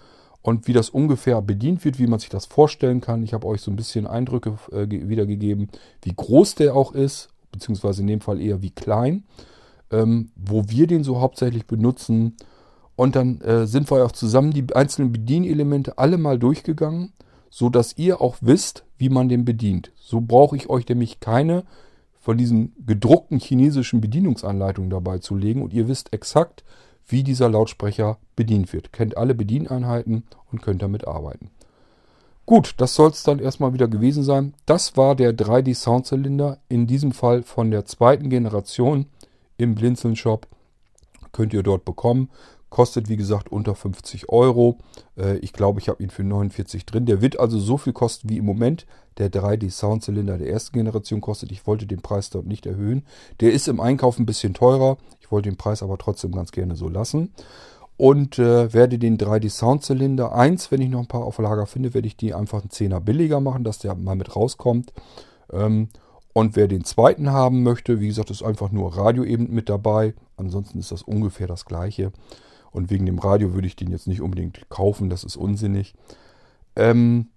[0.40, 3.22] Und wie das ungefähr bedient wird, wie man sich das vorstellen kann.
[3.22, 5.68] Ich habe euch so ein bisschen Eindrücke äh, wiedergegeben,
[6.02, 9.24] wie groß der auch ist, beziehungsweise in dem Fall eher wie klein,
[9.90, 12.36] ähm, wo wir den so hauptsächlich benutzen
[12.98, 17.12] und dann äh, sind wir auch zusammen die einzelnen Bedienelemente alle mal durchgegangen,
[17.48, 19.92] so dass ihr auch wisst, wie man den bedient.
[19.96, 21.64] So brauche ich euch nämlich keine
[22.20, 26.64] von diesen gedruckten chinesischen Bedienungsanleitungen dabei zu legen und ihr wisst exakt,
[27.08, 28.92] wie dieser Lautsprecher bedient wird.
[28.92, 31.50] Kennt alle Bedieneinheiten und könnt damit arbeiten.
[32.46, 34.54] Gut, das soll es dann erstmal wieder gewesen sein.
[34.64, 39.06] Das war der 3D Soundzylinder, in diesem Fall von der zweiten Generation
[39.58, 40.46] im Blinzeln Shop.
[41.32, 42.30] Könnt ihr dort bekommen.
[42.70, 44.78] Kostet wie gesagt unter 50 Euro.
[45.16, 47.06] Äh, ich glaube, ich habe ihn für 49 drin.
[47.06, 48.86] Der wird also so viel kosten wie im Moment
[49.18, 51.50] der 3D Soundzylinder der ersten Generation kostet.
[51.50, 53.04] Ich wollte den Preis dort nicht erhöhen.
[53.40, 54.98] Der ist im Einkauf ein bisschen teurer.
[55.20, 57.32] Ich wollte den Preis aber trotzdem ganz gerne so lassen.
[57.96, 61.94] Und äh, werde den 3D Soundzylinder 1, wenn ich noch ein paar auf Lager finde,
[61.94, 64.92] werde ich die einfach einen Zehner billiger machen, dass der mal mit rauskommt.
[65.52, 65.88] Ähm,
[66.32, 70.14] und wer den zweiten haben möchte, wie gesagt, ist einfach nur Radio eben mit dabei.
[70.36, 72.12] Ansonsten ist das ungefähr das gleiche.
[72.70, 75.94] Und wegen dem Radio würde ich den jetzt nicht unbedingt kaufen, das ist unsinnig.
[76.76, 77.28] Ähm,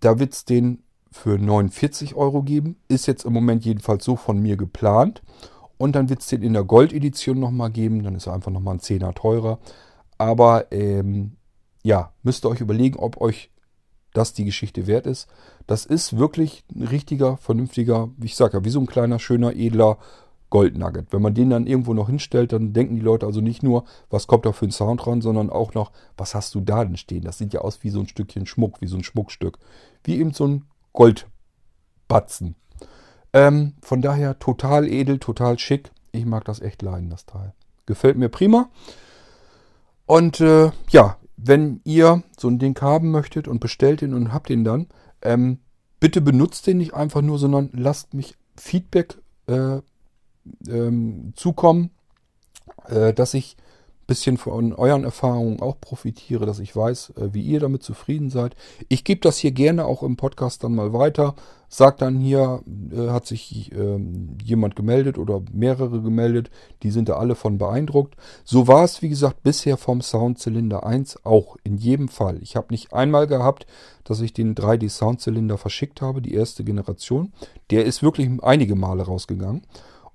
[0.00, 2.76] da wird es den für 49 Euro geben.
[2.88, 5.22] Ist jetzt im Moment jedenfalls so von mir geplant.
[5.76, 8.02] Und dann wird es den in der Gold-Edition nochmal geben.
[8.02, 9.58] Dann ist er einfach nochmal ein Zehner teurer.
[10.18, 11.36] Aber ähm,
[11.82, 13.50] ja, müsst ihr euch überlegen, ob euch
[14.12, 15.28] das die Geschichte wert ist.
[15.66, 19.54] Das ist wirklich ein richtiger, vernünftiger, wie ich sage ja, wie so ein kleiner, schöner,
[19.54, 19.98] edler
[20.50, 21.12] Goldnugget.
[21.12, 24.26] Wenn man den dann irgendwo noch hinstellt, dann denken die Leute also nicht nur, was
[24.26, 27.22] kommt da für ein Sound dran, sondern auch noch, was hast du da denn stehen?
[27.22, 29.58] Das sieht ja aus wie so ein Stückchen Schmuck, wie so ein Schmuckstück.
[30.04, 32.56] Wie eben so ein Goldbatzen.
[33.32, 35.92] Ähm, von daher total edel, total schick.
[36.12, 37.54] Ich mag das echt leiden, das Teil.
[37.86, 38.68] Gefällt mir prima.
[40.06, 44.50] Und äh, ja, wenn ihr so ein Ding haben möchtet und bestellt ihn und habt
[44.50, 44.88] ihn dann,
[45.22, 45.58] ähm,
[46.00, 49.80] bitte benutzt den nicht einfach nur, sondern lasst mich Feedback äh,
[50.68, 51.90] ähm, zukommen,
[52.86, 57.42] äh, dass ich ein bisschen von euren Erfahrungen auch profitiere, dass ich weiß, äh, wie
[57.42, 58.56] ihr damit zufrieden seid.
[58.88, 61.34] Ich gebe das hier gerne auch im Podcast dann mal weiter.
[61.68, 66.50] Sagt dann hier, äh, hat sich ähm, jemand gemeldet oder mehrere gemeldet,
[66.82, 68.16] die sind da alle von beeindruckt.
[68.44, 72.38] So war es, wie gesagt, bisher vom Soundzylinder 1 auch in jedem Fall.
[72.42, 73.66] Ich habe nicht einmal gehabt,
[74.02, 77.32] dass ich den 3D Soundzylinder verschickt habe, die erste Generation.
[77.70, 79.62] Der ist wirklich einige Male rausgegangen.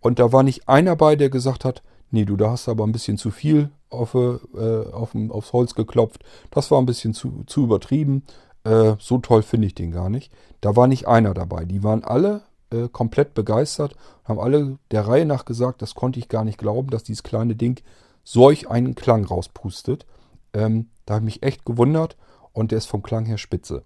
[0.06, 2.91] Und da war nicht einer bei, der gesagt hat, nee, du, da hast aber ein
[2.91, 6.23] bisschen zu viel auf, äh, auf, aufs Holz geklopft.
[6.52, 8.22] Das war ein bisschen zu, zu übertrieben.
[8.65, 10.32] Äh, so toll finde ich den gar nicht.
[10.61, 11.65] Da war nicht einer dabei.
[11.65, 13.95] Die waren alle äh, komplett begeistert,
[14.26, 17.56] haben alle der Reihe nach gesagt, das konnte ich gar nicht glauben, dass dieses kleine
[17.56, 17.82] Ding
[18.23, 20.06] solch einen Klang rauspustet.
[20.53, 22.15] Ähm, da habe ich mich echt gewundert
[22.53, 23.82] und der ist vom Klang her spitze.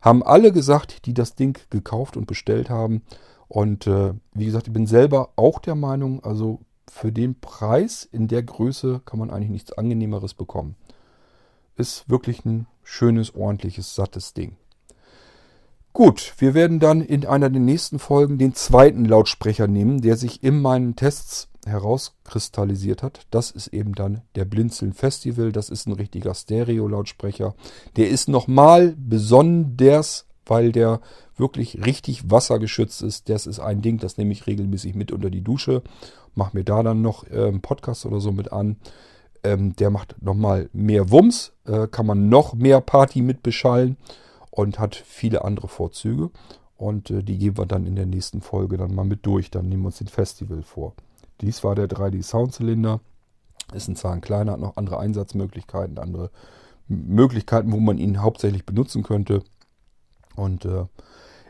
[0.00, 3.02] Haben alle gesagt, die das Ding gekauft und bestellt haben,
[3.48, 6.60] und äh, wie gesagt, ich bin selber auch der Meinung, also
[6.90, 10.76] für den Preis in der Größe kann man eigentlich nichts Angenehmeres bekommen.
[11.76, 14.56] Ist wirklich ein schönes, ordentliches, sattes Ding.
[15.92, 20.42] Gut, wir werden dann in einer der nächsten Folgen den zweiten Lautsprecher nehmen, der sich
[20.42, 23.26] in meinen Tests herauskristallisiert hat.
[23.30, 25.52] Das ist eben dann der Blinzeln Festival.
[25.52, 27.54] Das ist ein richtiger Stereo-Lautsprecher.
[27.96, 31.00] Der ist nochmal besonders, weil der
[31.36, 33.28] wirklich richtig wassergeschützt ist.
[33.28, 35.82] Das ist ein Ding, das nehme ich regelmäßig mit unter die Dusche.
[36.34, 38.76] Mach mir da dann noch äh, einen Podcast oder so mit an.
[39.44, 43.96] Ähm, der macht nochmal mehr Wumms, äh, kann man noch mehr Party mit beschallen
[44.50, 46.30] und hat viele andere Vorzüge.
[46.76, 49.50] Und äh, die gehen wir dann in der nächsten Folge dann mal mit durch.
[49.50, 50.94] Dann nehmen wir uns den Festival vor.
[51.40, 53.00] Dies war der 3D Soundzylinder.
[53.74, 56.30] Ist ein Zahn kleiner, hat noch andere Einsatzmöglichkeiten, andere
[56.88, 59.42] Möglichkeiten, wo man ihn hauptsächlich benutzen könnte.
[60.36, 60.84] Und äh,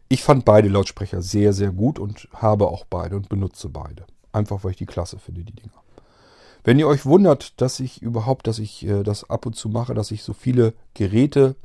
[0.08, 4.06] ich fand beide Lautsprecher sehr, sehr gut und habe auch beide und benutze beide.
[4.32, 5.82] Einfach weil ich die klasse finde, die Dinger.
[6.64, 9.94] Wenn ihr euch wundert, dass ich überhaupt, dass ich äh, das ab und zu mache,
[9.94, 11.56] dass ich so viele Geräte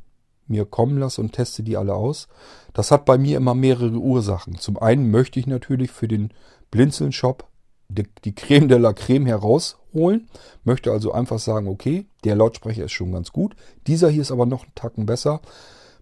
[0.46, 2.28] mir kommen lasse und teste die alle aus.
[2.72, 4.58] Das hat bei mir immer mehrere Ursachen.
[4.58, 6.32] Zum einen möchte ich natürlich für den
[6.70, 7.48] Blinzeln-Shop
[7.88, 10.28] die, die Creme de la Creme herausholen.
[10.64, 13.54] Möchte also einfach sagen, okay, der Lautsprecher ist schon ganz gut.
[13.86, 15.40] Dieser hier ist aber noch einen Tacken besser.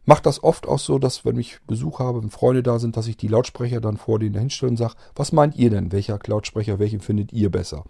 [0.06, 3.06] Macht das oft auch so, dass wenn ich Besuch habe, wenn Freunde da sind, dass
[3.06, 5.92] ich die Lautsprecher dann vor denen hinstelle und sage, was meint ihr denn?
[5.92, 7.84] Welcher Lautsprecher, welchen findet ihr besser?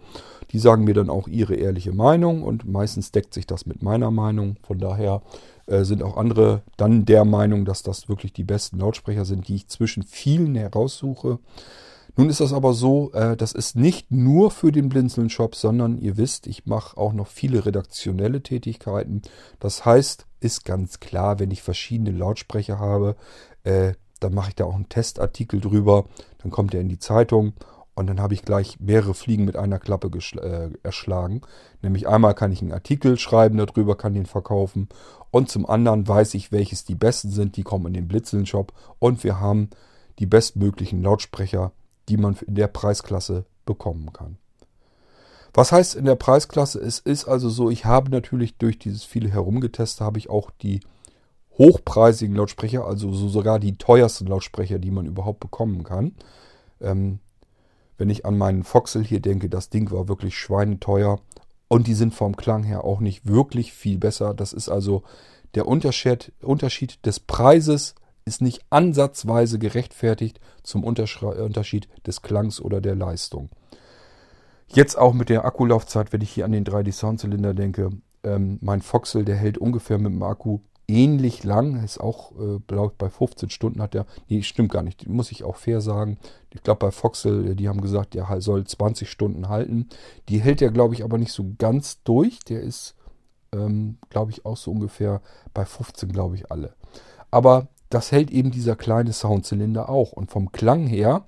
[0.51, 4.11] Die sagen mir dann auch ihre ehrliche Meinung und meistens deckt sich das mit meiner
[4.11, 4.57] Meinung.
[4.61, 5.21] Von daher
[5.67, 9.55] äh, sind auch andere dann der Meinung, dass das wirklich die besten Lautsprecher sind, die
[9.55, 11.39] ich zwischen vielen heraussuche.
[12.17, 16.17] Nun ist das aber so, äh, das ist nicht nur für den Blinzeln-Shop, sondern ihr
[16.17, 19.21] wisst, ich mache auch noch viele redaktionelle Tätigkeiten.
[19.59, 23.15] Das heißt, ist ganz klar, wenn ich verschiedene Lautsprecher habe,
[23.63, 26.05] äh, dann mache ich da auch einen Testartikel drüber.
[26.39, 27.53] Dann kommt er in die Zeitung
[27.93, 31.41] und dann habe ich gleich mehrere Fliegen mit einer Klappe äh, erschlagen.
[31.81, 34.89] Nämlich einmal kann ich einen Artikel schreiben darüber, kann den verkaufen.
[35.29, 37.57] Und zum anderen weiß ich, welches die besten sind.
[37.57, 38.73] Die kommen in den Blitzeln-Shop.
[38.99, 39.69] Und wir haben
[40.19, 41.71] die bestmöglichen Lautsprecher,
[42.09, 44.37] die man in der Preisklasse bekommen kann.
[45.53, 46.79] Was heißt in der Preisklasse?
[46.79, 50.79] Es ist also so, ich habe natürlich durch dieses viele herumgetestet, habe ich auch die
[51.57, 56.15] hochpreisigen Lautsprecher, also so sogar die teuersten Lautsprecher, die man überhaupt bekommen kann.
[56.79, 57.19] Ähm,
[57.97, 61.19] wenn ich an meinen Foxel hier denke, das Ding war wirklich schweineteuer
[61.67, 64.33] und die sind vom Klang her auch nicht wirklich viel besser.
[64.33, 65.03] Das ist also
[65.53, 67.95] der Unterschied, Unterschied des Preises
[68.25, 73.49] ist nicht ansatzweise gerechtfertigt zum Unterschied des Klangs oder der Leistung.
[74.73, 77.89] Jetzt auch mit der Akkulaufzeit, wenn ich hier an den 3D Soundzylinder denke,
[78.23, 81.83] ähm, mein Foxel, der hält ungefähr mit dem Akku ähnlich lang.
[81.83, 84.05] Ist auch, äh, glaube bei 15 Stunden hat der.
[84.29, 85.07] Nee, stimmt gar nicht.
[85.07, 86.17] Muss ich auch fair sagen.
[86.51, 89.89] Ich glaube, bei Foxel, äh, die haben gesagt, der soll 20 Stunden halten.
[90.29, 92.39] Die hält der, glaube ich, aber nicht so ganz durch.
[92.39, 92.95] Der ist,
[93.53, 95.21] ähm, glaube ich, auch so ungefähr
[95.53, 96.75] bei 15, glaube ich, alle.
[97.29, 100.13] Aber das hält eben dieser kleine Soundzylinder auch.
[100.13, 101.25] Und vom Klang her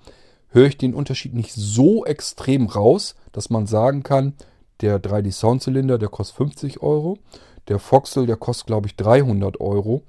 [0.54, 4.34] höre ich den Unterschied nicht so extrem raus, dass man sagen kann,
[4.82, 7.18] der 3D Soundzylinder, der kostet 50 Euro.
[7.68, 10.04] Der Foxel, der kostet, glaube ich, 300 Euro.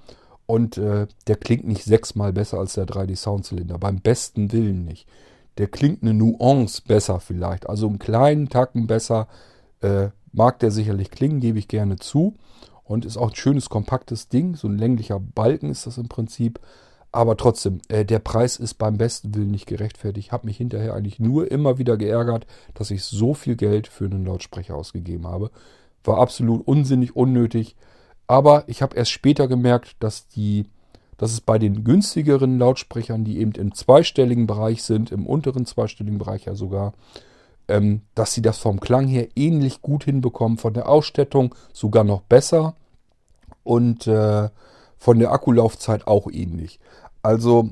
[0.47, 3.79] Und äh, der klingt nicht sechsmal besser als der 3D Soundzylinder.
[3.79, 5.09] Beim besten Willen nicht.
[5.57, 7.69] Der klingt eine Nuance besser vielleicht.
[7.69, 9.29] Also einen kleinen Tacken besser
[9.81, 12.35] äh, mag der sicherlich klingen, gebe ich gerne zu.
[12.83, 14.57] Und ist auch ein schönes, kompaktes Ding.
[14.57, 16.61] So ein länglicher Balken ist das im Prinzip.
[17.15, 20.27] Aber trotzdem, äh, der Preis ist beim besten Willen nicht gerechtfertigt.
[20.27, 24.07] Ich habe mich hinterher eigentlich nur immer wieder geärgert, dass ich so viel Geld für
[24.07, 25.53] einen Lautsprecher ausgegeben habe.
[26.03, 27.77] War absolut unsinnig, unnötig.
[28.27, 30.67] Aber ich habe erst später gemerkt, dass die,
[31.17, 36.19] dass es bei den günstigeren Lautsprechern, die eben im zweistelligen Bereich sind, im unteren zweistelligen
[36.19, 36.95] Bereich ja sogar,
[37.69, 42.23] ähm, dass sie das vom Klang her ähnlich gut hinbekommen, von der Ausstattung sogar noch
[42.23, 42.75] besser
[43.63, 44.49] und äh,
[45.05, 46.81] von der Akkulaufzeit auch ähnlich.
[47.25, 47.71] Also,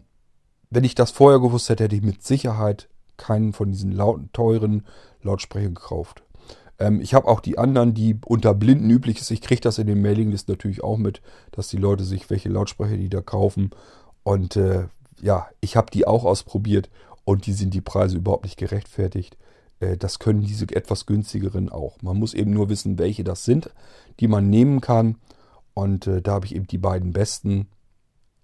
[0.71, 2.89] wenn ich das vorher gewusst hätte, hätte ich mit Sicherheit
[3.19, 4.87] keinen von diesen lauten, teuren
[5.21, 6.23] Lautsprechern gekauft.
[6.79, 9.31] Ähm, ich habe auch die anderen, die unter Blinden üblich ist.
[9.31, 11.21] Ich kriege das in den Mailinglisten natürlich auch mit,
[11.51, 13.73] dass die Leute sich welche Lautsprecher die da kaufen.
[14.23, 14.87] Und äh,
[15.21, 16.89] ja, ich habe die auch ausprobiert
[17.25, 19.37] und die sind die Preise überhaupt nicht gerechtfertigt.
[19.81, 22.01] Äh, das können diese etwas günstigeren auch.
[22.01, 23.69] Man muss eben nur wissen, welche das sind,
[24.19, 25.17] die man nehmen kann.
[25.75, 27.69] Und äh, da habe ich eben die beiden besten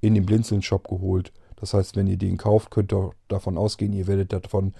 [0.00, 1.32] in den Blinzeln-Shop geholt.
[1.56, 4.74] Das heißt, wenn ihr den kauft, könnt ihr davon ausgehen, ihr werdet davon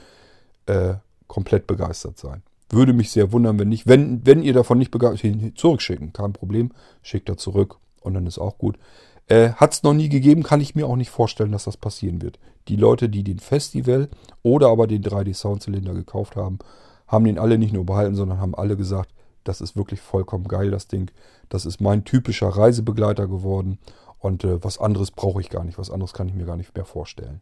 [0.66, 0.94] äh,
[1.26, 2.42] komplett begeistert sein.
[2.70, 3.86] Würde mich sehr wundern, wenn nicht.
[3.86, 6.70] Wenn, wenn ihr davon nicht begeistert zurückschicken, kein Problem.
[7.02, 8.78] Schickt er zurück und dann ist auch gut.
[9.26, 12.22] Äh, Hat es noch nie gegeben, kann ich mir auch nicht vorstellen, dass das passieren
[12.22, 12.38] wird.
[12.68, 14.08] Die Leute, die den Festival
[14.42, 16.58] oder aber den 3D Soundzylinder gekauft haben,
[17.06, 19.14] haben den alle nicht nur behalten, sondern haben alle gesagt,
[19.44, 21.10] das ist wirklich vollkommen geil, das Ding.
[21.48, 23.78] Das ist mein typischer Reisebegleiter geworden.
[24.18, 25.78] Und äh, was anderes brauche ich gar nicht.
[25.78, 27.40] Was anderes kann ich mir gar nicht mehr vorstellen.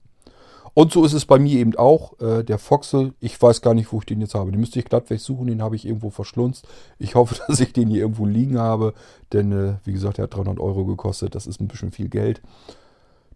[0.74, 2.20] Und so ist es bei mir eben auch.
[2.20, 4.50] Äh, der Foxel, ich weiß gar nicht, wo ich den jetzt habe.
[4.50, 6.68] Den müsste ich glatt suchen, den habe ich irgendwo verschlunzt.
[6.98, 8.92] Ich hoffe, dass ich den hier irgendwo liegen habe.
[9.32, 11.34] Denn, äh, wie gesagt, der hat 300 Euro gekostet.
[11.34, 12.42] Das ist ein bisschen viel Geld.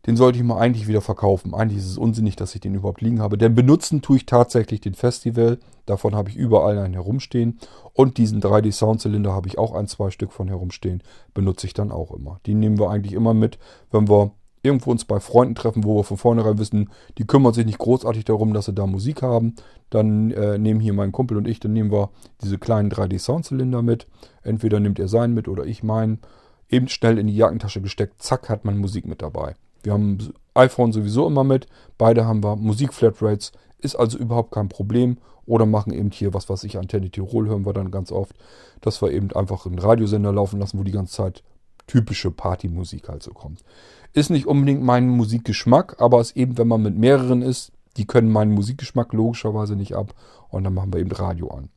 [0.07, 1.55] Den sollte ich mal eigentlich wieder verkaufen.
[1.55, 3.37] Eigentlich ist es unsinnig, dass ich den überhaupt liegen habe.
[3.37, 5.59] Denn benutzen tue ich tatsächlich den Festival.
[5.85, 7.59] Davon habe ich überall einen herumstehen.
[7.93, 11.03] Und diesen 3D-Soundzylinder habe ich auch ein, zwei Stück von herumstehen.
[11.35, 12.41] Benutze ich dann auch immer.
[12.47, 13.59] Die nehmen wir eigentlich immer mit,
[13.91, 14.33] wenn wir
[14.63, 18.25] irgendwo uns bei Freunden treffen, wo wir von vornherein wissen, die kümmern sich nicht großartig
[18.25, 19.55] darum, dass sie da Musik haben,
[19.89, 22.11] dann äh, nehmen hier mein Kumpel und ich, dann nehmen wir
[22.43, 24.07] diese kleinen 3D-Soundzylinder mit.
[24.43, 26.21] Entweder nimmt er seinen mit oder ich meinen.
[26.69, 29.55] Eben schnell in die Jackentasche gesteckt, zack, hat man Musik mit dabei.
[29.83, 31.67] Wir haben iPhone sowieso immer mit,
[31.99, 35.19] beide haben wir Musikflatrates, ist also überhaupt kein Problem.
[35.47, 38.37] Oder machen eben hier, was weiß ich, Antenne Tirol hören wir dann ganz oft,
[38.83, 41.43] dass wir eben einfach einen Radiosender laufen lassen, wo die ganze Zeit
[41.89, 43.65] typische Partymusik halt so kommt.
[44.13, 48.31] Ist nicht unbedingt mein Musikgeschmack, aber es eben, wenn man mit mehreren ist, die können
[48.31, 50.15] meinen Musikgeschmack logischerweise nicht ab
[50.51, 51.69] und dann machen wir eben Radio an.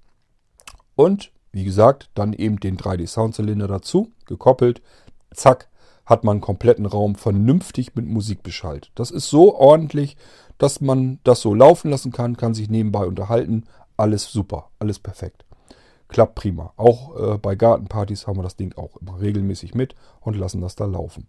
[0.95, 4.81] Und wie gesagt, dann eben den 3D-Soundzylinder dazu, gekoppelt,
[5.33, 5.69] zack,
[6.05, 8.91] hat man einen kompletten Raum vernünftig mit Musik beschallt.
[8.95, 10.17] Das ist so ordentlich,
[10.57, 13.65] dass man das so laufen lassen kann, kann sich nebenbei unterhalten.
[13.97, 15.45] Alles super, alles perfekt.
[16.09, 16.73] Klappt prima.
[16.77, 20.75] Auch äh, bei Gartenpartys haben wir das Ding auch immer regelmäßig mit und lassen das
[20.75, 21.27] da laufen.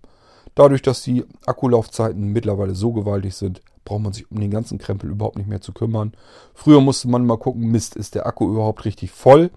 [0.55, 5.11] Dadurch, dass die Akkulaufzeiten mittlerweile so gewaltig sind, braucht man sich um den ganzen Krempel
[5.11, 6.13] überhaupt nicht mehr zu kümmern.
[6.55, 9.51] Früher musste man mal gucken, Mist, ist der Akku überhaupt richtig voll?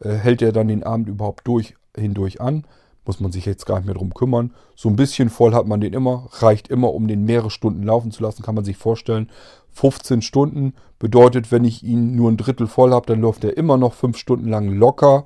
[0.00, 2.66] Äh, hält er dann den Abend überhaupt durch, hindurch an?
[3.06, 4.54] Muss man sich jetzt gar nicht mehr drum kümmern.
[4.74, 8.10] So ein bisschen voll hat man den immer, reicht immer, um den mehrere Stunden laufen
[8.10, 9.30] zu lassen, kann man sich vorstellen.
[9.72, 13.76] 15 Stunden bedeutet, wenn ich ihn nur ein Drittel voll habe, dann läuft er immer
[13.76, 15.24] noch 5 Stunden lang locker.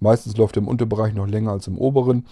[0.00, 2.24] Meistens läuft er im Unterbereich noch länger als im oberen.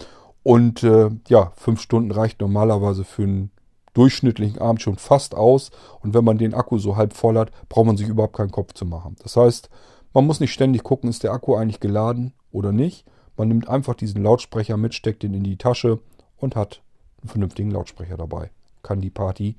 [0.43, 3.51] Und äh, ja, fünf Stunden reicht normalerweise für einen
[3.95, 5.71] durchschnittlichen Abend schon fast aus.
[6.03, 8.73] Und wenn man den Akku so halb voll hat, braucht man sich überhaupt keinen Kopf
[8.75, 9.17] zu machen.
[9.25, 9.69] Das heißt,
[10.15, 13.05] man muss nicht ständig gucken, ist der Akku eigentlich geladen oder nicht.
[13.37, 15.99] Man nimmt einfach diesen Lautsprecher mit, steckt ihn in die Tasche
[16.37, 16.81] und hat
[17.21, 18.51] einen vernünftigen Lautsprecher dabei.
[18.83, 19.57] Kann die Party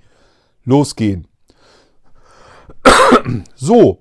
[0.63, 1.27] losgehen.
[3.55, 3.99] so,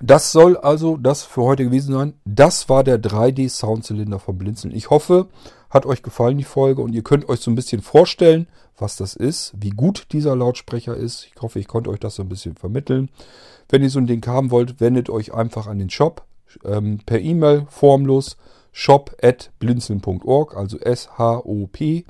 [0.00, 2.14] das soll also das für heute gewesen sein.
[2.24, 4.74] Das war der 3D-Soundzylinder vom Blinzeln.
[4.74, 5.28] Ich hoffe,
[5.70, 8.46] hat euch gefallen die Folge und ihr könnt euch so ein bisschen vorstellen,
[8.78, 11.26] was das ist, wie gut dieser Lautsprecher ist.
[11.26, 13.08] Ich hoffe, ich konnte euch das so ein bisschen vermitteln.
[13.68, 16.24] Wenn ihr so ein Ding haben wollt, wendet euch einfach an den Shop
[16.64, 18.36] ähm, per E-Mail formlos
[18.78, 22.04] shop at blinzeln.org, also S-H-O-P,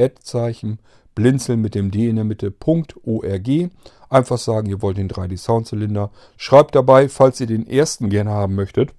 [0.00, 0.80] Ad-Zeichen,
[1.14, 3.70] blinzeln mit dem D in der Mitte, .org.
[4.10, 6.10] Einfach sagen, ihr wollt den 3D-Soundzylinder.
[6.36, 8.90] Schreibt dabei, falls ihr den ersten gerne haben möchtet.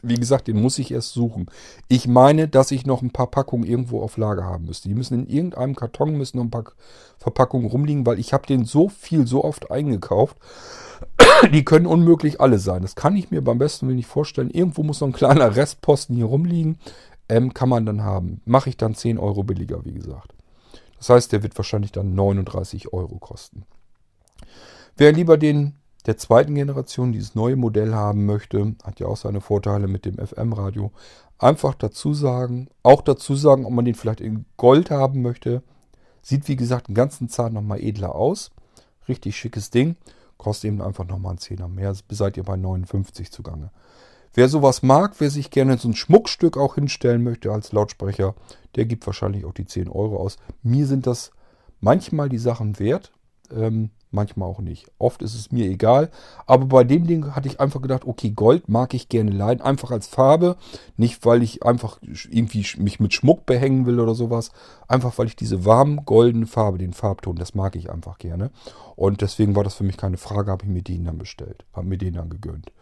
[0.00, 1.50] Wie gesagt, den muss ich erst suchen.
[1.88, 4.88] Ich meine, dass ich noch ein paar Packungen irgendwo auf Lager haben müsste.
[4.88, 6.72] Die müssen in irgendeinem Karton, müssen noch ein paar
[7.18, 10.38] Verpackungen rumliegen, weil ich habe den so viel, so oft eingekauft.
[11.52, 12.82] Die können unmöglich alle sein.
[12.82, 14.50] Das kann ich mir beim besten Willen nicht vorstellen.
[14.50, 16.78] Irgendwo muss noch ein kleiner Restposten hier rumliegen.
[17.28, 18.40] Ähm, kann man dann haben.
[18.44, 20.34] Mache ich dann 10 Euro billiger, wie gesagt.
[20.98, 23.64] Das heißt, der wird wahrscheinlich dann 39 Euro kosten.
[24.96, 25.74] Wer lieber den
[26.06, 30.18] der zweiten Generation dieses neue Modell haben möchte, hat ja auch seine Vorteile mit dem
[30.18, 30.90] FM-Radio.
[31.38, 35.62] Einfach dazu sagen, auch dazu sagen, ob man den vielleicht in Gold haben möchte.
[36.20, 38.50] Sieht wie gesagt den ganzen Zahn nochmal edler aus.
[39.08, 39.96] Richtig schickes Ding.
[40.42, 41.94] Kostet eben einfach nochmal einen Zehner mehr.
[42.08, 43.70] Seid ihr bei 59 zugange.
[44.34, 48.34] Wer sowas mag, wer sich gerne so ein Schmuckstück auch hinstellen möchte als Lautsprecher,
[48.74, 50.38] der gibt wahrscheinlich auch die 10 Euro aus.
[50.64, 51.30] Mir sind das
[51.78, 53.12] manchmal die Sachen wert.
[53.52, 54.90] Ähm, manchmal auch nicht.
[54.98, 56.10] Oft ist es mir egal.
[56.46, 59.90] Aber bei dem Ding hatte ich einfach gedacht, okay, Gold mag ich gerne leiden, einfach
[59.90, 60.56] als Farbe.
[60.96, 64.50] Nicht, weil ich einfach irgendwie mich mit Schmuck behängen will oder sowas.
[64.88, 68.50] Einfach, weil ich diese warm goldene Farbe, den Farbton, das mag ich einfach gerne.
[68.96, 71.64] Und deswegen war das für mich keine Frage, habe ich mir den dann bestellt.
[71.72, 72.72] Habe mir den dann gegönnt.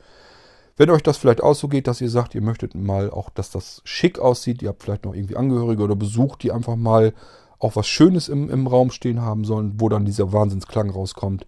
[0.76, 3.50] Wenn euch das vielleicht auch so geht, dass ihr sagt, ihr möchtet mal auch, dass
[3.50, 7.12] das schick aussieht, ihr habt vielleicht noch irgendwie Angehörige oder besucht, die einfach mal
[7.60, 11.46] auch was Schönes im, im Raum stehen haben sollen, wo dann dieser Wahnsinnsklang rauskommt,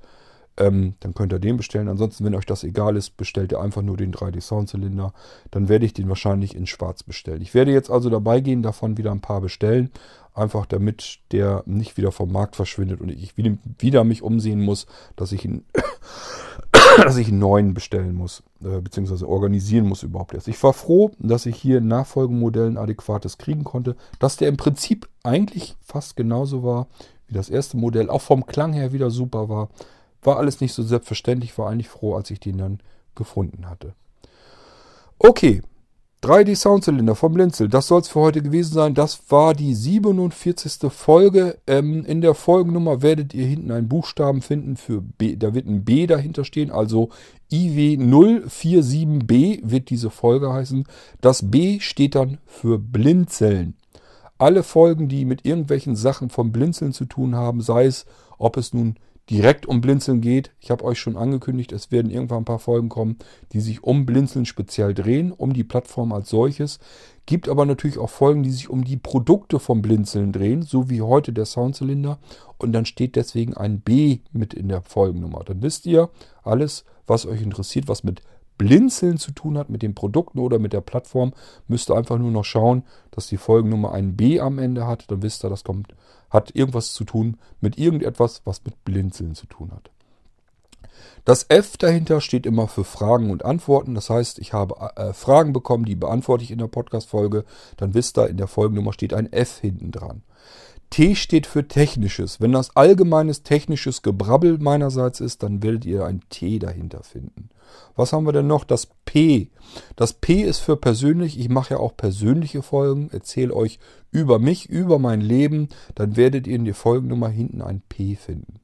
[0.57, 1.89] ähm, dann könnt ihr den bestellen.
[1.89, 5.13] Ansonsten, wenn euch das egal ist, bestellt ihr einfach nur den 3D-Soundzylinder.
[5.51, 7.43] Dann werde ich den wahrscheinlich in schwarz bestellen.
[7.43, 9.91] Ich werde jetzt also dabei gehen, davon wieder ein paar bestellen.
[10.35, 15.33] Einfach damit der nicht wieder vom Markt verschwindet und ich wieder mich umsehen muss, dass
[15.33, 15.65] ich ihn
[17.03, 20.49] dass ich einen neuen bestellen muss, äh, beziehungsweise organisieren muss überhaupt erst.
[20.49, 25.77] Ich war froh, dass ich hier Nachfolgemodellen adäquates kriegen konnte, dass der im Prinzip eigentlich
[25.83, 26.89] fast genauso war
[27.29, 29.69] wie das erste Modell, auch vom Klang her wieder super war.
[30.23, 32.81] War alles nicht so selbstverständlich, war eigentlich froh, als ich den dann
[33.15, 33.95] gefunden hatte.
[35.19, 35.63] Okay,
[36.23, 38.95] 3D Soundzylinder vom Blinzel, das soll es für heute gewesen sein.
[38.95, 40.93] Das war die 47.
[40.93, 41.59] Folge.
[41.67, 45.35] Ähm, in der Folgennummer werdet ihr hinten einen Buchstaben finden für B.
[45.35, 47.09] Da wird ein B dahinter stehen, also
[47.51, 50.85] IW047B wird diese Folge heißen.
[51.21, 53.75] Das B steht dann für Blinzeln.
[54.39, 58.07] Alle Folgen, die mit irgendwelchen Sachen vom Blinzeln zu tun haben, sei es,
[58.39, 58.95] ob es nun
[59.31, 60.51] direkt um Blinzeln geht.
[60.61, 63.17] Ich habe euch schon angekündigt, es werden irgendwann ein paar Folgen kommen,
[63.53, 66.81] die sich um Blinzeln speziell drehen, um die Plattform als solches.
[67.25, 71.03] Gibt aber natürlich auch Folgen, die sich um die Produkte vom Blinzeln drehen, so wie
[71.03, 72.19] heute der Soundzylinder.
[72.59, 75.45] Und dann steht deswegen ein B mit in der Folgennummer.
[75.45, 76.11] Dann wisst ihr
[76.43, 78.23] alles, was euch interessiert, was mit
[78.63, 81.33] Blinzeln zu tun hat, mit den Produkten oder mit der Plattform.
[81.67, 85.11] Müsst ihr einfach nur noch schauen, dass die Folgennummer ein B am Ende hat.
[85.11, 85.95] Dann wisst ihr, das kommt
[86.31, 89.91] hat irgendwas zu tun mit irgendetwas, was mit Blinzeln zu tun hat.
[91.25, 93.95] Das F dahinter steht immer für Fragen und Antworten.
[93.95, 97.45] Das heißt, ich habe äh, Fragen bekommen, die beantworte ich in der Podcast-Folge.
[97.77, 100.23] Dann wisst ihr, in der Folgennummer steht ein F hinten dran.
[100.91, 102.41] T steht für Technisches.
[102.41, 107.49] Wenn das allgemeines technisches Gebrabbel meinerseits ist, dann werdet ihr ein T dahinter finden.
[107.97, 108.65] Was haben wir denn noch?
[108.65, 109.51] Das P.
[109.97, 111.39] Das P ist für persönlich.
[111.39, 113.79] Ich mache ja auch persönliche Folgen, erzähle euch
[114.11, 115.69] über mich, über mein Leben.
[115.95, 118.61] Dann werdet ihr in der Folgennummer hinten ein P finden.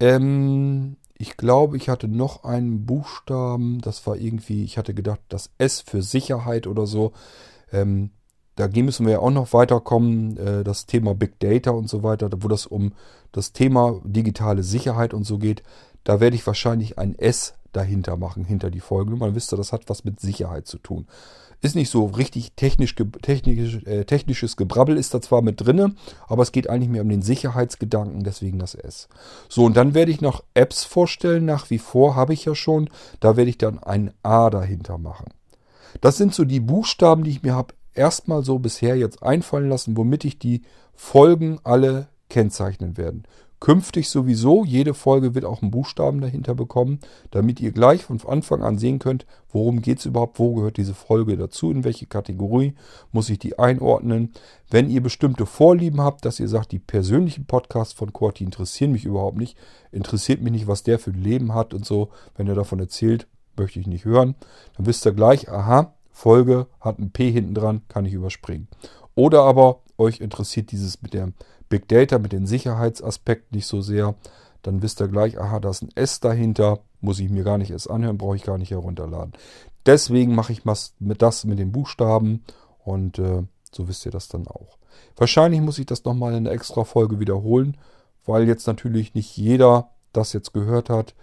[0.00, 3.80] Ähm, ich glaube, ich hatte noch einen Buchstaben.
[3.80, 7.12] Das war irgendwie, ich hatte gedacht, das S für Sicherheit oder so.
[7.72, 8.10] Ähm,
[8.56, 12.28] da müssen wir ja auch noch weiterkommen, äh, das Thema Big Data und so weiter,
[12.38, 12.92] wo das um
[13.32, 15.62] das Thema digitale Sicherheit und so geht.
[16.04, 19.14] Da werde ich wahrscheinlich ein S dahinter machen, hinter die Folge.
[19.16, 21.06] Man wisst ja, das hat was mit Sicherheit zu tun.
[21.62, 25.94] Ist nicht so richtig technisch, technisch, äh, technisches Gebrabbel ist da zwar mit drinne,
[26.28, 29.08] aber es geht eigentlich mehr um den Sicherheitsgedanken, deswegen das S.
[29.48, 32.88] So, und dann werde ich noch Apps vorstellen, nach wie vor habe ich ja schon.
[33.20, 35.26] Da werde ich dann ein A dahinter machen.
[36.00, 39.96] Das sind so die Buchstaben, die ich mir habe erstmal so bisher jetzt einfallen lassen,
[39.96, 40.62] womit ich die
[40.94, 43.24] Folgen alle kennzeichnen werden.
[43.58, 46.98] Künftig sowieso, jede Folge wird auch einen Buchstaben dahinter bekommen,
[47.30, 50.92] damit ihr gleich von Anfang an sehen könnt, worum geht es überhaupt, wo gehört diese
[50.92, 52.74] Folge dazu, in welche Kategorie
[53.12, 54.32] muss ich die einordnen.
[54.68, 59.06] Wenn ihr bestimmte Vorlieben habt, dass ihr sagt, die persönlichen Podcasts von Corti interessieren mich
[59.06, 59.56] überhaupt nicht,
[59.90, 63.26] interessiert mich nicht, was der für ein Leben hat und so, wenn er davon erzählt,
[63.56, 64.34] möchte ich nicht hören,
[64.76, 68.68] dann wisst ihr gleich, aha, Folge hat ein P hinten dran, kann ich überspringen.
[69.14, 71.34] Oder aber euch interessiert dieses mit dem
[71.68, 74.14] Big Data, mit den Sicherheitsaspekten nicht so sehr,
[74.62, 77.70] dann wisst ihr gleich, aha, da ist ein S dahinter, muss ich mir gar nicht
[77.70, 79.34] erst anhören, brauche ich gar nicht herunterladen.
[79.84, 82.42] Deswegen mache ich das mit den Buchstaben
[82.82, 84.78] und äh, so wisst ihr das dann auch.
[85.16, 87.76] Wahrscheinlich muss ich das nochmal in einer extra Folge wiederholen,
[88.24, 91.14] weil jetzt natürlich nicht jeder das jetzt gehört hat.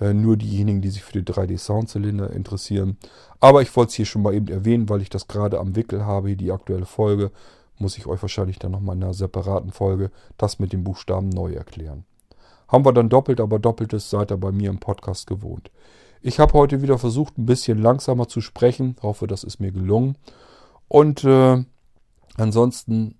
[0.00, 2.96] Äh, nur diejenigen, die sich für die 3D-Soundzylinder interessieren.
[3.38, 6.04] Aber ich wollte es hier schon mal eben erwähnen, weil ich das gerade am Wickel
[6.04, 7.30] habe, die aktuelle Folge.
[7.78, 11.52] Muss ich euch wahrscheinlich dann nochmal in einer separaten Folge das mit den Buchstaben neu
[11.52, 12.04] erklären.
[12.68, 15.70] Haben wir dann doppelt, aber doppeltes seid ihr bei mir im Podcast gewohnt.
[16.22, 18.96] Ich habe heute wieder versucht, ein bisschen langsamer zu sprechen.
[19.02, 20.16] Hoffe, das ist mir gelungen.
[20.88, 21.64] Und äh,
[22.36, 23.18] ansonsten,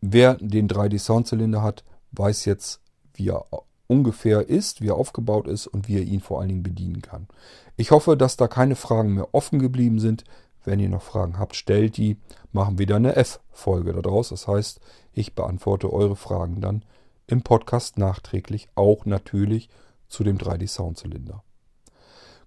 [0.00, 2.80] wer den 3D-Soundzylinder hat, weiß jetzt,
[3.14, 3.44] wie er
[3.88, 7.28] ungefähr ist, wie er aufgebaut ist und wie er ihn vor allen Dingen bedienen kann.
[7.76, 10.24] Ich hoffe, dass da keine Fragen mehr offen geblieben sind.
[10.64, 12.18] Wenn ihr noch Fragen habt, stellt die.
[12.52, 14.30] Machen wir dann eine F-Folge daraus.
[14.30, 14.80] Das heißt,
[15.12, 16.84] ich beantworte eure Fragen dann
[17.26, 19.68] im Podcast nachträglich, auch natürlich
[20.08, 21.42] zu dem 3D-Soundzylinder.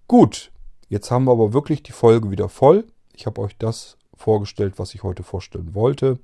[0.06, 0.50] Gut,
[0.88, 2.86] jetzt haben wir aber wirklich die Folge wieder voll.
[3.14, 6.18] Ich habe euch das vorgestellt, was ich heute vorstellen wollte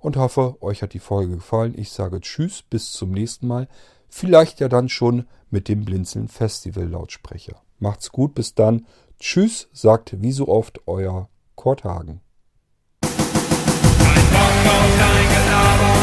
[0.00, 1.74] und hoffe, euch hat die Folge gefallen.
[1.76, 3.68] Ich sage Tschüss, bis zum nächsten Mal.
[4.10, 7.62] Vielleicht ja dann schon mit dem Blinzeln Festival Lautsprecher.
[7.78, 8.86] Macht's gut, bis dann.
[9.18, 12.20] Tschüss, sagt wie so oft euer Kurt Hagen.
[13.02, 13.10] Ein
[14.30, 15.94] Bock auf dein Gelaber,